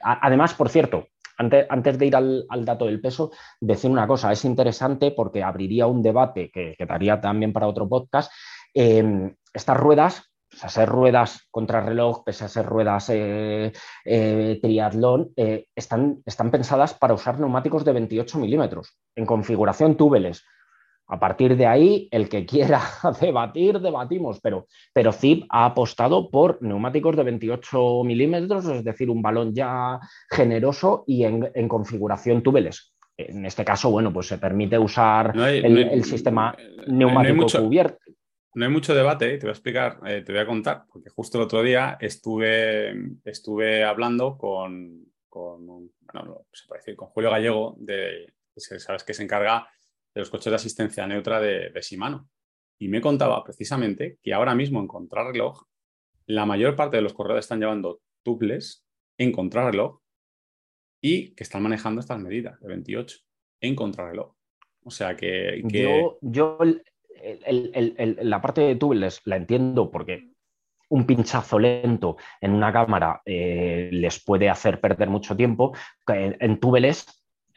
además, 0.03 0.53
por 0.53 0.69
cierto, 0.69 1.07
antes, 1.39 1.65
antes, 1.67 1.97
de 1.97 2.05
ir 2.05 2.15
al, 2.15 2.45
dato 2.63 2.85
del 2.85 3.01
peso, 3.01 3.31
decir 3.59 3.89
una 3.89 4.05
cosa, 4.05 4.31
es 4.31 4.45
interesante 4.45 5.09
porque 5.09 5.41
abriría 5.41 5.87
un 5.87 6.03
debate 6.03 6.51
que 6.51 6.75
quedaría 6.77 7.19
también 7.19 7.53
para 7.53 7.67
otro 7.67 7.89
podcast. 7.89 8.31
Eh, 8.75 9.33
estas 9.51 9.77
ruedas 9.77 10.28
pese 10.49 10.65
a 10.65 10.69
ser 10.69 10.89
ruedas 10.89 11.47
contrarreloj, 11.51 12.23
pese 12.23 12.45
a 12.45 12.47
ser 12.47 12.65
ruedas 12.65 13.09
eh, 13.09 13.71
eh, 14.05 14.59
triatlón, 14.61 15.31
eh, 15.35 15.67
están, 15.75 16.21
están, 16.25 16.49
pensadas 16.51 16.93
para 16.93 17.13
usar 17.13 17.39
neumáticos 17.39 17.85
de 17.85 17.93
28 17.93 18.39
milímetros 18.39 18.97
en 19.15 19.25
configuración 19.25 19.95
túbeles. 19.95 20.43
A 21.11 21.19
partir 21.19 21.57
de 21.57 21.65
ahí, 21.65 22.07
el 22.11 22.29
que 22.29 22.45
quiera 22.45 22.81
debatir, 23.21 23.79
debatimos, 23.79 24.39
pero, 24.41 24.67
pero 24.93 25.11
ZIP 25.11 25.45
ha 25.49 25.65
apostado 25.65 26.29
por 26.29 26.61
neumáticos 26.61 27.15
de 27.15 27.23
28 27.23 28.03
milímetros, 28.03 28.65
es 28.65 28.83
decir, 28.83 29.09
un 29.09 29.21
balón 29.21 29.53
ya 29.53 29.99
generoso 30.29 31.03
y 31.07 31.23
en, 31.23 31.67
configuración 31.67 32.43
túbeles. 32.43 32.93
En 33.17 33.45
este 33.45 33.65
caso, 33.65 33.91
bueno, 33.91 34.13
pues 34.13 34.27
se 34.27 34.37
permite 34.37 34.79
usar 34.79 35.35
el, 35.35 36.03
sistema 36.05 36.55
neumático 36.87 37.47
cubierto 37.59 38.08
no 38.55 38.65
hay 38.65 38.71
mucho 38.71 38.95
debate, 38.95 39.37
te 39.37 39.45
voy 39.45 39.49
a 39.49 39.53
explicar, 39.53 39.99
eh, 40.05 40.21
te 40.21 40.31
voy 40.31 40.41
a 40.41 40.45
contar, 40.45 40.85
porque 40.91 41.09
justo 41.09 41.37
el 41.37 41.43
otro 41.43 41.61
día 41.61 41.97
estuve, 41.99 42.93
estuve 43.23 43.83
hablando 43.83 44.37
con, 44.37 45.05
con, 45.27 45.67
con 45.67 47.09
Julio 47.09 47.29
Gallego, 47.29 47.75
de, 47.79 48.33
sabes 48.57 49.03
que 49.03 49.13
se 49.13 49.23
encarga 49.23 49.67
de 50.13 50.21
los 50.21 50.29
coches 50.29 50.51
de 50.51 50.55
asistencia 50.55 51.05
neutra 51.05 51.39
de, 51.39 51.69
de 51.69 51.81
Shimano. 51.81 52.29
Y 52.79 52.87
me 52.87 53.01
contaba 53.01 53.43
precisamente 53.43 54.17
que 54.23 54.33
ahora 54.33 54.55
mismo 54.55 54.79
en 54.79 54.87
contrarreloj, 54.87 55.65
la 56.25 56.45
mayor 56.45 56.75
parte 56.75 56.97
de 56.97 57.03
los 57.03 57.13
corredores 57.13 57.45
están 57.45 57.59
llevando 57.59 58.01
tuples 58.23 58.85
en 59.17 59.31
contrarreloj 59.31 59.99
y 61.01 61.35
que 61.35 61.43
están 61.43 61.63
manejando 61.63 62.01
estas 62.01 62.19
medidas 62.19 62.59
de 62.59 62.67
28 62.67 63.17
en 63.61 63.75
contrarreloj. 63.75 64.33
O 64.83 64.91
sea 64.91 65.15
que... 65.15 65.61
Yo 66.21 66.59
la 68.21 68.41
parte 68.41 68.61
de 68.61 68.75
túbeles 68.75 69.21
la 69.25 69.37
entiendo 69.37 69.89
porque 69.89 70.29
un 70.89 71.05
pinchazo 71.05 71.59
lento 71.59 72.17
en 72.41 72.53
una 72.53 72.73
cámara 72.73 73.21
eh, 73.25 73.89
les 73.91 74.23
puede 74.23 74.49
hacer 74.49 74.81
perder 74.81 75.09
mucho 75.09 75.35
tiempo. 75.35 75.73
En, 76.07 76.35
en 76.39 76.59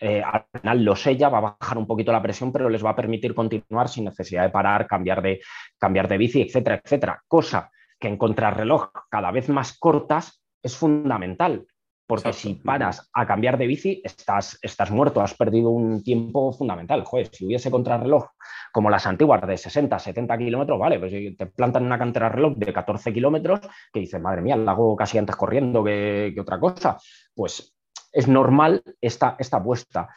eh, 0.04 0.20
al 0.20 0.44
final 0.52 0.84
lo 0.84 0.96
sella, 0.96 1.28
va 1.28 1.38
a 1.38 1.56
bajar 1.58 1.78
un 1.78 1.86
poquito 1.86 2.10
la 2.10 2.20
presión, 2.20 2.50
pero 2.52 2.68
les 2.68 2.84
va 2.84 2.90
a 2.90 2.96
permitir 2.96 3.34
continuar 3.34 3.88
sin 3.88 4.04
necesidad 4.04 4.42
de 4.42 4.50
parar, 4.50 4.86
cambiar 4.88 5.22
de, 5.22 5.40
cambiar 5.78 6.08
de 6.08 6.18
bici, 6.18 6.42
etcétera, 6.42 6.80
etcétera. 6.82 7.22
Cosa 7.28 7.70
que 8.00 8.08
en 8.08 8.16
contrarreloj 8.16 8.90
cada 9.08 9.30
vez 9.30 9.48
más 9.48 9.78
cortas 9.78 10.42
es 10.60 10.76
fundamental. 10.76 11.66
Porque 12.06 12.32
si 12.32 12.54
paras 12.54 13.08
a 13.12 13.26
cambiar 13.26 13.56
de 13.56 13.66
bici, 13.66 14.02
estás, 14.04 14.58
estás 14.60 14.90
muerto, 14.90 15.20
has 15.20 15.34
perdido 15.34 15.70
un 15.70 16.02
tiempo 16.02 16.52
fundamental. 16.52 17.04
Joder, 17.04 17.28
si 17.32 17.46
hubiese 17.46 17.70
contrarreloj 17.70 18.26
como 18.72 18.90
las 18.90 19.06
antiguas 19.06 19.46
de 19.46 19.56
60, 19.56 19.98
70 19.98 20.38
kilómetros, 20.38 20.78
vale, 20.78 20.98
pues 20.98 21.12
si 21.12 21.36
te 21.36 21.46
plantan 21.46 21.84
una 21.84 21.98
cantera 21.98 22.28
reloj 22.28 22.54
de 22.56 22.72
14 22.72 23.12
kilómetros, 23.12 23.60
que 23.92 24.00
dices, 24.00 24.20
madre 24.20 24.42
mía, 24.42 24.56
la 24.56 24.72
hago 24.72 24.96
casi 24.96 25.18
antes 25.18 25.36
corriendo 25.36 25.84
que, 25.84 26.34
otra 26.40 26.58
cosa, 26.58 26.98
pues 27.34 27.74
es 28.12 28.28
normal 28.28 28.82
esta, 29.00 29.36
esta 29.38 29.58
apuesta. 29.58 30.08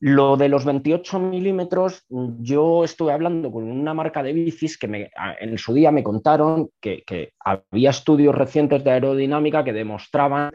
Lo 0.00 0.36
de 0.36 0.48
los 0.48 0.64
28 0.64 1.18
milímetros, 1.18 2.04
yo 2.08 2.84
estuve 2.84 3.12
hablando 3.12 3.50
con 3.50 3.64
una 3.64 3.94
marca 3.94 4.22
de 4.22 4.32
bicis 4.32 4.76
que 4.76 4.88
me, 4.88 5.10
en 5.40 5.56
su 5.56 5.72
día 5.72 5.90
me 5.90 6.02
contaron 6.02 6.68
que, 6.80 7.04
había 7.38 7.90
estudios 7.90 8.34
recientes 8.34 8.84
de 8.84 8.90
aerodinámica 8.90 9.64
que 9.64 9.72
demostraban 9.72 10.52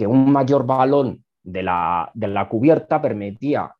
que 0.00 0.06
un 0.06 0.32
mayor 0.32 0.64
balón 0.64 1.22
de 1.42 1.62
la, 1.62 2.10
de 2.14 2.28
la 2.28 2.48
cubierta 2.48 3.02
permitía 3.02 3.70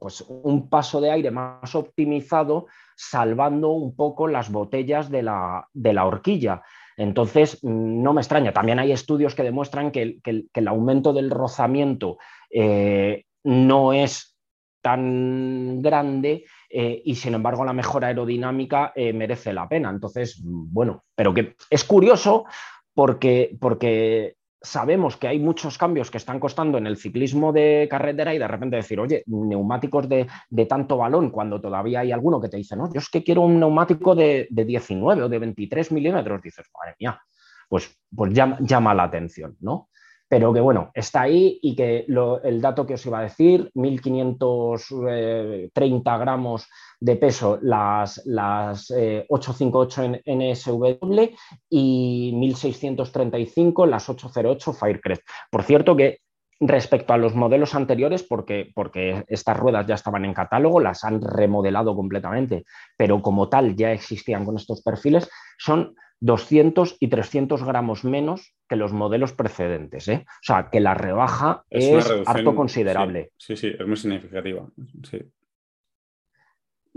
pues, 0.00 0.24
un 0.28 0.68
paso 0.68 1.00
de 1.00 1.12
aire 1.12 1.30
más 1.30 1.72
optimizado, 1.76 2.66
salvando 2.96 3.70
un 3.70 3.94
poco 3.94 4.26
las 4.26 4.50
botellas 4.50 5.08
de 5.08 5.22
la, 5.22 5.68
de 5.72 5.92
la 5.92 6.04
horquilla. 6.04 6.64
Entonces, 6.96 7.62
no 7.62 8.12
me 8.12 8.22
extraña. 8.22 8.52
También 8.52 8.80
hay 8.80 8.90
estudios 8.90 9.36
que 9.36 9.44
demuestran 9.44 9.92
que, 9.92 10.18
el, 10.24 10.68
aumento 10.68 11.12
del 11.12 11.30
rozamiento 11.30 12.18
eh, 12.50 13.22
no 13.44 13.92
es 13.92 14.36
tan 14.82 15.80
grande 15.80 16.44
eh, 16.68 17.02
y 17.04 17.14
sin 17.14 17.34
embargo 17.34 17.64
la 17.64 17.72
mejora 17.72 18.08
aerodinámica 18.08 18.92
eh, 18.96 19.12
merece 19.12 19.52
la 19.52 19.68
pena. 19.68 19.90
Entonces, 19.90 20.42
bueno, 20.42 21.04
pero 21.14 21.32
que 21.32 21.54
es 21.70 21.84
curioso 21.84 22.46
porque, 22.92 23.56
porque 23.60 24.34
sabemos 24.66 25.16
que 25.16 25.28
hay 25.28 25.38
muchos 25.38 25.78
cambios 25.78 26.10
que 26.10 26.18
están 26.18 26.40
costando 26.40 26.76
en 26.76 26.86
el 26.86 26.96
ciclismo 26.96 27.52
de 27.52 27.86
carretera 27.90 28.34
y 28.34 28.38
de 28.38 28.48
repente 28.48 28.76
decir, 28.76 28.98
oye, 28.98 29.22
neumáticos 29.26 30.08
de, 30.08 30.26
tanto 30.68 30.96
balón, 30.96 31.30
cuando 31.30 31.60
todavía 31.60 32.00
hay 32.00 32.12
alguno 32.12 32.40
que 32.40 32.48
te 32.48 32.56
dice, 32.56 32.76
no, 32.76 32.92
yo 32.92 32.98
es 32.98 33.08
que 33.08 33.22
quiero 33.22 33.42
un 33.42 33.60
neumático 33.60 34.14
de, 34.14 34.48
19 34.50 35.22
o 35.22 35.28
de 35.28 35.38
23 35.38 35.92
milímetros, 35.92 36.42
dices, 36.42 36.66
madre 36.74 36.96
mía, 36.98 37.20
pues, 37.68 37.96
pues 38.14 38.32
llama, 38.32 38.58
llama 38.60 38.94
la 38.94 39.04
atención, 39.04 39.56
¿no? 39.60 39.88
Pero 40.28 40.52
que 40.52 40.60
bueno, 40.60 40.90
está 40.94 41.22
ahí 41.22 41.58
y 41.62 41.74
que 41.76 42.04
el 42.44 42.60
dato 42.60 42.84
que 42.86 42.94
os 42.94 43.06
iba 43.06 43.20
a 43.20 43.22
decir, 43.22 43.70
1.530 43.74 45.08
eh, 45.10 45.70
gramos 46.18 46.68
de 46.98 47.16
peso 47.16 47.58
las, 47.62 48.22
las 48.26 48.90
858 48.90 50.02
eh, 50.02 50.22
en 50.24 50.38
NSW 50.38 51.30
y 51.70 52.32
1.635 52.34 53.86
las 53.86 54.08
808 54.08 54.72
Firecrest. 54.72 55.22
Por 55.50 55.62
cierto 55.62 55.96
que 55.96 56.20
respecto 56.58 57.12
a 57.12 57.18
los 57.18 57.34
modelos 57.34 57.74
anteriores, 57.74 58.22
porque, 58.22 58.72
porque 58.74 59.24
estas 59.28 59.56
ruedas 59.58 59.86
ya 59.86 59.94
estaban 59.94 60.24
en 60.24 60.32
catálogo, 60.32 60.80
las 60.80 61.04
han 61.04 61.20
remodelado 61.20 61.94
completamente, 61.94 62.64
pero 62.96 63.20
como 63.20 63.48
tal 63.48 63.76
ya 63.76 63.92
existían 63.92 64.44
con 64.44 64.56
estos 64.56 64.82
perfiles, 64.82 65.28
son 65.58 65.94
200 66.20 66.96
y 67.00 67.08
300 67.08 67.64
gramos 67.64 68.04
menos 68.04 68.54
que 68.68 68.76
los 68.76 68.92
modelos 68.92 69.32
precedentes. 69.32 70.08
¿eh? 70.08 70.24
O 70.26 70.42
sea, 70.42 70.68
que 70.70 70.80
la 70.80 70.94
rebaja 70.94 71.64
es, 71.70 72.06
harto 72.26 72.54
considerable. 72.54 73.30
Sí, 73.36 73.56
sí, 73.56 73.72
es 73.78 73.86
muy 73.86 73.96
significativa. 73.96 74.66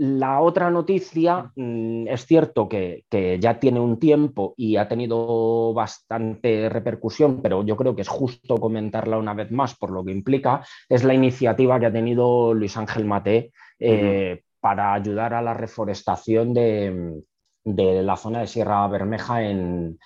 La 0.02 0.40
otra 0.40 0.70
noticia 0.70 1.52
mm, 1.54 2.08
es 2.08 2.24
cierto 2.24 2.66
que, 2.70 3.04
ya 3.38 3.60
tiene 3.60 3.80
un 3.80 3.98
tiempo 3.98 4.54
y 4.56 4.76
ha 4.76 4.88
tenido 4.88 5.74
bastante 5.74 6.70
repercusión, 6.70 7.42
pero 7.42 7.66
yo 7.66 7.76
creo 7.76 7.94
que 7.94 8.00
es 8.00 8.08
justo 8.08 8.56
comentarla 8.56 9.18
una 9.18 9.34
vez 9.34 9.50
más 9.50 9.76
por 9.76 9.90
lo 9.90 10.02
que 10.02 10.12
implica, 10.12 10.64
es 10.88 11.04
la 11.04 11.12
iniciativa 11.12 11.78
que 11.78 11.86
ha 11.86 11.92
tenido 11.92 12.54
Luis 12.54 12.78
Ángel 12.78 13.04
Mate 13.04 13.52
eh, 13.78 14.42
para 14.58 14.94
ayudar 14.94 15.34
a 15.34 15.42
la 15.42 15.52
reforestación 15.52 16.54
de, 16.54 17.20
de 17.64 18.02
la 18.02 18.16
zona 18.16 18.40
de 18.40 18.46
Sierra 18.46 18.86
Bermeja 18.88 19.42
en, 19.42 19.98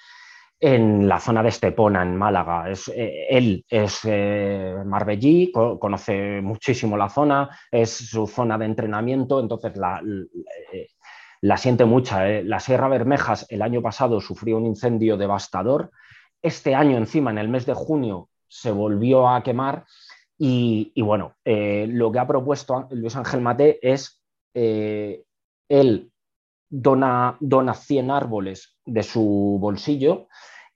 la 0.60 1.20
zona 1.20 1.42
de 1.42 1.50
Estepona, 1.50 2.02
en 2.02 2.16
Málaga. 2.16 2.70
Es, 2.70 2.88
eh, 2.88 3.26
él 3.28 3.64
es 3.68 4.00
eh, 4.04 4.74
marbellí, 4.84 5.52
conoce 5.52 6.40
muchísimo 6.40 6.96
la 6.96 7.10
zona, 7.10 7.50
es 7.70 7.90
su 7.90 8.26
zona 8.26 8.56
de 8.56 8.64
entrenamiento, 8.64 9.40
entonces 9.40 9.76
la, 9.76 10.00
eh, 10.72 10.88
siente 11.58 11.84
mucha. 11.84 12.26
La 12.42 12.60
Sierra 12.60 12.88
Bermejas 12.88 13.46
el 13.50 13.60
año 13.60 13.82
pasado 13.82 14.20
sufrió 14.22 14.56
un 14.56 14.64
incendio 14.64 15.18
devastador. 15.18 15.90
Este 16.40 16.74
año, 16.74 16.96
encima, 16.96 17.30
en 17.30 17.38
el 17.38 17.48
mes 17.48 17.66
de 17.66 17.74
junio, 17.74 18.30
se 18.48 18.70
volvió 18.70 19.28
a 19.28 19.42
quemar. 19.42 19.84
Y, 20.38 20.92
bueno, 21.00 21.34
lo 21.44 22.10
que 22.10 22.18
ha 22.18 22.26
propuesto 22.26 22.88
Luis 22.90 23.14
Ángel 23.16 23.40
Mate 23.40 23.78
es 23.82 24.22
él 24.54 25.24
dona, 26.74 27.36
dona 27.40 27.74
100 27.74 28.10
árboles 28.10 28.76
de 28.84 29.02
su 29.02 29.58
bolsillo 29.60 30.26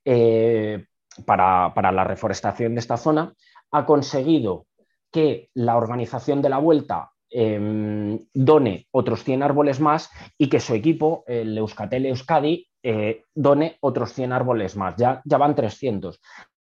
eh, 0.04 0.86
para, 1.26 1.92
la 1.92 2.04
reforestación 2.04 2.74
de 2.74 2.80
esta 2.80 2.96
zona, 2.96 3.34
ha 3.72 3.84
conseguido 3.84 4.66
que 5.10 5.50
la 5.54 5.76
organización 5.76 6.40
de 6.40 6.48
la 6.50 6.58
vuelta 6.58 7.10
em, 7.30 8.18
done 8.32 8.86
otros 8.92 9.24
100 9.24 9.42
árboles 9.42 9.80
más 9.80 10.10
y 10.38 10.48
que 10.48 10.60
su 10.60 10.74
equipo, 10.74 11.24
el 11.26 11.58
Euskatel 11.58 12.06
Euskadi, 12.06 12.68
eh, 12.82 13.24
done 13.34 13.76
otros 13.80 14.12
100 14.12 14.32
árboles 14.32 14.76
más. 14.76 14.94
Ya, 14.96 15.20
ya 15.24 15.36
van 15.36 15.56
300. 15.56 16.20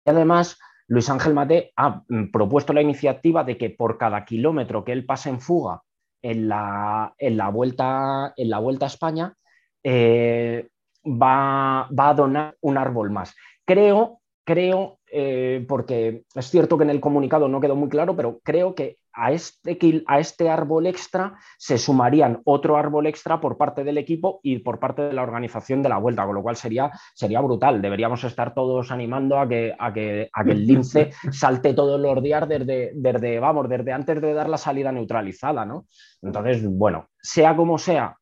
Y 0.04 0.10
además, 0.10 0.58
Luis 0.88 1.08
Ángel 1.08 1.32
Mate 1.32 1.72
ha 1.76 2.02
mm, 2.06 2.30
propuesto 2.30 2.74
la 2.74 2.82
iniciativa 2.82 3.44
de 3.44 3.56
que 3.56 3.70
por 3.70 3.96
cada 3.96 4.26
kilómetro 4.26 4.84
que 4.84 4.92
él 4.92 5.06
pase 5.06 5.30
en 5.30 5.40
fuga 5.40 5.82
en 6.22 6.48
la, 6.48 7.14
vuelta, 7.52 8.32
en 8.36 8.50
la 8.50 8.58
vuelta 8.58 8.86
a 8.86 8.88
España, 8.88 9.34
eh, 9.82 10.68
va, 11.04 11.88
a 11.88 12.14
donar 12.14 12.56
un 12.60 12.78
árbol 12.78 13.10
más. 13.10 13.34
Creo, 13.64 14.20
creo 14.44 14.98
eh, 15.10 15.64
porque 15.68 16.24
es 16.34 16.46
cierto 16.46 16.78
que 16.78 16.84
en 16.84 16.90
el 16.90 17.00
comunicado 17.00 17.48
no 17.48 17.60
quedó 17.60 17.76
muy 17.76 17.88
claro, 17.88 18.16
pero 18.16 18.40
creo 18.42 18.74
que 18.74 18.98
a 19.14 19.32
este, 19.32 19.78
a 20.06 20.18
este 20.18 20.48
árbol 20.48 20.86
extra 20.86 21.34
se 21.58 21.78
sumarían 21.78 22.40
otro 22.44 22.76
árbol 22.76 23.06
extra 23.06 23.40
por 23.40 23.56
parte 23.56 23.84
del 23.84 23.98
equipo 23.98 24.40
y 24.42 24.58
por 24.58 24.78
parte 24.78 25.02
de 25.02 25.12
la 25.12 25.22
organización 25.22 25.82
de 25.82 25.88
la 25.88 25.98
vuelta, 25.98 26.24
con 26.24 26.34
lo 26.34 26.42
cual 26.42 26.56
sería, 26.56 26.90
sería 27.14 27.40
brutal. 27.40 27.82
Deberíamos 27.82 28.24
estar 28.24 28.54
todos 28.54 28.90
animando 28.90 29.38
a 29.38 29.48
que, 29.48 29.74
a 29.78 29.92
que, 29.92 30.28
a 30.32 30.44
que 30.44 30.52
el 30.52 30.66
lince 30.66 31.10
salte 31.30 31.74
todos 31.74 32.00
los 32.00 32.22
días 32.22 32.48
desde, 32.48 32.92
desde, 32.94 33.38
vamos, 33.38 33.68
desde 33.68 33.92
antes 33.92 34.20
de 34.20 34.34
dar 34.34 34.48
la 34.48 34.58
salida 34.58 34.92
neutralizada, 34.92 35.64
¿no? 35.64 35.86
Entonces, 36.22 36.66
bueno, 36.68 37.08
sea 37.20 37.56
como 37.56 37.78
sea, 37.78 38.16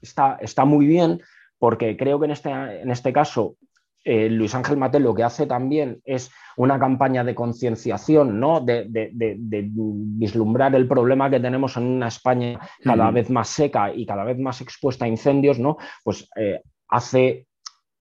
está, 0.00 0.36
está 0.40 0.64
muy 0.64 0.86
bien 0.86 1.20
porque 1.58 1.96
creo 1.96 2.18
que 2.18 2.26
en 2.26 2.32
este, 2.32 2.50
en 2.50 2.90
este 2.90 3.12
caso 3.12 3.56
eh, 4.04 4.28
Luis 4.28 4.54
Ángel 4.54 4.76
Mate 4.76 5.00
lo 5.00 5.14
que 5.14 5.24
hace 5.24 5.46
también 5.46 6.00
es 6.04 6.30
una 6.56 6.78
campaña 6.78 7.24
de 7.24 7.34
concienciación, 7.34 8.38
¿no? 8.38 8.60
De, 8.60 8.86
vislumbrar 8.86 10.74
el 10.74 10.86
problema 10.86 11.30
que 11.30 11.40
tenemos 11.40 11.76
en 11.76 11.84
una 11.84 12.08
España 12.08 12.60
cada 12.82 13.10
vez 13.10 13.30
más 13.30 13.48
seca 13.48 13.92
y 13.92 14.04
cada 14.04 14.24
vez 14.24 14.38
más 14.38 14.60
expuesta 14.60 15.06
a 15.06 15.08
incendios, 15.08 15.58
¿no? 15.58 15.78
Pues 16.04 16.28
eh, 16.36 16.60
hace, 16.88 17.46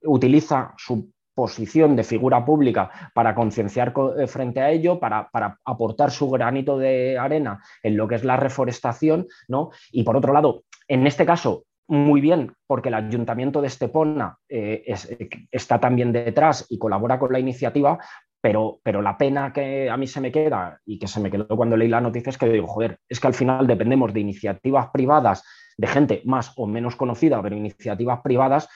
utiliza 0.04 0.74
su 0.78 1.10
posición 1.34 1.96
de 1.96 2.04
figura 2.04 2.46
pública 2.46 2.92
para 3.14 3.34
concienciar 3.34 3.94
eh, 4.18 4.28
frente 4.28 4.60
a 4.60 4.72
ello, 4.72 5.00
para, 5.00 5.30
para, 5.30 5.58
aportar 5.66 6.12
su 6.12 6.30
granito 6.30 6.78
de 6.78 7.18
arena 7.18 7.64
en 7.82 7.98
lo 7.98 8.08
que 8.08 8.16
es 8.16 8.24
la 8.24 8.38
reforestación, 8.38 9.28
¿no? 9.48 9.72
Y 9.92 10.04
por 10.04 10.18
otro 10.18 10.34
lado, 10.34 10.64
en 10.88 11.08
este 11.08 11.26
caso, 11.26 11.64
muy 11.88 12.22
bien 12.22 12.54
porque 12.68 12.90
el 12.90 12.96
ayuntamiento 12.96 13.62
de 13.62 13.68
Estepona 13.68 14.38
eh, 14.48 14.84
eh, 14.86 15.30
está 15.52 15.80
también 15.80 16.12
detrás 16.12 16.66
y 16.70 16.78
colabora 16.78 17.20
con 17.20 17.32
la 17.32 17.40
iniciativa, 17.40 18.00
pero, 18.42 18.80
pero, 18.84 19.02
la 19.02 19.18
pena 19.18 19.54
que 19.54 19.90
a 19.90 19.96
mí 19.96 20.06
se 20.06 20.20
me 20.20 20.32
queda 20.32 20.80
y 20.86 21.00
que 21.00 21.08
se 21.08 21.22
me 21.22 21.32
quedó 21.32 21.48
cuando 21.48 21.78
leí 21.78 21.88
la 21.88 22.02
noticia 22.02 22.30
es 22.30 22.38
que 22.38 22.50
digo, 22.50 22.68
joder, 22.68 23.00
es 23.08 23.20
que 23.20 23.28
al 23.28 23.34
final 23.34 23.68
dependemos 23.68 24.14
de 24.14 24.20
iniciativas 24.20 24.90
privadas, 24.92 25.44
de 25.78 25.88
gente 25.88 26.22
más 26.26 26.52
o 26.58 26.68
menos 26.68 26.96
conocida, 26.96 27.42
pero 27.42 27.56
iniciativas 27.56 28.20
privadas 28.22 28.68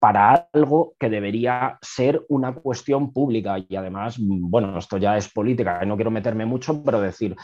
para 0.00 0.48
algo 0.52 0.94
que 0.98 1.10
debería 1.10 1.78
ser 1.82 2.24
una 2.30 2.54
cuestión 2.54 3.12
pública. 3.12 3.58
Y 3.68 3.76
además, 3.76 4.16
bueno, 4.18 4.78
esto 4.78 4.96
ya 4.96 5.16
es 5.16 5.28
política, 5.28 5.84
no 5.84 5.94
quiero 5.94 6.10
meterme 6.10 6.46
mucho, 6.46 6.82
pero 6.82 7.00
decir, 7.00 7.36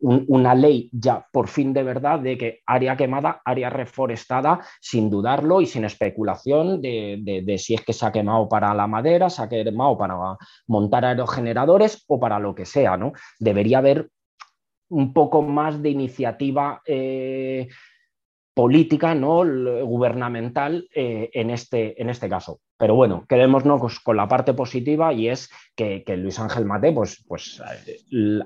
una 0.00 0.54
ley 0.54 0.88
ya 0.92 1.26
por 1.32 1.48
fin 1.48 1.72
de 1.72 1.82
verdad 1.82 2.20
de 2.20 2.38
que 2.38 2.60
área 2.66 2.96
quemada, 2.96 3.42
área 3.44 3.68
reforestada, 3.68 4.60
sin 4.80 5.10
dudarlo 5.10 5.60
y 5.60 5.66
sin 5.66 5.84
especulación 5.84 6.80
de, 6.80 7.56
si 7.58 7.74
es 7.74 7.84
que 7.84 7.92
se 7.92 8.06
ha 8.06 8.12
quemado 8.12 8.48
para 8.48 8.72
la 8.74 8.86
madera, 8.86 9.28
se 9.28 9.42
ha 9.42 9.48
quemado 9.48 9.98
para 9.98 10.16
montar 10.68 11.04
aerogeneradores 11.04 12.04
o 12.06 12.20
para 12.20 12.38
lo 12.38 12.54
que 12.54 12.64
sea, 12.64 12.96
¿no? 12.96 13.12
Debería 13.40 13.78
haber 13.78 14.08
un 14.88 15.12
poco 15.12 15.42
más 15.42 15.82
de 15.82 15.90
iniciativa 15.90 16.82
eh, 16.86 17.68
política 18.54 19.14
¿no? 19.14 19.44
gubernamental 19.84 20.88
eh, 20.94 21.30
en, 21.32 21.50
este, 21.50 22.00
en 22.00 22.10
este 22.10 22.28
caso. 22.28 22.60
Pero 22.76 22.94
bueno, 22.94 23.24
quedémonos 23.28 24.00
con 24.00 24.16
la 24.16 24.28
parte 24.28 24.54
positiva 24.54 25.12
y 25.12 25.28
es 25.28 25.50
que, 25.74 26.04
Luis 26.16 26.38
Ángel 26.38 26.64
Mate 26.64 26.92
pues, 26.92 27.24
pues, 27.26 27.62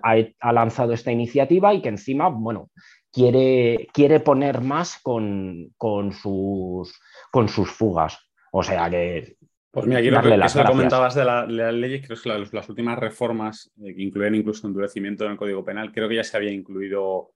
ha, 0.03 0.53
lanzado 0.53 0.93
esta 0.93 1.11
iniciativa 1.11 1.75
y 1.75 1.83
que 1.83 1.89
encima 1.89 2.29
bueno, 2.29 2.71
quiere, 3.11 3.89
quiere 3.93 4.21
poner 4.21 4.61
más 4.61 4.99
con, 5.03 5.73
sus, 6.13 7.01
con 7.33 7.49
sus 7.49 7.71
fugas. 7.71 8.19
O 8.53 8.63
sea 8.63 8.89
que 8.89 9.37
Pues 9.71 9.87
mira, 9.87 10.01
quiero 10.01 10.23
que 10.23 10.35
eso 10.35 10.65
comentabas 10.65 11.15
de, 11.15 11.25
la, 11.25 11.47
las 11.47 11.75
leyes, 11.75 12.07
creo 12.07 12.19
que 12.23 12.57
las, 12.57 12.69
últimas 12.69 12.99
reformas, 12.99 13.73
que 13.83 14.03
incluyen 14.03 14.37
incluso 14.37 14.67
endurecimiento 14.67 15.25
en 15.25 15.33
el 15.33 15.37
Código 15.37 15.65
Penal, 15.65 15.93
creo 15.93 16.09
que 16.09 16.17
ya 16.17 16.25
se 16.25 16.37
había 16.37 16.53
incluido 16.53 17.33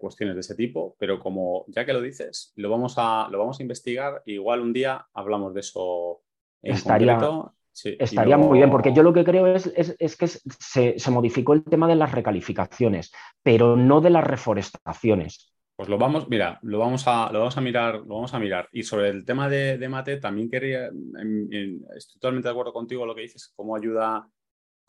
cuestiones 0.00 0.36
de 0.36 0.40
ese 0.40 0.54
tipo, 0.54 0.96
pero 0.98 1.18
como 1.18 1.64
ya 1.68 1.84
que 1.84 1.92
lo 1.92 2.00
dices, 2.00 2.52
lo 2.56 2.70
vamos 2.70 2.94
a, 2.96 3.28
lo 3.30 3.38
vamos 3.38 3.58
a 3.58 3.62
investigar. 3.62 4.22
Igual 4.26 4.60
un 4.60 4.72
día 4.72 5.06
hablamos 5.12 5.54
de 5.54 5.60
eso 5.60 6.22
en 6.62 6.74
Estaría... 6.74 7.14
concreto 7.14 7.54
Estaría 7.74 8.36
muy 8.36 8.58
bien, 8.58 8.70
porque 8.70 8.92
yo 8.92 9.02
lo 9.02 9.12
que 9.12 9.24
creo 9.24 9.46
es, 9.46 10.16
que 10.16 10.26
se, 10.26 11.10
modificó 11.10 11.54
el 11.54 11.64
tema 11.64 11.88
de 11.88 11.96
las 11.96 12.12
recalificaciones, 12.12 13.12
pero 13.42 13.76
no 13.76 14.00
de 14.00 14.10
las 14.10 14.24
reforestaciones. 14.24 15.52
Pues 15.74 15.88
lo 15.88 15.96
vamos, 15.96 16.28
mira, 16.28 16.58
lo 16.62 16.78
vamos 16.78 17.08
a, 17.08 17.32
lo 17.32 17.38
vamos 17.38 17.56
a 17.56 17.60
mirar, 17.62 17.94
lo 18.00 18.16
vamos 18.16 18.34
a 18.34 18.38
mirar. 18.38 18.68
Y 18.72 18.82
sobre 18.82 19.08
el 19.08 19.24
tema 19.24 19.48
de, 19.48 19.88
mate, 19.88 20.18
también 20.18 20.50
quería, 20.50 20.90
estoy 21.96 22.14
totalmente 22.20 22.48
de 22.48 22.52
acuerdo 22.52 22.74
contigo 22.74 23.06
lo 23.06 23.14
que 23.14 23.22
dices, 23.22 23.52
cómo 23.56 23.74
ayuda, 23.74 24.28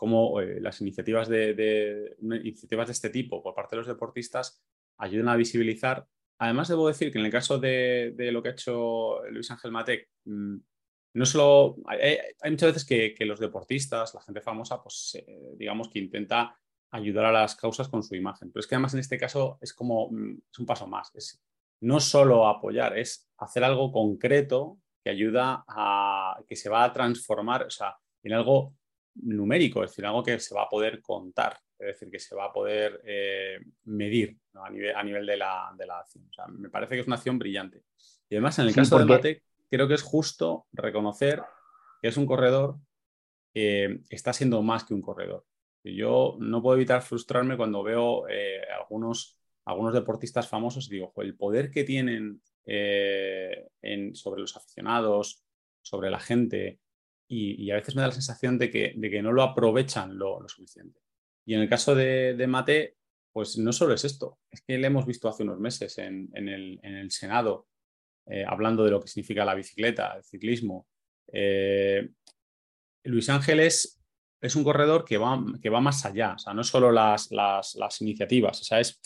cómo 0.04 0.42
eh, 0.42 0.60
las 0.60 0.82
iniciativas 0.82 1.30
de, 1.30 2.18
iniciativas 2.20 2.88
de 2.88 2.92
este 2.92 3.10
tipo 3.10 3.42
por 3.42 3.56
parte 3.56 3.78
de 3.78 3.78
los 3.78 3.88
deportistas 3.88 4.62
ayudan 4.98 5.30
a 5.30 5.38
visibilizar. 5.38 6.06
Además, 6.39 6.68
debo 6.68 6.89
decir 6.89 7.10
que 7.10 7.20
en 7.20 7.26
el 7.26 7.32
caso 7.32 7.58
de, 7.58 8.13
lo 8.34 8.44
que 8.44 8.50
ha 8.50 8.52
hecho 8.52 9.24
Luis 9.30 9.50
Ángel 9.50 9.72
Mate, 9.72 10.10
mm, 10.26 10.58
no 11.13 11.26
solo, 11.26 11.78
hay, 11.86 12.18
muchas 12.52 12.74
veces 12.74 13.16
que, 13.18 13.26
los 13.26 13.39
deportistas, 13.39 14.13
la 14.13 14.22
gente 14.22 14.42
famosa, 14.42 14.84
pues 14.84 15.16
eh, 15.26 15.54
digamos 15.56 15.88
que 15.88 16.00
intenta 16.00 16.54
ayudar 16.92 17.24
a 17.24 17.32
las 17.32 17.56
causas 17.56 17.88
con 17.88 18.04
su 18.04 18.13
imagen, 18.13 18.52
pero 18.52 18.60
es 18.60 18.68
que 18.68 18.76
además 18.76 18.96
en 18.96 19.00
este 19.00 19.18
caso 19.18 19.58
es 19.62 19.74
como, 19.74 20.10
mm, 20.12 20.42
es 20.52 20.60
un 20.60 20.66
paso 20.66 20.86
más, 20.86 21.16
es 21.16 21.42
no 21.80 22.02
solo 22.02 22.46
apoyar, 22.50 22.98
es 22.98 23.30
hacer 23.38 23.63
algo 23.63 23.89
concreto 23.94 24.80
que 25.02 25.12
ayuda 25.12 25.63
a, 25.66 26.44
que 26.46 26.58
se 26.58 26.68
va 26.68 26.84
a 26.84 26.92
transformar, 26.92 27.63
o 27.63 27.70
sea, 27.70 27.96
en 28.22 28.34
algo 28.34 28.76
numérico, 29.15 29.84
es 29.84 29.91
decir, 29.91 30.06
algo 30.06 30.23
que 30.23 30.39
se 30.39 30.56
va 30.56 30.63
a 30.63 30.69
poder 30.69 31.02
contar, 31.02 31.58
es 31.80 31.88
decir, 31.88 32.10
que 32.10 32.19
se 32.19 32.36
va 32.36 32.45
a 32.45 32.54
poder 32.54 33.02
eh, 33.06 33.60
medir 33.86 34.38
a, 34.54 34.69
nivel, 34.69 34.95
a 34.95 35.04
nivel 35.04 35.26
de 35.26 35.38
la, 35.38 35.73
de 35.78 35.86
la 35.86 35.99
acción. 35.99 36.26
O 36.30 36.34
sea, 36.34 36.47
me 36.47 36.69
parece 36.69 36.95
que 36.95 37.02
es 37.02 37.08
una 37.08 37.17
acción 37.17 37.38
brillante. 37.38 37.84
Y 38.30 38.36
además, 38.36 38.60
en 38.60 38.67
el 38.67 38.76
caso 38.76 38.97
de 38.97 39.06
Mate, 39.06 39.43
creo 39.69 39.88
que 39.88 39.93
es 39.93 40.02
justo 40.02 40.67
reconocer 40.71 41.41
que 42.02 42.08
es 42.08 42.17
un 42.17 42.26
corredor 42.26 42.78
que 43.54 44.02
está 44.10 44.34
siendo 44.34 44.62
más 44.62 44.84
que 44.84 44.93
un 44.93 45.02
corredor. 45.02 45.45
Yo 45.84 46.38
no 46.39 46.62
puedo 46.62 46.78
evitar 46.78 47.02
frustrarme 47.02 47.58
cuando 47.58 47.84
veo 47.84 48.28
eh, 48.30 48.62
algunos, 48.80 49.38
algunos 49.65 49.93
deportistas 49.93 50.47
famosos 50.47 50.88
y 50.88 50.95
digo, 50.95 51.13
el 51.17 51.36
poder 51.36 51.69
que 51.69 51.84
tienen 51.84 52.41
eh, 52.65 53.67
sobre 54.13 54.41
los 54.41 54.56
aficionados, 54.56 55.43
sobre 55.82 56.10
la 56.10 56.19
gente, 56.19 56.80
y, 57.34 57.72
a 57.72 57.76
veces 57.76 57.96
me 57.96 58.02
da 58.02 58.10
la 58.10 58.13
sensación 58.13 58.58
de 58.58 58.69
que, 58.69 58.93
de 58.96 59.10
que 59.10 59.22
no 59.22 59.32
lo 59.32 59.43
aprovechan 59.43 60.17
lo, 60.17 60.48
suficiente. 60.48 61.00
Y 61.46 61.56
en 61.56 61.62
el 61.62 61.69
caso 61.69 61.96
de, 61.96 62.46
Mate, 62.48 62.98
pues 63.32 63.58
no 63.58 63.74
solo 63.74 63.93
es 63.93 64.06
esto, 64.06 64.39
es 64.52 64.62
que 64.62 64.78
le 64.78 64.88
hemos 64.88 65.06
visto 65.06 65.28
hace 65.28 65.43
unos 65.43 65.60
meses 65.60 65.98
en, 65.98 66.30
el, 66.36 66.80
en 66.84 66.96
el 66.96 67.12
Senado 67.12 67.67
eh, 68.28 68.46
hablando 68.48 68.84
de 68.86 68.91
lo 68.91 69.02
que 69.02 69.08
significa 69.08 69.43
la 69.43 69.56
bicicleta, 69.56 70.13
el 70.15 70.24
ciclismo. 70.24 70.88
Eh, 71.32 72.10
Luis 73.06 73.30
Ángeles 73.30 74.00
es 74.39 74.56
un 74.56 74.63
corredor 74.63 75.04
que 75.04 75.17
va, 75.17 75.43
que 75.62 75.69
va 75.69 75.82
más 75.82 76.06
allá, 76.06 76.34
o 76.36 76.39
sea, 76.39 76.54
no 76.54 76.63
solo 76.63 76.91
las, 76.91 77.32
las, 77.32 78.02
iniciativas, 78.02 78.62
o 78.62 78.63
sea, 78.63 78.80
es, 78.80 79.02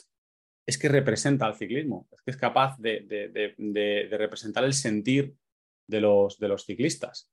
es, 0.66 0.78
que 0.78 0.90
representa 0.90 1.46
al 1.46 1.56
ciclismo, 1.56 2.08
es 2.12 2.22
que 2.22 2.32
es 2.32 2.38
capaz 2.38 2.78
de, 2.80 3.02
de 3.08 4.18
representar 4.18 4.66
el 4.66 4.74
sentir 4.74 5.36
de 5.88 6.02
los, 6.02 6.38
de 6.38 6.48
los 6.48 6.66
ciclistas 6.66 7.32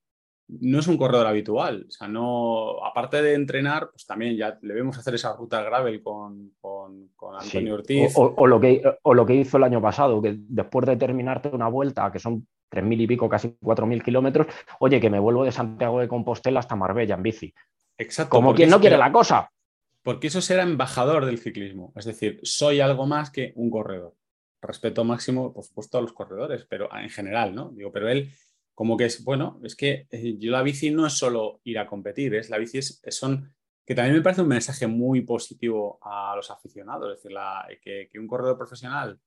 no 0.48 0.78
es 0.78 0.87
un 0.87 0.96
corredor 0.96 1.26
habitual. 1.26 1.87
O 1.88 1.90
sea, 1.90 2.09
no, 2.09 2.85
aparte 2.85 3.22
de 3.22 3.35
entrenar, 3.35 3.90
pues 3.90 4.07
también 4.07 4.37
ya 4.37 4.59
le 4.62 4.74
vemos 4.74 4.98
hacer 4.98 5.14
esa 5.14 5.35
ruta 5.35 5.62
gravel 5.62 6.02
con, 6.02 6.52
con, 6.61 7.09
Antonio 7.40 7.74
Ortiz. 7.74 8.12
O, 8.16 8.46
lo 8.46 8.61
que, 8.61 8.83
o 9.02 9.14
lo 9.14 9.24
que 9.24 9.35
hizo 9.35 9.57
el 9.57 9.64
año 9.64 9.80
pasado, 9.80 10.20
que 10.20 10.37
después 10.37 10.87
de 10.87 10.96
terminarte 10.96 11.48
una 11.48 11.68
vuelta, 11.68 12.11
que 12.12 12.18
son 12.18 12.46
tres 12.68 12.85
mil 12.85 13.00
y 13.00 13.07
pico, 13.07 13.28
casi 13.28 13.57
cuatro 13.62 13.87
mil 13.87 14.02
kilómetros, 14.02 14.46
oye, 14.80 15.00
que 15.00 15.11
me 15.11 15.18
vuelvo 15.18 15.44
de 15.44 15.52
Santiago 15.52 16.00
de 16.00 16.09
Compostela 16.09 16.61
hasta 16.61 16.76
Marbella 16.76 17.14
en 17.14 17.22
bici. 17.22 17.54
Exacto. 17.96 18.30
Como 18.30 18.54
quien 18.54 18.70
no 18.70 18.80
quiere 18.80 18.98
la 18.98 19.12
cosa. 19.12 19.50
Porque 20.02 20.26
eso 20.26 20.42
será 20.42 20.64
embajador 20.64 21.24
del 21.24 21.38
ciclismo. 21.38 21.92
Es 21.96 22.04
decir, 22.04 22.40
soy 22.42 22.80
algo 22.80 23.07
más 23.07 23.30
que 23.30 23.52
un 23.57 23.70
corredor. 23.70 24.14
Respeto 24.61 25.04
máximo, 25.04 25.52
por 25.52 25.64
supuesto, 25.64 25.96
a 25.98 26.02
los 26.02 26.12
corredores, 26.12 26.66
pero 26.68 26.94
en 26.94 27.09
general, 27.09 27.54
¿no? 27.54 27.70
Digo, 27.70 27.90
pero 27.90 28.09
él 28.09 28.30
como 28.74 28.96
que 28.96 29.06
es, 29.06 29.22
bueno, 29.24 29.60
es 29.62 29.76
que 29.76 30.06
eh, 30.10 30.37
yo 30.38 30.50
la 30.50 30.62
bici 30.62 30.90
no 30.90 31.06
es 31.06 31.12
solo 31.14 31.60
ir 31.64 31.78
a 31.78 31.87
competir, 31.87 32.34
es 32.34 32.50
la 32.50 32.58
bici 32.58 32.78
es, 32.78 33.00
son, 33.08 33.54
que 33.87 33.94
también 33.94 34.16
me 34.16 34.22
parece 34.22 34.42
un 34.42 34.48
mensaje 34.48 34.87
muy 34.87 35.22
positivo 35.22 35.98
a 36.02 36.34
los 36.34 36.50
aficionados, 36.50 37.16
es 37.16 37.22
decir, 37.22 38.10
que, 38.10 38.18
un 38.18 38.26
corredor 38.26 38.58
profesional 38.58 39.18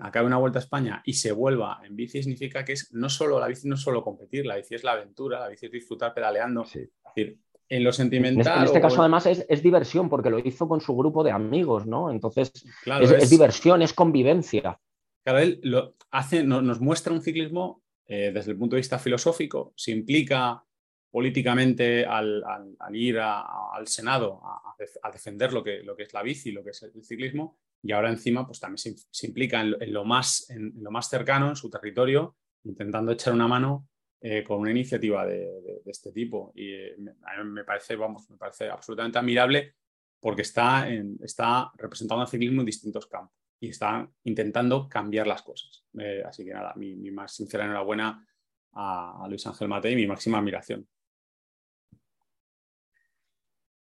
acabe 0.00 0.26
una 0.26 0.38
vuelta 0.38 0.58
a 0.58 0.62
España 0.62 1.02
y 1.04 1.12
se 1.12 1.30
vuelva 1.30 1.80
en 1.84 1.94
bici 1.94 2.20
significa 2.20 2.64
que 2.64 2.72
es 2.72 2.92
no 2.92 3.08
solo 3.08 3.38
la 3.38 3.46
bici 3.46 3.68
no 3.68 3.76
es 3.76 3.80
solo 3.80 4.02
competir, 4.02 4.44
la 4.44 4.56
bici 4.56 4.74
es 4.74 4.82
la 4.82 4.92
aventura, 4.92 5.38
la 5.38 5.48
bici 5.48 5.66
es 5.66 5.72
disfrutar 5.72 6.12
pedaleando. 6.12 6.62
Es 6.64 6.90
decir, 7.14 7.38
en 7.68 7.84
lo 7.84 7.92
sentimental. 7.92 8.58
En 8.58 8.64
este, 8.64 8.80
caso, 8.80 9.00
además, 9.00 9.26
es, 9.26 9.62
diversión, 9.62 10.08
porque 10.08 10.30
lo 10.30 10.38
hizo 10.38 10.68
con 10.68 10.80
su 10.80 10.96
grupo 10.96 11.24
de 11.24 11.32
amigos, 11.32 11.86
¿no? 11.86 12.10
Entonces, 12.10 12.52
es, 13.00 13.30
diversión, 13.30 13.82
es 13.82 13.92
convivencia. 13.92 14.78
Claro, 15.24 15.40
él 15.40 15.60
lo 15.62 15.96
hace, 16.10 16.44
nos 16.44 16.80
muestra 16.80 17.12
un 17.12 17.22
ciclismo 17.22 17.82
eh, 18.06 18.30
desde 18.32 18.52
el 18.52 18.58
punto 18.58 18.76
de 18.76 18.80
vista 18.80 18.98
filosófico, 18.98 19.72
se 19.76 19.90
implica 19.90 20.62
políticamente 21.10 22.04
al, 22.04 22.44
ir 22.92 23.18
al 23.18 23.88
Senado 23.88 24.40
a, 24.44 25.10
defender 25.10 25.52
lo 25.52 25.64
que, 25.64 25.82
es 25.98 26.14
la 26.14 26.22
bici, 26.22 26.52
lo 26.52 26.62
que 26.62 26.70
es 26.70 26.82
el 26.82 27.04
ciclismo, 27.04 27.58
y 27.82 27.92
ahora 27.92 28.10
encima 28.10 28.46
pues 28.46 28.60
también 28.60 28.78
se, 28.78 29.26
implica 29.26 29.60
en, 29.60 29.92
lo 29.92 30.04
más, 30.04 30.48
en, 30.50 30.72
lo 30.76 30.90
más 30.90 31.08
cercano, 31.08 31.48
en 31.48 31.56
su 31.56 31.70
territorio, 31.70 32.36
intentando 32.64 33.12
echar 33.12 33.32
una 33.32 33.48
mano 33.48 33.88
eh, 34.20 34.44
con 34.44 34.60
una 34.60 34.70
iniciativa 34.70 35.26
de, 35.26 35.80
este 35.86 36.12
tipo. 36.12 36.52
Y 36.54 36.72
eh, 36.72 36.96
a 37.22 37.42
mí 37.42 37.50
me 37.50 37.64
parece, 37.64 37.96
vamos, 37.96 38.28
me 38.30 38.36
parece 38.36 38.68
absolutamente 38.68 39.18
admirable 39.18 39.74
porque 40.20 40.42
está, 40.42 40.88
está 41.22 41.70
representando 41.76 42.22
al 42.22 42.28
ciclismo 42.28 42.60
en 42.60 42.66
distintos 42.66 43.06
campos 43.06 43.45
y 43.60 43.70
están 43.70 44.10
intentando 44.24 44.88
cambiar 44.88 45.26
las 45.26 45.42
cosas. 45.42 45.84
Eh, 45.98 46.22
así 46.26 46.44
que 46.44 46.52
nada, 46.52 46.74
mi, 46.76 47.10
más 47.10 47.32
sincera 47.32 47.64
enhorabuena 47.64 48.26
a, 48.72 49.26
Luis 49.28 49.46
Ángel 49.46 49.68
Mate 49.68 49.90
y 49.90 49.96
mi 49.96 50.06
máxima 50.06 50.38
admiración. 50.38 50.86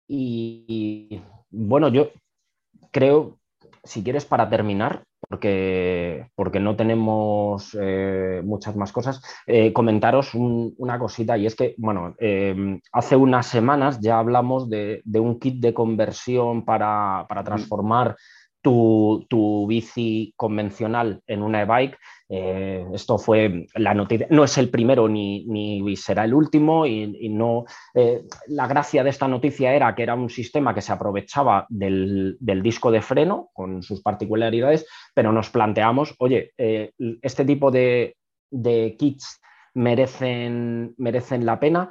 Y 0.08 1.20
bueno, 1.50 1.88
yo 1.88 2.10
creo, 2.90 3.38
si 3.84 4.02
quieres, 4.02 4.24
para 4.26 4.50
terminar, 4.50 5.04
porque, 5.26 6.28
porque 6.34 6.60
no 6.60 6.76
tenemos 6.76 7.74
eh, 7.80 8.42
muchas 8.44 8.76
más 8.76 8.92
cosas, 8.92 9.22
eh, 9.46 9.72
comentaros 9.72 10.34
una 10.34 10.98
cosita 10.98 11.38
y 11.38 11.46
es 11.46 11.54
que, 11.54 11.74
bueno, 11.78 12.14
hace 12.92 13.16
unas 13.16 13.46
semanas 13.46 14.00
ya 14.00 14.18
hablamos 14.18 14.68
de, 14.68 15.02
un 15.14 15.38
kit 15.38 15.60
de 15.60 15.72
conversión 15.72 16.64
para, 16.64 17.24
para 17.28 17.44
transformar 17.44 18.16
tu, 18.62 19.66
bici 19.68 20.32
convencional 20.36 21.20
en 21.26 21.42
una 21.42 21.62
e-bike. 21.62 21.98
Eh, 22.28 22.86
esto 22.94 23.18
fue 23.18 23.66
la 23.74 23.92
noticia, 23.92 24.26
no 24.30 24.44
es 24.44 24.56
el 24.56 24.70
primero 24.70 25.06
ni, 25.08 25.44
ni 25.44 25.96
será 25.96 26.24
el 26.24 26.32
último 26.32 26.86
y, 26.86 27.28
no, 27.28 27.64
eh, 27.94 28.22
la 28.46 28.66
gracia 28.66 29.04
de 29.04 29.10
esta 29.10 29.28
noticia 29.28 29.74
era 29.74 29.94
que 29.94 30.02
era 30.02 30.14
un 30.14 30.30
sistema 30.30 30.74
que 30.74 30.80
se 30.80 30.92
aprovechaba 30.92 31.66
del, 31.68 32.38
disco 32.40 32.90
de 32.90 33.02
freno 33.02 33.50
con 33.52 33.82
sus 33.82 34.00
particularidades, 34.00 34.86
pero 35.14 35.32
nos 35.32 35.50
planteamos, 35.50 36.14
oye, 36.18 36.52
eh, 36.56 36.92
este 37.20 37.44
tipo 37.44 37.70
de, 37.70 38.16
de 38.50 38.96
kits 38.98 39.40
merecen, 39.74 40.94
merecen 40.96 41.44
la 41.44 41.60
pena 41.60 41.90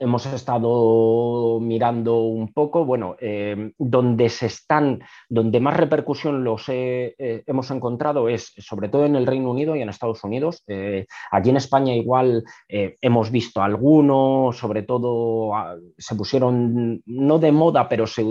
hemos 0.00 0.24
estado 0.24 1.60
mirando 1.60 2.22
un 2.22 2.52
poco, 2.54 2.86
bueno, 2.86 3.16
eh, 3.20 3.72
donde 3.78 4.30
se 4.30 4.46
están, 4.46 5.02
donde 5.28 5.60
más 5.60 5.76
repercusión 5.76 6.42
los 6.42 6.64
eh, 6.68 7.14
hemos 7.46 7.70
encontrado 7.70 8.28
es 8.28 8.54
sobre 8.56 8.88
todo 8.88 9.04
en 9.04 9.14
el 9.14 9.26
Reino 9.26 9.50
Unido 9.50 9.76
y 9.76 9.82
en 9.82 9.90
Estados 9.90 10.24
Unidos. 10.24 10.64
Eh, 10.68 11.06
aquí 11.30 11.50
en 11.50 11.58
España 11.58 11.94
igual 11.94 12.42
hemos 12.66 13.30
visto 13.30 13.62
algunos, 13.62 14.56
sobre 14.56 14.82
todo 14.82 15.54
ah, 15.54 15.76
se 15.98 16.14
pusieron 16.14 17.02
no 17.04 17.38
de 17.38 17.52
moda, 17.52 17.86
pero 17.86 18.06
se 18.06 18.24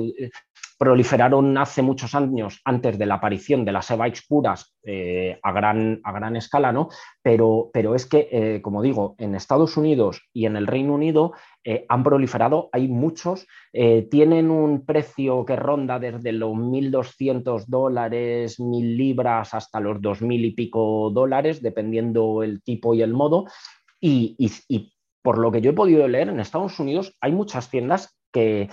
proliferaron 0.80 1.58
hace 1.58 1.82
muchos 1.82 2.16
años 2.16 2.62
antes 2.66 2.98
de 2.98 3.06
la 3.06 3.16
aparición 3.16 3.64
de 3.66 3.74
las 3.74 3.92
e-bikes 3.92 4.22
a, 5.44 5.52
gran, 5.52 6.00
a 6.04 6.12
gran 6.14 6.36
escala, 6.38 6.72
¿no? 6.72 6.88
Pero, 7.22 7.70
pero 7.74 7.96
es 7.96 8.06
que, 8.06 8.62
como 8.64 8.82
digo, 8.82 9.16
en 9.18 9.36
Estados 9.36 9.76
Unidos 9.76 10.22
y 10.32 10.46
en 10.46 10.56
el 10.56 10.68
Reino 10.68 10.94
Unido 10.94 11.34
eh, 11.66 11.86
han 11.90 12.04
proliferado, 12.04 12.70
hay 12.72 12.88
muchos, 12.88 13.46
eh, 13.74 14.08
tienen 14.10 14.50
un 14.50 14.86
precio 14.86 15.46
que 15.46 15.58
ronda 15.58 16.00
desde 16.00 16.32
los 16.32 16.52
1.200 16.52 17.66
dólares, 17.68 18.60
1.000 18.60 18.96
libras 18.96 19.54
hasta 19.54 19.82
los 19.82 19.98
2.000 19.98 20.46
y 20.46 20.52
pico 20.52 21.10
dólares, 21.14 21.62
dependiendo 21.62 22.44
el 22.44 22.64
tipo 22.64 22.94
y 22.94 23.02
el 23.02 23.14
modo. 23.14 23.46
Y, 24.00 24.38
por 25.22 25.38
lo 25.38 25.52
que 25.52 25.60
yo 25.60 25.72
he 25.72 25.74
podido 25.74 26.08
leer, 26.08 26.30
en 26.30 26.40
Estados 26.40 26.80
Unidos 26.80 27.18
hay 27.20 27.34
muchas 27.34 27.70
tiendas 27.70 28.18
que, 28.32 28.70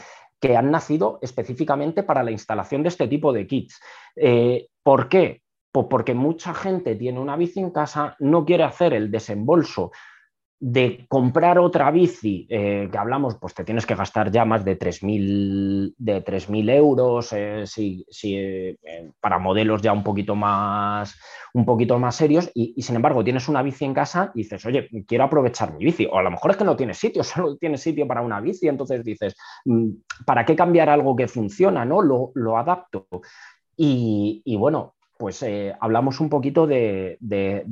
han 0.57 0.71
nacido 0.71 1.19
específicamente 1.23 2.05
para 2.05 2.23
la 2.23 2.31
instalación 2.31 2.85
de 2.85 2.91
este 2.91 3.09
tipo 3.09 3.33
de 3.33 3.49
kits. 3.49 3.81
Eh, 4.15 4.69
¿Por 4.81 5.09
qué? 5.09 5.43
Pues 5.73 5.89
porque 5.91 6.15
mucha 6.15 6.55
gente 6.55 6.95
tiene 6.95 7.19
una 7.19 7.37
bici 7.37 7.59
en 7.59 7.73
casa, 7.73 8.15
no 8.21 8.45
quiere 8.45 8.63
hacer 8.63 8.95
el 8.95 9.11
desembolso 9.11 9.91
de 10.59 11.05
comprar 11.09 11.59
otra 11.59 11.91
bici, 11.91 12.47
eh, 12.49 12.89
que 12.91 12.99
hablamos, 12.99 13.37
pues 13.39 13.53
te 13.53 13.63
tienes 13.63 13.85
que 13.85 13.95
gastar 13.95 14.31
ya 14.31 14.47
más 14.47 14.65
de 14.65 14.79
3.000 14.79 15.95
de 15.99 16.77
euros 16.77 17.33
eh, 17.35 17.65
si, 17.67 18.07
eh, 18.33 18.77
para 19.21 19.39
modelos 19.39 19.83
ya 19.83 19.93
un 19.93 20.03
poquito 20.03 20.35
más, 20.35 21.15
un 21.53 21.67
poquito 21.67 21.99
más 21.99 22.17
serios 22.17 22.51
y, 22.55 22.81
sin 22.81 22.97
embargo 22.97 23.23
tienes 23.23 23.49
una 23.49 23.63
bici 23.63 23.85
en 23.85 23.93
casa 23.93 24.31
y 24.35 24.43
dices, 24.45 24.65
oye, 24.65 24.89
quiero 25.07 25.25
aprovechar 25.25 25.75
mi 25.75 25.85
bici. 25.85 26.07
O 26.11 26.19
a 26.19 26.23
lo 26.23 26.31
mejor 26.31 26.53
es 26.53 26.57
que 26.57 26.65
no 26.65 26.77
tienes 26.77 26.97
sitio, 26.97 27.23
solo 27.25 27.57
tienes 27.59 27.83
sitio 27.83 28.07
para 28.09 28.23
una 28.23 28.41
bici, 28.41 28.67
entonces 28.67 29.05
dices, 29.05 29.37
mm, 29.67 29.91
¿para 30.25 30.47
qué 30.47 30.57
cambiar 30.57 30.89
algo 30.89 31.15
que 31.15 31.29
funciona? 31.29 31.85
¿no? 31.85 32.01
Lo, 32.01 32.33
lo 32.35 32.57
adapto. 32.57 33.07
Y, 33.77 34.41
y, 34.43 34.57
bueno, 34.57 34.96
pues 35.19 35.43
eh, 35.43 35.75
hablamos 35.81 36.21
un 36.21 36.29
poquito 36.29 36.67
de, 36.67 37.19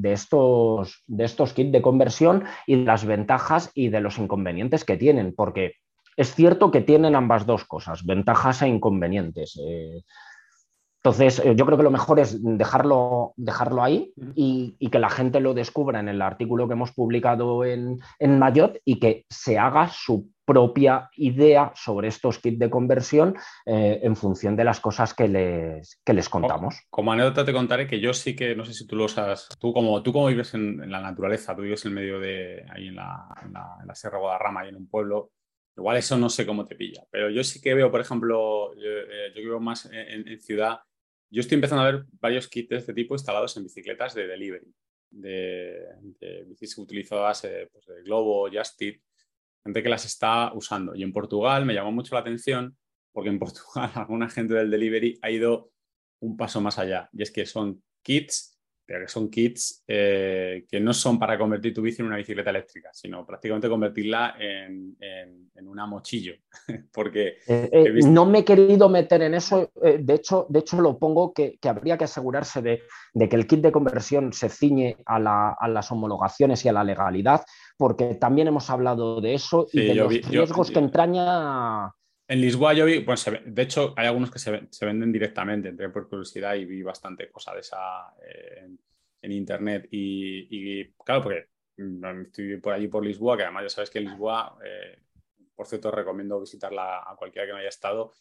estos, 0.02 1.02
de 1.06 1.24
estos 1.24 1.52
kits 1.52 1.72
de 1.72 1.82
conversión 1.82 2.44
y 2.66 2.76
de 2.76 2.84
las 2.84 3.04
ventajas 3.04 3.70
y 3.74 3.88
de 3.88 4.00
los 4.00 4.18
inconvenientes 4.18 4.84
que 4.84 4.96
tienen, 4.96 5.34
porque 5.34 5.74
es 6.16 6.34
cierto 6.34 6.70
que 6.70 6.80
tienen 6.80 7.16
ambas 7.16 7.46
dos 7.46 7.64
cosas, 7.64 8.04
ventajas 8.04 8.62
e 8.62 8.68
inconvenientes. 8.68 9.60
Eh, 9.64 10.02
entonces, 11.02 11.38
eh, 11.40 11.54
yo 11.54 11.66
creo 11.66 11.76
que 11.76 11.84
lo 11.84 11.90
mejor 11.90 12.18
es 12.18 12.38
dejarlo, 12.40 13.34
dejarlo 13.36 13.82
ahí 13.82 14.14
y, 14.34 14.76
que 14.90 14.98
la 14.98 15.10
gente 15.10 15.40
lo 15.40 15.52
descubra 15.52 16.00
en 16.00 16.08
el 16.08 16.22
artículo 16.22 16.66
que 16.66 16.72
hemos 16.72 16.92
publicado 16.92 17.64
en, 17.64 18.00
en 18.18 18.38
Mayot 18.38 18.78
y 18.86 18.98
que 18.98 19.26
se 19.28 19.58
haga 19.58 19.88
su 19.88 20.30
propia 20.44 21.10
idea 21.16 21.72
sobre 21.74 22.08
estos 22.08 22.38
kits 22.38 22.58
de 22.58 22.70
conversión 22.70 23.36
eh, 23.66 24.00
en 24.02 24.16
función 24.16 24.56
de 24.56 24.64
las 24.64 24.80
cosas 24.80 25.14
que 25.14 25.28
les, 25.28 26.00
les 26.06 26.28
contamos. 26.28 26.76
Como, 26.90 27.12
anécdota 27.12 27.44
te 27.44 27.52
contaré 27.52 27.86
que 27.86 28.00
yo 28.00 28.12
sí 28.12 28.36
que, 28.36 28.54
no 28.54 28.64
sé 28.64 28.74
si 28.74 28.86
tú 28.86 28.96
lo 28.96 29.08
sabes, 29.08 29.48
tú 29.58 29.72
como, 29.72 30.02
tú 30.02 30.12
como 30.12 30.26
vives 30.28 30.54
en, 30.54 30.90
la 30.90 31.00
naturaleza, 31.00 31.54
tú 31.54 31.62
vives 31.62 31.84
en 31.86 31.94
medio 31.94 32.20
de, 32.20 32.64
ahí 32.70 32.88
en 32.88 32.96
la, 32.96 33.26
en 33.44 33.52
la, 33.52 33.76
en 33.80 33.86
la 33.86 33.94
Sierra 33.94 34.18
Guadarrama, 34.18 34.60
ahí 34.60 34.68
en 34.68 34.76
un 34.76 34.88
pueblo, 34.88 35.30
igual 35.76 35.96
eso 35.96 36.16
no 36.16 36.28
sé 36.28 36.46
cómo 36.46 36.64
te 36.64 36.76
pilla, 36.76 37.02
pero 37.10 37.30
yo 37.30 37.42
sí 37.42 37.60
que 37.60 37.74
veo, 37.74 37.90
por 37.90 38.00
ejemplo, 38.00 38.74
yo, 38.74 38.88
eh, 38.88 39.32
vivo 39.34 39.60
más 39.60 39.88
en 39.92 40.40
ciudad 40.40 40.80
yo 41.34 41.40
estoy 41.40 41.56
empezando 41.56 41.82
a 41.82 41.90
ver 41.90 42.04
varios 42.20 42.46
kits 42.46 42.68
de 42.68 42.76
este 42.76 42.94
tipo 42.94 43.16
instalados 43.16 43.56
en 43.56 43.64
bicicletas 43.64 44.14
de 44.14 44.28
delivery, 44.28 44.72
de, 45.10 45.84
de 46.20 46.44
bicis 46.44 46.78
utilizadas 46.78 47.44
eh, 47.44 47.68
pues 47.72 47.84
de 47.86 48.02
Globo, 48.04 48.48
Justit, 48.52 49.02
gente 49.64 49.82
que 49.82 49.88
las 49.88 50.04
está 50.04 50.52
usando. 50.54 50.94
Y 50.94 51.02
en 51.02 51.12
Portugal 51.12 51.64
me 51.64 51.74
llamó 51.74 51.92
mucho 51.92 52.14
la 52.14 52.20
atención 52.20 52.76
porque 53.12 53.30
en 53.30 53.38
Portugal 53.40 53.90
alguna 53.94 54.28
gente 54.28 54.54
del 54.54 54.70
delivery 54.70 55.18
ha 55.22 55.30
ido 55.30 55.70
un 56.20 56.36
paso 56.36 56.60
más 56.60 56.78
allá. 56.78 57.08
Y 57.12 57.22
es 57.22 57.30
que 57.30 57.46
son 57.46 57.82
kits 58.02 58.53
que 58.86 59.08
son 59.08 59.30
kits 59.30 59.82
eh, 59.86 60.66
que 60.68 60.80
no 60.80 60.92
son 60.92 61.18
para 61.18 61.38
convertir 61.38 61.72
tu 61.72 61.82
bici 61.82 62.02
en 62.02 62.08
una 62.08 62.16
bicicleta 62.16 62.50
eléctrica, 62.50 62.90
sino 62.92 63.24
prácticamente 63.24 63.68
convertirla 63.68 64.36
en, 64.38 64.96
una 65.66 65.86
mochillo. 65.86 66.34
Porque 66.92 67.38
eh, 67.48 67.70
eh, 67.72 67.92
no 68.04 68.26
me 68.26 68.40
he 68.40 68.44
querido 68.44 68.88
meter 68.88 69.22
en 69.22 69.34
eso, 69.34 69.72
de, 69.74 70.14
hecho, 70.14 70.46
de 70.48 70.60
hecho 70.60 70.80
lo 70.80 70.98
pongo 70.98 71.32
que, 71.32 71.58
habría 71.64 71.96
que 71.96 72.04
asegurarse 72.04 72.62
de, 72.62 72.82
que 73.28 73.36
el 73.36 73.46
kit 73.46 73.60
de 73.60 73.72
conversión 73.72 74.32
se 74.32 74.48
ciñe 74.48 74.98
a, 75.06 75.18
las 75.68 75.90
homologaciones 75.90 76.64
y 76.64 76.68
a 76.68 76.72
la 76.72 76.84
legalidad, 76.84 77.44
porque 77.76 78.14
también 78.14 78.48
hemos 78.48 78.70
hablado 78.70 79.20
de 79.20 79.34
eso 79.34 79.66
y 79.72 79.86
de 79.86 79.94
los 79.94 80.12
riesgos 80.28 80.70
que 80.70 80.78
entraña 80.78 81.92
en 82.26 82.40
Lisboa 82.40 82.72
yo 82.72 82.86
vi, 82.86 83.00
pues 83.00 83.30
de 83.44 83.62
hecho 83.62 83.92
hay 83.96 84.06
algunos 84.06 84.30
que 84.30 84.38
se, 84.38 84.50
venden 84.86 85.12
directamente, 85.12 85.68
entré 85.68 85.90
por 85.90 86.08
curiosidad 86.08 86.54
y 86.54 86.64
vi 86.64 86.82
bastante 86.82 87.30
cosa 87.30 87.52
de 87.52 87.60
esa 87.60 88.14
eh, 88.26 88.68
en, 89.20 89.32
internet. 89.32 89.88
Y, 89.90 90.92
claro, 91.04 91.22
porque 91.22 91.48
estoy 91.76 92.56
por 92.58 92.72
allí 92.72 92.88
por 92.88 93.04
Lisboa, 93.04 93.36
que 93.36 93.42
además 93.42 93.64
ya 93.64 93.68
sabes 93.68 93.90
que 93.90 94.00
Lisboa, 94.00 94.58
eh, 94.64 95.02
por 95.54 95.66
cierto, 95.66 95.90
recomiendo 95.90 96.40
visitarla 96.40 97.00
a 97.00 97.14
cualquiera 97.16 97.46
que 97.46 97.52
no 97.52 97.58
haya 97.58 97.68
estado, 97.68 98.12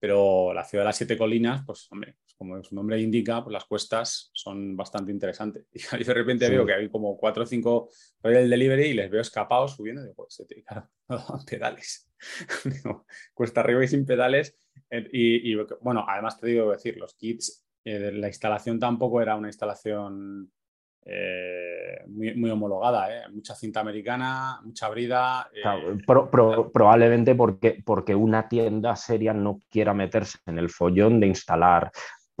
pero 0.00 0.54
la 0.54 0.64
ciudad 0.64 0.82
de 0.82 0.86
las 0.86 0.96
siete 0.96 1.18
colinas, 1.18 1.62
pues 1.66 1.86
hombre, 1.92 2.16
pues 2.22 2.34
como 2.34 2.64
su 2.64 2.74
nombre 2.74 2.98
indica, 2.98 3.44
pues 3.44 3.52
las 3.52 3.66
cuestas 3.66 4.30
son 4.32 4.74
bastante 4.74 5.12
interesantes. 5.12 5.66
Y 6.00 6.04
de 6.04 6.14
repente 6.14 6.48
veo 6.48 6.64
que 6.64 6.72
hay 6.72 6.88
como 6.88 7.18
cuatro 7.18 7.42
o 7.42 7.46
cinco 7.46 7.90
por 8.20 8.32
el 8.32 8.48
delivery 8.48 8.86
y 8.86 8.94
les 8.94 9.10
veo 9.10 9.20
escapados 9.20 9.76
subiendo 9.76 10.00
y 10.00 10.04
digo, 10.04 10.14
pues, 10.16 10.42
no 11.08 11.18
dan 11.18 11.44
pedales. 11.44 12.10
cuesta 13.34 13.60
arriba 13.60 13.84
y 13.84 13.88
sin 13.88 14.06
pedales. 14.06 14.56
Eh, 14.88 15.08
y, 15.12 15.54
bueno, 15.82 16.06
además 16.08 16.40
te 16.40 16.46
digo 16.46 16.72
decir, 16.72 16.96
los 16.96 17.14
kits, 17.14 17.66
eh, 17.84 18.10
la 18.10 18.28
instalación 18.28 18.78
tampoco 18.78 19.20
era 19.20 19.36
una 19.36 19.48
instalación 19.48 20.50
eh, 21.04 22.04
muy, 22.08 22.50
homologada, 22.50 23.28
mucha 23.30 23.54
cinta 23.54 23.80
americana, 23.80 24.60
mucha 24.64 24.88
brida. 24.88 25.48
probablemente 26.72 27.34
porque, 27.34 27.82
porque 27.84 28.14
una 28.14 28.48
tienda 28.48 28.94
seria 28.96 29.32
no 29.32 29.60
quiera 29.70 29.94
meterse 29.94 30.38
en 30.46 30.58
el 30.58 30.68
follón 30.68 31.20
de 31.20 31.28
instalar 31.28 31.90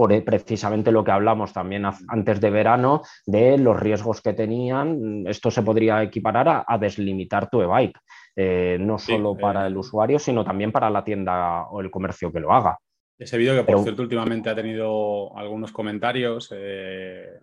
por 0.00 0.24
precisamente 0.24 0.92
lo 0.92 1.04
que 1.04 1.10
hablamos 1.10 1.52
también 1.52 1.84
antes 1.84 2.40
de 2.40 2.48
verano, 2.48 3.02
de 3.26 3.58
los 3.58 3.78
riesgos 3.78 4.22
que 4.22 4.32
tenían. 4.32 5.26
Esto 5.26 5.50
se 5.50 5.62
podría 5.62 6.02
equiparar 6.02 6.64
a, 6.66 6.78
deslimitar 6.78 7.50
tu 7.50 7.60
e-bike, 7.60 7.98
eh, 8.34 8.78
no 8.80 8.96
solo 8.96 9.36
para 9.36 9.66
el 9.66 9.76
usuario, 9.76 10.18
sino 10.18 10.42
también 10.42 10.72
para 10.72 10.88
la 10.88 11.04
tienda 11.04 11.66
o 11.68 11.82
el 11.82 11.90
comercio 11.90 12.32
que 12.32 12.40
lo 12.40 12.50
haga. 12.50 12.78
Ese 13.18 13.36
vídeo 13.36 13.54
que, 13.54 13.70
por 13.70 13.82
cierto, 13.82 14.00
últimamente 14.00 14.48
ha 14.48 14.54
tenido 14.54 15.36
algunos 15.36 15.70
comentarios 15.70 16.48
eh, 16.56 17.38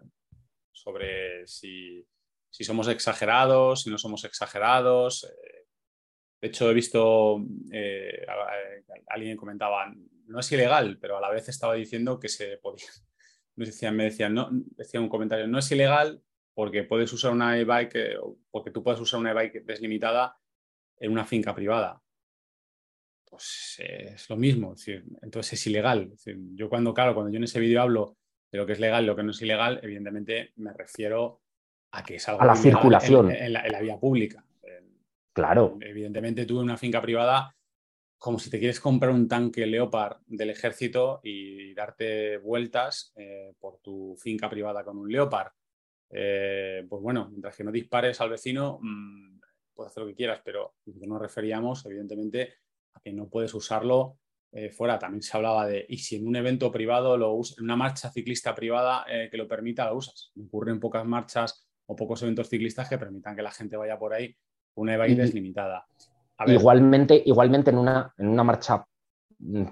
sobre 0.78 1.46
si, 1.48 2.06
somos 2.52 2.88
exagerados, 2.88 3.84
si 3.84 3.90
no 3.90 3.98
somos 3.98 4.24
exagerados. 4.24 5.24
Eh, 5.24 5.66
de 6.42 6.48
hecho, 6.48 6.70
he 6.70 6.74
visto, 6.74 7.44
alguien 9.08 9.38
comentaba, 9.38 9.92
no 10.28 10.40
es 10.40 10.52
ilegal, 10.52 10.98
pero 11.00 11.18
a 11.18 11.22
la 11.22 11.32
vez 11.32 11.50
estaba 11.50 11.74
diciendo 11.74 12.20
que 12.20 12.30
se 12.30 12.58
podía. 12.58 12.88
Decían, 13.56 13.96
me 13.98 14.06
decían, 14.06 14.36
decía 14.76 15.02
un 15.02 15.10
comentario, 15.10 15.48
no 15.48 15.60
es 15.60 15.72
ilegal 15.72 16.22
porque 16.54 16.84
puedes 16.84 17.12
usar 17.13 17.32
una 17.32 17.58
e-bike, 17.58 17.96
eh, 17.96 18.18
porque 18.50 18.72
tú 18.72 18.84
puedes 18.84 19.00
usar 19.00 19.20
una 19.20 19.32
e-bike 19.32 19.63
deslimitada 19.63 20.38
en 21.00 21.12
una 21.12 21.26
finca 21.26 21.54
privada. 21.54 22.02
Pues 23.30 23.76
eh, 23.80 24.13
es 24.16 24.30
lo 24.30 24.38
mismo, 24.38 24.74
entonces 25.22 25.54
es 25.54 25.68
ilegal. 25.68 26.13
yo 26.56 26.70
cuando, 26.70 26.94
claro, 26.94 27.13
cuando 27.13 27.32
yo 27.32 27.38
en 27.38 27.44
ese 27.44 27.60
vídeo 27.60 27.82
hablo 27.82 28.16
de 28.51 28.57
lo 28.57 28.65
que 28.65 28.73
es 28.73 28.79
legal 28.79 29.03
y 29.03 29.07
lo 29.07 29.15
que 29.15 29.23
no 29.23 29.31
es 29.31 29.41
ilegal, 29.41 29.79
evidentemente 29.83 30.51
me 30.55 30.73
refiero 30.73 31.41
a 31.91 32.03
que 32.03 32.15
es 32.15 32.27
algo 32.29 32.41
a 32.41 32.45
la 32.45 32.55
circulación 32.55 33.31
en, 33.31 33.53
la, 33.53 33.65
en, 33.65 33.71
la, 33.71 33.81
vía 33.81 33.97
pública. 33.97 34.43
Claro. 35.33 35.77
Evidentemente 35.81 36.45
tú 36.45 36.57
en 36.57 36.63
una 36.63 36.77
finca 36.77 37.01
privada 37.01 37.55
como 38.17 38.39
si 38.39 38.49
te 38.49 38.60
quieres 38.60 38.79
comprar 38.79 39.12
un 39.12 39.27
tanque 39.27 39.65
Leopard 39.65 40.17
del 40.25 40.49
ejército 40.49 41.19
y 41.23 41.73
darte 41.73 42.38
vueltas 42.38 43.13
eh, 43.15 43.53
por 43.60 43.79
tu 43.79 44.15
finca 44.17 44.49
privada 44.49 44.83
con 44.83 44.97
un 44.97 45.12
Leopard. 45.12 45.51
Eh, 46.10 46.86
pues 46.89 47.01
bueno, 47.01 47.27
mientras 47.29 47.55
que 47.55 47.63
no 47.63 47.71
dispares 47.71 48.19
al 48.21 48.29
vecino, 48.29 48.79
mm, 48.81 49.39
puedes 49.73 49.91
hacer 49.91 50.03
lo 50.03 50.10
que 50.10 50.15
quieras, 50.15 50.41
pero 50.43 50.75
nos 50.86 51.21
referíamos, 51.21 51.86
evidentemente, 51.86 52.55
a 52.93 52.99
que 52.99 53.13
no 53.13 53.29
puedes 53.29 53.53
usarlo 53.53 54.17
eh, 54.58 54.70
fuera. 54.70 54.98
También 54.98 55.22
se 55.22 55.38
hablaba 55.38 55.67
de, 55.67 55.86
y 55.88 55.98
si 55.98 56.15
en 56.15 56.28
un 56.28 56.36
evento 56.36 56.72
privado 56.72 57.17
lo 57.17 57.34
usas, 57.34 57.60
en 57.60 57.65
una 57.65 57.76
marcha 57.76 58.12
ciclista 58.12 58.56
privada 58.56 59.06
que 59.30 59.38
lo 59.38 59.48
permita, 59.48 59.86
lo 59.86 59.98
usas. 59.98 60.32
Ocurren 60.48 60.80
pocas 60.80 61.06
marchas 61.06 61.67
o 61.86 61.96
pocos 61.96 62.22
eventos 62.24 62.50
ciclistas 62.50 62.90
que 62.90 62.98
permitan 62.98 63.36
que 63.36 63.42
la 63.42 63.52
gente 63.52 63.77
vaya 63.77 63.98
por 63.98 64.13
ahí 64.13 64.36
una 64.77 64.96
e 65.06 65.15
deslimitada. 65.15 65.86
Igualmente, 66.46 67.21
igualmente 67.25 67.71
en 67.71 67.77
una, 67.77 68.13
en 68.17 68.27
una 68.27 68.44
marcha 68.44 68.86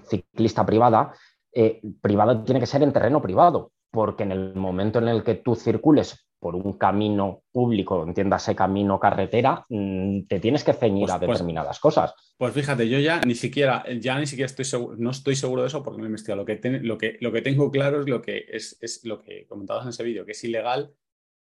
ciclista 0.08 0.66
privada, 0.66 1.12
eh, 1.52 1.80
privado 2.00 2.42
tiene 2.42 2.60
que 2.60 2.66
ser 2.66 2.82
en 2.82 2.92
terreno 2.92 3.22
privado, 3.22 3.72
porque 3.96 4.24
en 4.24 4.32
el 4.32 4.54
momento 4.54 4.98
en 4.98 5.08
el 5.08 5.24
que 5.24 5.36
tú 5.36 5.54
circules 5.54 6.28
por 6.38 6.54
un 6.54 6.74
camino 6.74 7.44
público, 7.50 8.04
entiéndase 8.04 8.54
camino 8.54 9.00
carretera, 9.00 9.64
mm, 9.70 10.26
te 10.26 10.38
tienes 10.38 10.62
que 10.64 10.74
ceñir 10.74 11.06
pues, 11.06 11.14
a 11.14 11.18
pues 11.18 11.30
determinadas 11.30 11.80
cosas. 11.80 12.14
Pues 12.36 12.52
fíjate, 12.52 12.90
yo 12.90 12.98
ya 12.98 13.22
ni 13.22 13.34
siquiera, 13.34 13.84
ya 13.98 14.18
ni 14.18 14.26
siquiera 14.26 14.44
estoy 14.44 14.66
seguro, 14.66 14.96
no 14.98 15.12
estoy 15.12 15.34
seguro 15.34 15.62
de 15.62 15.68
eso 15.68 15.82
porque 15.82 15.96
no 15.96 16.04
he 16.04 16.08
investigado. 16.08 16.42
Lo 16.42 16.44
que, 16.44 16.60
lo 16.82 16.98
que, 16.98 17.16
lo 17.22 17.32
que 17.32 17.40
tengo 17.40 17.70
claro 17.70 18.02
es 18.02 18.06
lo 18.06 18.20
que 18.20 18.44
es, 18.50 18.76
es 18.82 19.02
lo 19.06 19.18
que 19.18 19.46
comentabas 19.46 19.84
en 19.84 19.88
ese 19.88 20.04
vídeo, 20.04 20.26
que 20.26 20.32
es 20.32 20.44
ilegal 20.44 20.92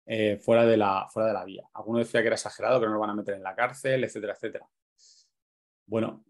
eh, 0.04 0.36
fuera, 0.38 0.66
de 0.66 0.76
la, 0.76 1.06
fuera 1.12 1.28
de 1.28 1.34
la 1.34 1.44
vía. 1.44 1.62
Alguno 1.74 2.00
decía 2.00 2.22
que 2.22 2.26
era 2.26 2.34
exagerado, 2.34 2.80
que 2.80 2.86
no 2.86 2.94
lo 2.94 2.98
van 2.98 3.10
a 3.10 3.14
meter 3.14 3.34
en 3.34 3.44
la 3.44 3.54
cárcel, 3.54 4.02
etcétera, 4.02 4.32
etcétera. 4.32 4.66
Bueno, 5.86 6.24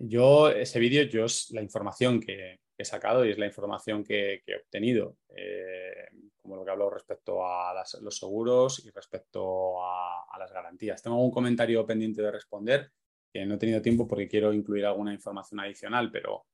yo 0.00 0.48
ese 0.48 0.78
vídeo, 0.78 1.02
yo 1.02 1.26
es 1.26 1.50
la 1.50 1.60
información 1.60 2.20
que, 2.20 2.58
he 2.78 2.84
sacado 2.84 3.26
y 3.26 3.30
es 3.30 3.38
la 3.38 3.46
información 3.46 4.04
que, 4.04 4.42
he 4.46 4.56
obtenido, 4.56 5.16
eh, 5.30 6.08
como 6.40 6.54
lo 6.54 6.64
que 6.64 6.70
hablo 6.70 6.88
respecto 6.88 7.44
a 7.44 7.74
los 8.00 8.16
seguros 8.16 8.84
y 8.86 8.90
respecto 8.90 9.82
a, 9.82 10.38
las 10.38 10.52
garantías. 10.52 11.02
Tengo 11.02 11.16
algún 11.16 11.32
comentario 11.32 11.84
pendiente 11.84 12.22
de 12.22 12.30
responder, 12.30 12.92
que 13.32 13.44
no 13.44 13.56
he 13.56 13.58
tenido 13.58 13.82
tiempo 13.82 14.06
porque 14.06 14.28
quiero 14.28 14.52
incluir 14.52 14.86
alguna 14.86 15.12
información 15.12 15.58
adicional, 15.58 16.12
pero, 16.12 16.46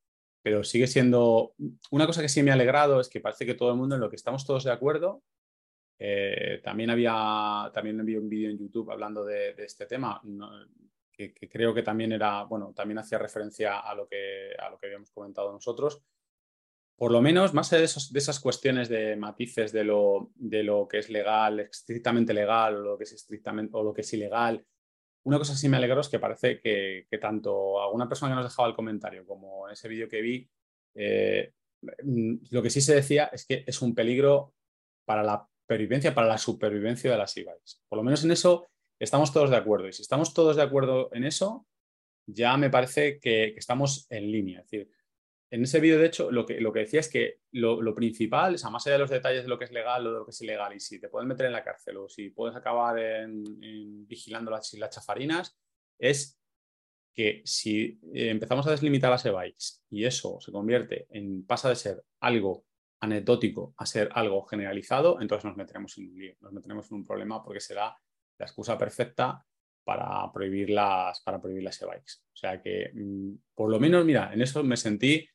pero 0.43 0.65
sigue 0.65 0.87
siendo 0.87 1.55
una 1.91 2.07
cosa 2.07 2.23
que 2.23 2.31
sí 2.31 2.43
me 2.43 2.51
ha 2.51 2.55
alegrado, 2.55 2.99
es 2.99 3.11
que 3.11 3.21
parece 3.21 3.45
que 3.45 3.55
todo 3.55 3.71
el 3.73 3.77
mundo 3.77 3.97
en 3.97 4.01
lo 4.01 4.09
que 4.09 4.17
estamos 4.17 4.47
todos 4.47 4.65
de 4.65 4.73
acuerdo. 4.73 5.23
Eh, 5.99 6.61
también 6.65 6.89
había 6.89 7.71
también 7.75 8.01
un 8.01 8.07
vídeo 8.07 8.51
en 8.51 8.59
YouTube 8.59 8.91
hablando 8.91 9.23
de, 9.25 9.55
este 9.59 9.85
tema 9.85 10.21
que, 11.13 11.35
creo 11.49 11.73
que 11.73 11.83
también 11.83 12.13
era, 12.13 12.45
bueno, 12.45 12.73
también 12.75 12.99
hacía 12.99 13.19
referencia 13.19 13.81
a 13.81 13.95
lo 13.95 14.09
que, 14.09 14.51
a 14.59 14.71
lo 14.71 14.79
que 14.79 14.87
habíamos 14.87 15.11
comentado 15.11 15.53
nosotros. 15.53 16.03
Por 16.97 17.11
lo 17.11 17.21
menos, 17.21 17.55
más 17.55 17.71
de, 17.71 17.79
de 17.79 17.85
esas 17.85 18.41
cuestiones 18.41 18.89
de 18.89 19.17
matices 19.17 19.73
de 19.73 19.85
lo, 19.85 20.31
de 20.37 20.63
lo 20.63 20.87
que 20.87 20.99
es 20.99 21.11
legal, 21.11 21.61
estrictamente 21.61 22.33
legal, 22.33 22.77
o 22.77 22.81
lo 22.81 22.99
que 22.99 23.05
es 23.05 23.13
estrictamente, 23.13 23.77
o 23.77 23.83
lo 23.83 23.93
que 23.93 24.03
es 24.03 24.13
ilegal, 24.13 24.65
una 25.25 25.39
cosa 25.39 25.57
sí 25.57 25.69
me 25.69 25.79
alegro 25.79 26.01
es 26.01 26.09
que 26.09 26.19
parece 26.19 26.61
que, 26.61 27.07
que 27.11 27.19
tanto 27.19 27.83
alguna 27.83 28.09
persona 28.09 28.33
que 28.33 28.37
nos 28.37 28.51
dejaba 28.51 28.69
el 28.69 28.75
comentario 28.75 29.27
como 29.27 29.69
ese 29.69 29.89
vídeo 29.89 30.09
que 30.09 30.21
vi, 30.21 30.49
eh, 30.95 31.53
lo 32.51 32.63
que 32.63 32.71
sí 32.71 32.81
se 32.81 32.95
decía 32.95 33.31
es 33.33 33.47
que 33.47 33.65
es 33.67 33.83
un 33.83 33.95
peligro 33.95 34.55
para 35.05 35.23
la 35.23 35.49
pervivencia, 35.67 36.15
para 36.15 36.27
la 36.27 36.39
supervivencia 36.39 37.11
de 37.11 37.19
las 37.19 37.37
e-bikes. 37.37 37.81
Por 37.89 37.99
lo 37.99 38.03
menos 38.03 38.25
en 38.25 38.31
eso 38.31 38.67
estamos 38.99 39.33
todos 39.33 39.51
de 39.51 39.57
acuerdo. 39.57 39.89
Y 39.89 39.93
si 39.93 40.03
estamos 40.03 40.35
todos 40.35 40.57
de 40.57 40.63
acuerdo 40.63 41.11
en 41.13 41.25
eso, 41.25 41.67
ya 42.27 42.57
me 42.57 42.71
parece 42.71 43.19
que, 43.19 43.55
estamos 43.57 44.07
en 44.11 44.31
línea. 44.31 44.61
Es 44.61 44.71
decir, 44.71 44.91
en 45.55 45.63
ese 45.63 45.79
vídeo, 45.79 46.01
de 46.01 46.07
hecho, 46.07 46.33
lo 46.33 46.45
que, 46.45 46.61
lo 46.61 46.73
que 46.73 46.81
decía 46.81 46.99
es 46.99 47.09
que 47.09 47.39
lo, 47.53 47.95
principal, 47.95 48.57
o 48.57 48.59
sea, 48.59 48.71
más 48.71 48.85
allá 48.85 48.95
de 48.95 48.99
los 49.03 49.11
detalles 49.11 49.45
de 49.45 49.49
lo 49.49 49.57
que 49.57 49.67
es 49.67 49.71
legal 49.71 50.05
o 50.05 50.13
de 50.13 50.19
lo 50.19 50.25
que 50.25 50.33
es 50.33 50.41
ilegal, 50.43 50.75
y 50.75 50.81
si 50.81 51.01
te 51.01 51.09
pueden 51.09 51.29
meter 51.29 51.47
en 51.47 51.53
la 51.53 51.63
cárcel 51.63 51.97
o 51.99 52.09
si 52.09 52.31
puedes 52.31 52.57
acabar 52.57 52.99
en, 52.99 54.05
vigilando 54.05 54.51
las, 54.51 54.77
chafarinas, 54.91 55.57
es 55.97 56.41
que 57.15 57.41
si 57.45 58.01
eh, 58.13 58.31
empezamos 58.31 58.67
a 58.67 58.73
deslimitar 58.73 59.13
las 59.13 59.25
e-bikes 59.27 59.85
y 59.91 60.05
eso 60.05 60.41
se 60.41 60.51
convierte 60.51 61.07
en, 61.11 61.47
pasa 61.47 61.69
de 61.69 61.77
ser 61.77 62.03
algo 62.19 62.65
anecdótico 62.99 63.75
a 63.77 63.87
ser 63.87 64.09
algo 64.13 64.43
generalizado, 64.47 65.21
entonces 65.21 65.45
nos 65.45 65.57
meteremos 65.57 65.97
en 65.99 66.09
un 66.09 66.19
lío, 66.19 66.35
nos 66.41 66.53
meteremos 66.53 66.91
en 66.91 66.97
un 66.97 67.05
problema 67.05 67.45
porque 67.45 67.61
será 67.61 67.97
la 68.39 68.45
excusa 68.45 68.77
perfecta 68.77 69.47
para 69.85 70.33
prohibir 70.33 70.71
las, 70.71 71.21
para 71.21 71.41
prohibir 71.41 71.63
las 71.63 71.81
e-bikes. 71.81 72.15
O 72.33 72.37
sea 72.37 72.61
que, 72.61 72.91
mm, 72.93 73.35
por 73.55 73.71
lo 73.71 73.79
menos, 73.79 74.05
mira, 74.05 74.33
en 74.33 74.43
eso 74.43 74.65
me 74.65 74.77
sentí, 74.77 75.29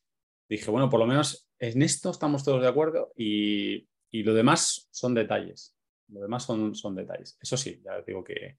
dije, 0.50 0.72
bueno, 0.72 0.89
por 0.89 1.00
lo 1.00 1.06
menos 1.06 1.50
en 1.60 1.82
esto 1.82 2.10
estamos 2.10 2.43
todos 2.43 2.62
de 2.62 2.68
acuerdo 2.68 3.14
y, 3.16 3.88
lo 4.12 4.34
demás 4.34 4.88
son 4.91 5.14
detalles. 5.14 5.76
Lo 6.08 6.22
demás 6.22 6.43
son, 6.43 6.74
son 6.74 6.95
detalles. 6.95 7.38
Eso 7.39 7.56
sí, 7.56 7.80
ya 7.86 8.02
digo 8.02 8.24
que, 8.24 8.58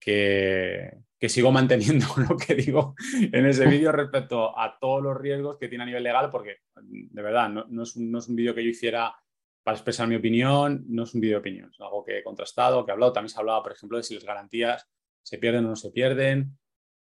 que, 0.00 1.28
sigo 1.28 1.52
manteniendo 1.52 2.06
lo 2.28 2.36
que 2.36 2.54
digo 2.54 2.94
en 3.12 3.46
ese 3.46 3.66
vídeo 3.68 3.92
respecto 3.92 4.58
a 4.58 4.76
todos 4.80 5.02
los 5.02 5.16
riesgos 5.16 5.58
que 5.58 5.68
tiene 5.68 5.84
a 5.84 5.86
nivel 5.86 6.02
legal, 6.02 6.30
porque 6.30 6.58
de 6.82 7.22
verdad 7.22 7.48
no, 7.48 7.82
es 7.82 7.94
un, 7.94 8.10
no 8.10 8.18
es 8.18 8.28
un 8.28 8.36
vídeo 8.36 8.54
que 8.54 8.64
yo 8.64 8.70
hiciera 8.70 9.14
para 9.62 9.76
expresar 9.76 10.08
mi 10.08 10.16
opinión, 10.16 10.84
no 10.88 11.04
es 11.04 11.14
un 11.14 11.20
vídeo 11.20 11.36
de 11.36 11.40
opinión, 11.40 11.70
es 11.70 11.80
algo 11.80 12.02
que 12.02 12.18
he 12.18 12.24
contrastado, 12.24 12.84
que 12.84 12.90
he 12.90 12.94
hablado. 12.94 13.12
También 13.12 13.28
se 13.28 13.38
hablaba, 13.38 13.62
por 13.62 13.72
ejemplo, 13.72 13.98
de 13.98 14.02
si 14.02 14.14
las 14.14 14.24
garantías 14.24 14.88
se 15.22 15.38
pierden 15.38 15.66
o 15.66 15.68
no 15.68 15.76
se 15.76 15.90
pierden. 15.90 16.58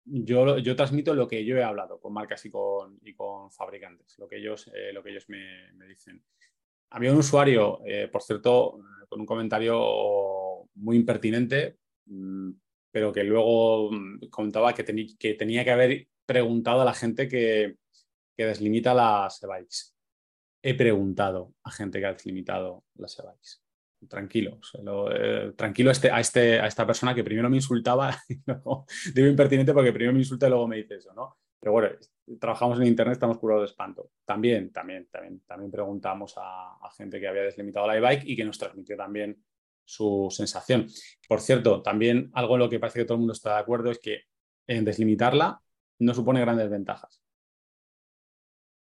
Yo, 0.04 0.58
yo 0.58 0.76
transmito 0.76 1.14
lo 1.14 1.26
que 1.26 1.44
yo 1.44 1.56
he 1.56 1.62
hablado 1.62 1.98
con 1.98 2.12
marcas 2.12 2.44
y 2.44 2.50
con, 2.50 2.98
y 3.02 3.14
con 3.14 3.50
fabricantes, 3.50 4.18
lo 4.18 4.28
que 4.28 4.36
ellos, 4.36 4.70
eh, 4.74 4.92
lo 4.92 5.02
que 5.02 5.10
ellos 5.10 5.28
me, 5.28 5.72
me, 5.74 5.86
dicen. 5.86 6.22
Había 6.90 7.12
un 7.12 7.18
usuario, 7.18 7.80
eh, 7.86 8.08
por 8.08 8.22
cierto, 8.22 8.78
con 9.08 9.20
un 9.20 9.26
comentario 9.26 10.68
muy 10.74 10.96
impertinente, 10.96 11.78
mm, 12.06 12.50
pero 12.90 13.12
que 13.12 13.24
luego 13.24 13.90
mm, 13.90 14.28
contaba 14.28 14.74
que, 14.74 14.84
que 15.18 15.34
tenía 15.34 15.64
que 15.64 15.70
haber 15.70 16.08
preguntado 16.26 16.82
a 16.82 16.84
la 16.84 16.94
gente 16.94 17.26
que, 17.26 17.76
que 18.36 18.46
deslimita 18.46 18.94
las 18.94 19.42
e-bikes 19.42 19.94
he 20.64 20.72
preguntado 20.72 21.52
a 21.62 21.70
gente 21.70 22.00
que 22.00 22.06
ha 22.06 22.12
deslimitado 22.14 22.84
las 22.94 23.18
e-bikes. 23.18 23.63
Tranquilo, 24.08 24.58
eh, 25.14 25.52
tranquilo 25.56 25.90
este, 25.90 26.10
a, 26.10 26.20
este, 26.20 26.60
a 26.60 26.66
esta 26.66 26.86
persona 26.86 27.14
que 27.14 27.24
primero 27.24 27.48
me 27.48 27.56
insultaba 27.56 28.16
digo 29.14 29.28
impertinente 29.28 29.72
porque 29.72 29.92
primero 29.92 30.12
me 30.12 30.18
insulta 30.18 30.46
y 30.46 30.50
luego 30.50 30.68
me 30.68 30.76
dice 30.76 30.96
eso, 30.96 31.12
¿no? 31.14 31.38
Pero 31.64 31.72
bueno, 31.72 31.88
trabajamos 32.38 32.78
en 32.78 32.86
internet, 32.86 33.14
estamos 33.14 33.38
curados 33.38 33.62
de 33.62 33.70
espanto. 33.70 34.10
También, 34.24 34.70
también, 34.70 35.08
también, 35.10 35.40
también 35.46 35.70
preguntamos 35.70 36.34
a, 36.36 36.78
gente 36.96 37.18
que 37.18 37.26
había 37.26 37.42
deslimitado 37.42 37.86
la 37.86 37.96
e-bike 37.96 38.24
y 38.26 38.36
que 38.36 38.44
nos 38.44 38.58
transmitió 38.58 38.96
también 38.96 39.42
su 39.82 40.28
sensación. 40.30 40.86
Por 41.26 41.40
cierto, 41.40 41.80
también 41.80 42.30
algo 42.34 42.56
en 42.56 42.60
lo 42.60 42.68
que 42.68 42.78
parece 42.78 43.00
que 43.00 43.04
todo 43.04 43.14
el 43.14 43.20
mundo 43.20 43.32
está 43.32 43.54
de 43.54 43.60
acuerdo 43.60 43.90
es 43.90 43.98
que 43.98 44.24
en 44.66 44.84
deslimitarla 44.84 45.60
no 46.00 46.14
supone 46.14 46.40
grandes 46.40 46.68
ventajas. 46.68 47.22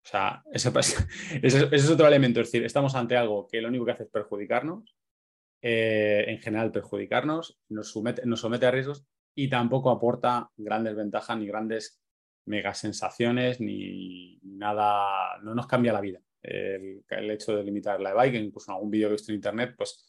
O 0.06 0.10
sea, 0.10 0.44
ese, 0.54 0.72
es 1.42 1.90
otro 1.90 2.08
elemento. 2.08 2.42
Es 2.42 2.48
decir, 2.48 2.64
estamos 2.64 2.96
ante 2.96 3.18
algo 3.18 3.48
que 3.48 3.60
lo 3.60 3.70
único 3.70 3.86
que 3.86 3.92
hace 3.92 4.04
es 4.04 4.10
perjudicarnos, 4.10 4.96
eh, 5.62 6.26
en 6.28 6.40
general 6.40 6.72
perjudicarnos, 6.72 7.60
nos 7.70 7.92
somete, 7.92 8.26
nos 8.26 8.42
somete 8.42 8.66
a 8.66 8.72
riesgos 8.72 9.06
y 9.36 9.50
tampoco 9.50 9.90
aporta 9.90 10.50
grandes 10.58 10.96
ventajas 10.96 11.38
ni 11.38 11.48
grandes 11.48 12.02
mega 12.46 12.74
sensaciones 12.74 13.60
ni 13.60 14.40
nada, 14.44 15.38
no 15.44 15.54
nos 15.54 15.68
cambia 15.68 15.94
la 15.94 16.02
vida. 16.02 16.20
El, 16.42 17.04
hecho 17.10 17.56
de 17.56 17.64
limitar 17.64 18.00
la 18.00 18.12
e-bike, 18.12 18.36
incluso 18.36 18.72
en 18.72 18.76
algún 18.76 18.92
vídeo 18.92 19.08
que 19.08 19.14
he 19.14 19.18
visto 19.18 19.32
en 19.32 19.36
internet, 19.36 19.76
pues 19.78 20.04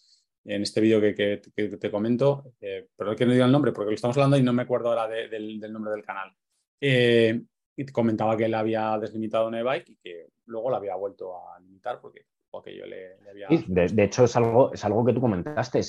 en 0.45 0.63
este 0.63 0.81
vídeo 0.81 1.01
que, 1.01 1.43
te 1.79 1.91
comento, 1.91 2.55
eh, 2.61 2.89
pero 2.97 3.17
que 3.17 3.27
no 3.27 3.33
diga 3.33 3.45
el 3.45 3.53
nombre 3.53 3.73
porque 3.73 3.91
lo 3.91 3.95
estamos 3.95 4.17
hablando 4.17 4.37
y 4.37 4.43
no 4.43 4.53
me 4.53 4.63
acuerdo 4.63 4.89
ahora 4.89 5.09
del, 5.09 5.61
nombre 5.73 5.93
del 5.93 6.05
canal. 6.05 6.33
Eh, 6.81 7.43
y 7.77 7.87
comentaba 7.87 8.37
que 8.37 8.45
él 8.45 8.55
había 8.55 8.97
deslimitado 8.99 9.49
una 9.49 9.61
e-bike 9.61 9.91
y 9.91 9.97
que 9.97 10.29
luego 10.47 10.71
la 10.71 10.79
había 10.79 10.95
vuelto 10.95 11.37
a 11.37 11.61
limitar 11.61 12.01
porque, 12.01 12.27
yo 12.53 12.87
le, 12.87 13.17
había... 13.29 13.49
de, 13.67 14.05
hecho, 14.05 14.25
es 14.25 14.37
algo, 14.37 14.73
es 14.73 14.85
algo 14.85 15.05
que 15.05 15.13
tú 15.13 15.21
comentaste. 15.21 15.81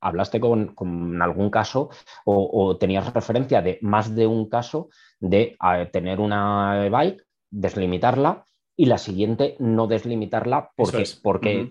hablaste 0.00 0.40
con, 0.40 1.22
algún 1.22 1.50
caso 1.50 1.90
o, 2.24 2.76
tenías 2.78 3.12
referencia 3.12 3.62
de 3.62 3.78
más 3.82 4.14
de 4.14 4.26
un 4.26 4.48
caso 4.48 4.88
de 5.20 5.56
tener 5.92 6.20
una 6.20 6.86
e-bike, 6.86 7.24
deslimitarla 7.50 8.44
y 8.76 8.86
la 8.86 8.98
siguiente 8.98 9.56
no 9.58 9.88
deslimitarla 9.88 10.70
porque, 10.76 11.04
porque 11.20 11.68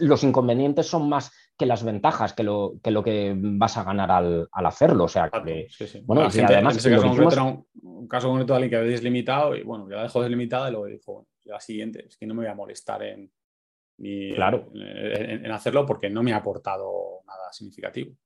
los 0.00 0.24
inconvenientes 0.24 0.86
son 0.86 1.06
más 1.06 1.30
que 1.60 1.66
las 1.66 1.84
ventajas, 1.84 2.32
que 2.32 2.42
lo 2.42 2.76
que, 2.82 2.90
lo 2.90 3.04
que 3.04 3.34
vas 3.36 3.76
a 3.76 3.84
ganar 3.84 4.10
al, 4.10 4.48
hacerlo. 4.50 5.04
O 5.04 5.08
sea, 5.08 5.28
que, 5.28 5.68
bueno, 6.04 6.22
además, 6.22 6.72
en 6.74 6.78
ese 6.78 6.90
caso 6.90 7.66
un, 7.82 8.08
caso 8.08 8.28
concreto 8.28 8.54
de 8.54 8.56
alguien 8.56 8.70
que 8.70 8.76
había 8.76 8.92
deslimitado 8.92 9.54
y 9.54 9.62
bueno, 9.62 9.86
ya 9.90 9.96
la 9.96 10.04
dejó 10.04 10.22
deslimitada 10.22 10.70
y 10.70 10.72
luego 10.72 10.86
dijo, 10.86 11.12
bueno, 11.12 11.28
la 11.44 11.60
siguiente, 11.60 12.06
es 12.06 12.16
que 12.16 12.26
no 12.26 12.34
me 12.34 12.42
voy 12.42 12.50
a 12.50 12.54
molestar 12.54 13.02
en, 13.02 13.32
claro. 14.34 14.70
en, 14.74 15.50
hacerlo 15.50 15.86
porque 15.86 16.10
no 16.10 16.22
me 16.22 16.32
ha 16.32 16.36
aportado 16.36 17.22
nada 17.26 17.52
significativo. 17.52 18.16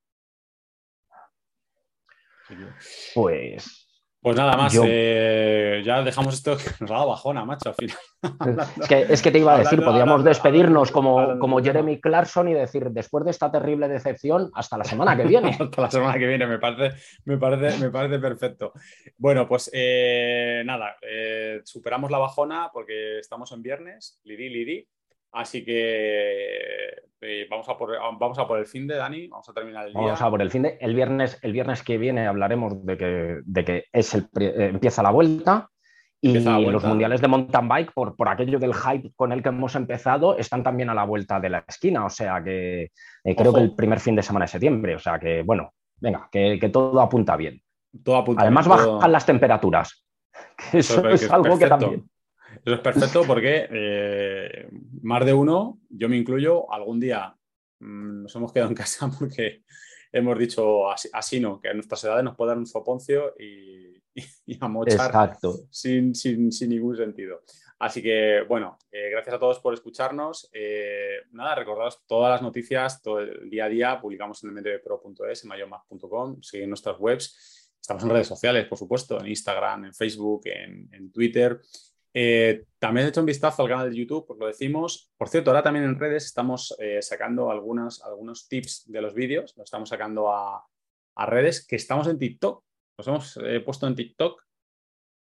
Pues 3.15 3.84
pues 4.25 4.39
nada 4.39 4.57
más, 4.57 4.75
eh, 4.83 5.83
ya 5.85 6.03
dejamos 6.03 6.33
esto 6.33 6.57
que 6.57 6.65
nos 6.81 6.91
ha 6.91 6.95
dado 6.95 7.09
bajona, 7.09 7.45
macho, 7.45 7.69
al 7.69 7.75
final. 7.75 7.99
es, 9.11 9.21
que, 9.21 9.31
te 9.31 9.39
iba 9.39 9.55
a 9.55 9.59
decir, 9.59 9.85
podríamos 9.85 10.25
despedirnos 10.25 10.91
como, 10.91 11.39
como 11.39 11.63
Jeremy 11.63 12.01
Clarkson 12.01 12.49
y 12.49 12.55
decir, 12.55 12.89
después 12.89 13.27
de 13.27 13.33
esta 13.33 13.53
terrible 13.53 13.87
decepción, 13.87 14.51
hasta 14.55 14.79
la 14.79 14.85
semana 14.85 15.15
que 15.15 15.25
viene. 15.25 15.51
hasta 15.61 15.83
la 15.83 15.91
semana 15.91 16.19
que 16.19 16.27
viene, 16.27 16.47
me 16.47 16.59
parece, 16.59 16.99
me 17.27 17.37
parece, 17.37 17.79
me 17.79 17.91
parece 17.91 18.19
perfecto. 18.19 18.73
Bueno, 19.19 19.47
pues 19.47 19.71
eh, 19.75 20.63
nada, 20.65 20.97
eh, 21.03 21.61
superamos 21.63 22.11
la 22.11 22.17
bajona 22.17 22.71
porque 22.73 23.19
estamos 23.19 23.53
en 23.53 23.61
viernes, 23.61 24.23
liri, 24.25 24.49
liri. 24.49 24.89
Así 25.35 25.65
que 25.65 26.55
eh, 27.21 27.47
vamos, 27.51 27.69
a 27.69 27.77
por, 27.77 27.91
vamos 28.21 28.39
a 28.39 28.47
por 28.47 28.59
el 28.59 28.67
fin 28.67 28.87
de 28.87 28.95
Dani, 28.95 29.27
vamos 29.27 29.49
a 29.49 29.53
terminar 29.53 29.87
el 29.87 29.93
día. 29.93 30.01
Vamos 30.01 30.23
a 30.23 30.31
por 30.31 30.41
el 30.41 30.51
fin 30.51 30.63
de. 30.63 30.79
El 30.81 30.95
viernes, 30.95 31.39
el 31.43 31.53
viernes 31.53 31.83
que 31.83 31.99
viene 31.99 32.27
hablaremos 32.27 32.87
de 32.87 32.97
que, 32.97 33.41
de 33.45 33.65
que 33.65 33.85
es 33.93 34.15
el, 34.15 34.29
eh, 34.39 34.71
empieza 34.73 35.03
la 35.03 35.11
vuelta. 35.11 35.69
Y 36.21 36.39
los 36.39 36.85
mundiales 36.85 37.21
de 37.21 37.29
mountain 37.29 37.69
bike, 37.69 37.93
por, 37.93 38.17
por 38.17 38.31
aquello 38.31 38.59
del 38.59 38.73
hype 38.73 39.13
con 39.15 39.31
el 39.31 39.43
que 39.43 39.51
hemos 39.51 39.75
empezado, 39.75 40.39
están 40.39 40.63
también 40.63 40.89
a 40.89 40.95
la 40.95 41.05
vuelta 41.05 41.39
de 41.39 41.51
la 41.51 41.63
esquina. 41.69 42.07
O 42.07 42.09
sea 42.09 42.43
que 42.43 42.93
eh, 43.25 43.37
creo 43.37 43.53
que 43.53 43.61
el 43.61 43.75
primer 43.75 44.01
fin 44.01 44.17
de 44.17 44.23
semana 44.23 44.45
de 44.45 44.53
septiembre. 44.53 44.95
O 44.95 44.99
sea 44.99 45.19
que, 45.19 45.43
bueno, 45.43 45.75
venga, 46.01 46.29
que, 46.33 46.71
todo 46.73 46.99
apunta 47.03 47.37
bien. 47.37 47.61
Todo 48.03 48.17
apunta 48.17 48.41
Además, 48.41 48.67
bajan 48.67 49.13
las 49.13 49.27
temperaturas. 49.27 50.07
eso 50.73 51.07
es, 51.11 51.31
algo 51.31 51.59
que 51.59 51.67
también. 51.67 52.09
Eso 52.65 52.77
es 52.77 52.81
perfecto 52.81 53.25
porque 53.27 53.69
eh, 53.71 54.69
más 55.03 55.25
de 55.27 55.35
uno, 55.35 55.81
yo 55.91 56.09
me 56.09 56.17
incluyo, 56.17 56.73
algún 56.73 56.99
día 56.99 57.37
mm, 57.81 58.23
nos 58.23 58.35
hemos 58.35 58.53
quedado 58.53 58.71
en 58.71 58.77
casa 58.77 59.11
porque 59.19 59.65
hemos 60.11 60.39
dicho 60.39 60.91
así, 60.91 61.41
no, 61.41 61.61
que 61.61 61.69
a 61.69 61.75
nuestras 61.75 62.03
edades 62.05 62.25
nos 62.25 62.37
puede 62.37 62.51
dar 62.51 62.59
un 62.59 62.67
soponcio 62.67 63.35
y, 63.39 64.03
y, 64.47 64.59
a 64.59 64.69
mochar 64.69 65.37
sin, 65.71 66.15
sin, 66.15 66.51
sin, 66.51 66.71
ningún 66.71 66.97
sentido. 66.97 67.43
Así 67.81 68.01
que, 68.01 68.43
bueno, 68.49 68.79
eh, 68.91 69.11
gracias 69.11 69.35
a 69.35 69.39
todos 69.39 69.59
por 69.59 69.75
escucharnos. 69.75 70.49
Eh, 70.55 71.19
nada, 71.33 71.57
recordaros 71.57 72.07
todas 72.07 72.31
las 72.31 72.41
noticias, 72.41 73.03
todo 73.03 73.19
el 73.19 73.51
día 73.51 73.67
a 73.67 73.69
día, 73.69 74.01
publicamos 74.01 74.43
en 74.43 74.55
mtvpro.es, 74.55 75.43
en 75.43 75.49
mayomag.com, 75.49 76.41
seguid 76.41 76.67
nuestras 76.67 76.99
webs. 76.99 77.71
Estamos 77.79 78.05
en 78.05 78.09
redes 78.09 78.29
sociales, 78.29 78.67
por 78.67 78.79
supuesto, 78.79 79.21
en 79.21 79.27
Instagram, 79.27 79.85
en 79.85 79.93
Facebook, 79.93 80.43
en, 80.47 80.89
en 80.95 81.13
Twitter. 81.13 81.61
Eh, 82.17 82.67
también 82.79 83.07
he 83.07 83.09
hecho 83.09 83.21
un 83.21 83.27
vistazo 83.27 83.63
al 83.63 83.69
canal 83.69 83.91
de 83.91 83.97
YouTube, 83.97 84.25
pues 84.27 84.39
lo 84.39 84.47
decimos. 84.47 85.11
Por 85.17 85.29
cierto, 85.29 85.51
ahora 85.51 85.65
también 85.65 85.85
en 85.85 85.99
redes 85.99 86.27
estamos 86.27 86.75
eh, 86.79 87.03
sacando 87.03 87.51
algunos, 87.51 88.03
algunos 88.05 88.49
tips 88.49 88.85
de 88.87 89.03
los 89.03 89.15
vídeos, 89.15 89.55
lo 89.57 89.65
estamos 89.65 89.89
sacando 89.89 90.33
a, 90.33 90.65
redes, 91.27 91.67
que 91.67 91.77
estamos 91.77 92.07
en 92.07 92.19
TikTok, 92.19 92.65
los 92.99 93.09
hemos 93.09 93.37
eh, 93.39 93.61
puesto 93.61 93.89
en 93.89 93.97
TikTok, 93.97 94.41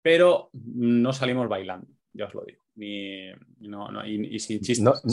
pero 0.02 0.50
no 0.54 1.12
salimos 1.12 1.50
bailando, 1.50 1.88
ya 2.14 2.26
os 2.26 2.34
lo 2.34 2.46
digo. 2.46 2.64
Ni, 2.76 3.30
y, 4.06 4.40
sin 4.40 4.62
chistes. 4.62 5.04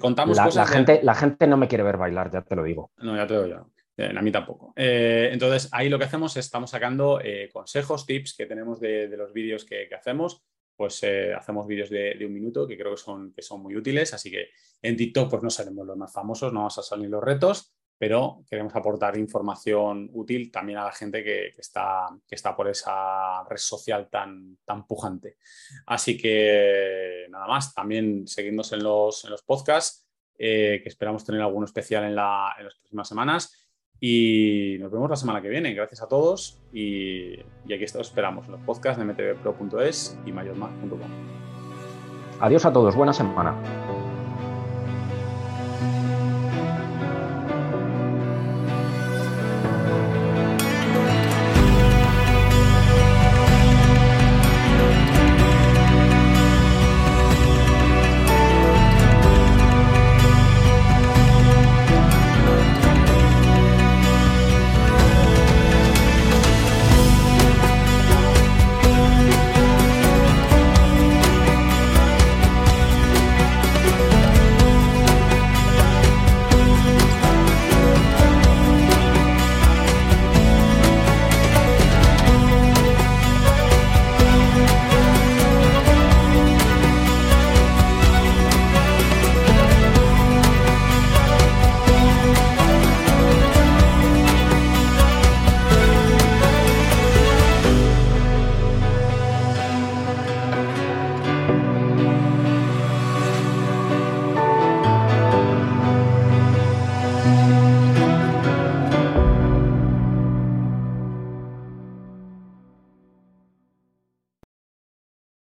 contamos 0.00 0.36
la, 0.36 0.48
La 0.48 0.66
gente, 0.66 1.00
la 1.04 1.14
gente 1.14 1.46
no 1.46 1.56
me 1.56 1.68
quiere 1.68 1.84
ver 1.84 1.98
bailar, 1.98 2.32
ya 2.32 2.42
te 2.42 2.56
lo 2.56 2.64
digo. 2.64 2.90
No, 2.96 3.14
ya 3.14 3.28
te 3.28 3.34
lo 3.34 3.44
digo 3.44 3.68
yo. 3.96 4.04
a 4.18 4.22
mí 4.22 4.32
tampoco. 4.32 4.72
entonces, 4.74 5.68
ahí 5.70 5.88
lo 5.88 6.00
que 6.00 6.06
hacemos 6.06 6.36
es 6.36 6.46
estamos 6.46 6.70
sacando 6.70 7.20
consejos, 7.52 8.06
tips 8.06 8.34
que 8.36 8.46
tenemos 8.46 8.80
de, 8.80 9.06
los 9.16 9.32
vídeos 9.32 9.64
que, 9.64 9.86
que, 9.88 9.94
hacemos 9.94 10.44
pues 10.76 11.02
eh, 11.02 11.32
hacemos 11.34 11.66
vídeos 11.66 11.90
de, 11.90 12.18
un 12.26 12.32
minuto 12.32 12.66
que 12.66 12.76
creo 12.76 12.92
que 12.94 13.00
son, 13.00 13.32
que 13.32 13.42
son 13.42 13.62
muy 13.62 13.76
útiles. 13.76 14.12
Así 14.12 14.30
que 14.30 14.50
en 14.82 14.96
TikTok 14.96 15.30
pues 15.30 15.42
no 15.42 15.50
seremos 15.50 15.86
los 15.86 15.96
más 15.96 16.12
famosos, 16.12 16.52
no 16.52 16.60
vamos 16.60 16.78
a 16.78 16.82
salir 16.82 17.08
los 17.08 17.22
retos, 17.22 17.74
pero 17.98 18.44
queremos 18.48 18.74
aportar 18.74 19.16
información 19.16 20.10
útil 20.12 20.50
también 20.50 20.78
a 20.78 20.84
la 20.84 20.92
gente 20.92 21.24
que, 21.24 21.54
está, 21.56 22.08
que 22.28 22.34
está 22.34 22.54
por 22.54 22.68
esa 22.68 23.42
red 23.44 23.56
social 23.56 24.08
tan, 24.10 24.58
tan 24.64 24.86
pujante. 24.86 25.38
Así 25.86 26.18
que 26.18 27.26
nada 27.30 27.46
más, 27.46 27.72
también 27.72 28.26
seguidnos 28.26 28.72
en 28.72 28.82
los, 28.82 29.24
en 29.24 29.30
los 29.30 29.42
podcasts, 29.42 30.06
eh, 30.38 30.80
que 30.82 30.88
esperamos 30.90 31.24
tener 31.24 31.40
alguno 31.40 31.64
especial 31.64 32.04
en, 32.04 32.14
la, 32.14 32.54
en 32.58 32.64
las 32.64 32.74
próximas 32.74 33.08
semanas. 33.08 33.65
Y 34.00 34.76
nos 34.80 34.90
vemos 34.90 35.08
la 35.08 35.16
semana 35.16 35.40
que 35.40 35.48
viene. 35.48 35.72
Gracias 35.72 36.02
a 36.02 36.08
todos 36.08 36.60
y, 36.72 37.40
aquí 37.64 37.84
estamos, 37.84 38.08
esperamos 38.08 38.46
en 38.46 38.52
los 38.52 38.60
podcasts 38.60 38.98
de 38.98 39.04
mtvpro.es 39.04 40.18
y 40.26 40.32
mayormag.com. 40.32 41.00
Adiós 42.40 42.66
a 42.66 42.72
todos, 42.72 42.94
buena 42.94 43.14
semana. 43.14 43.54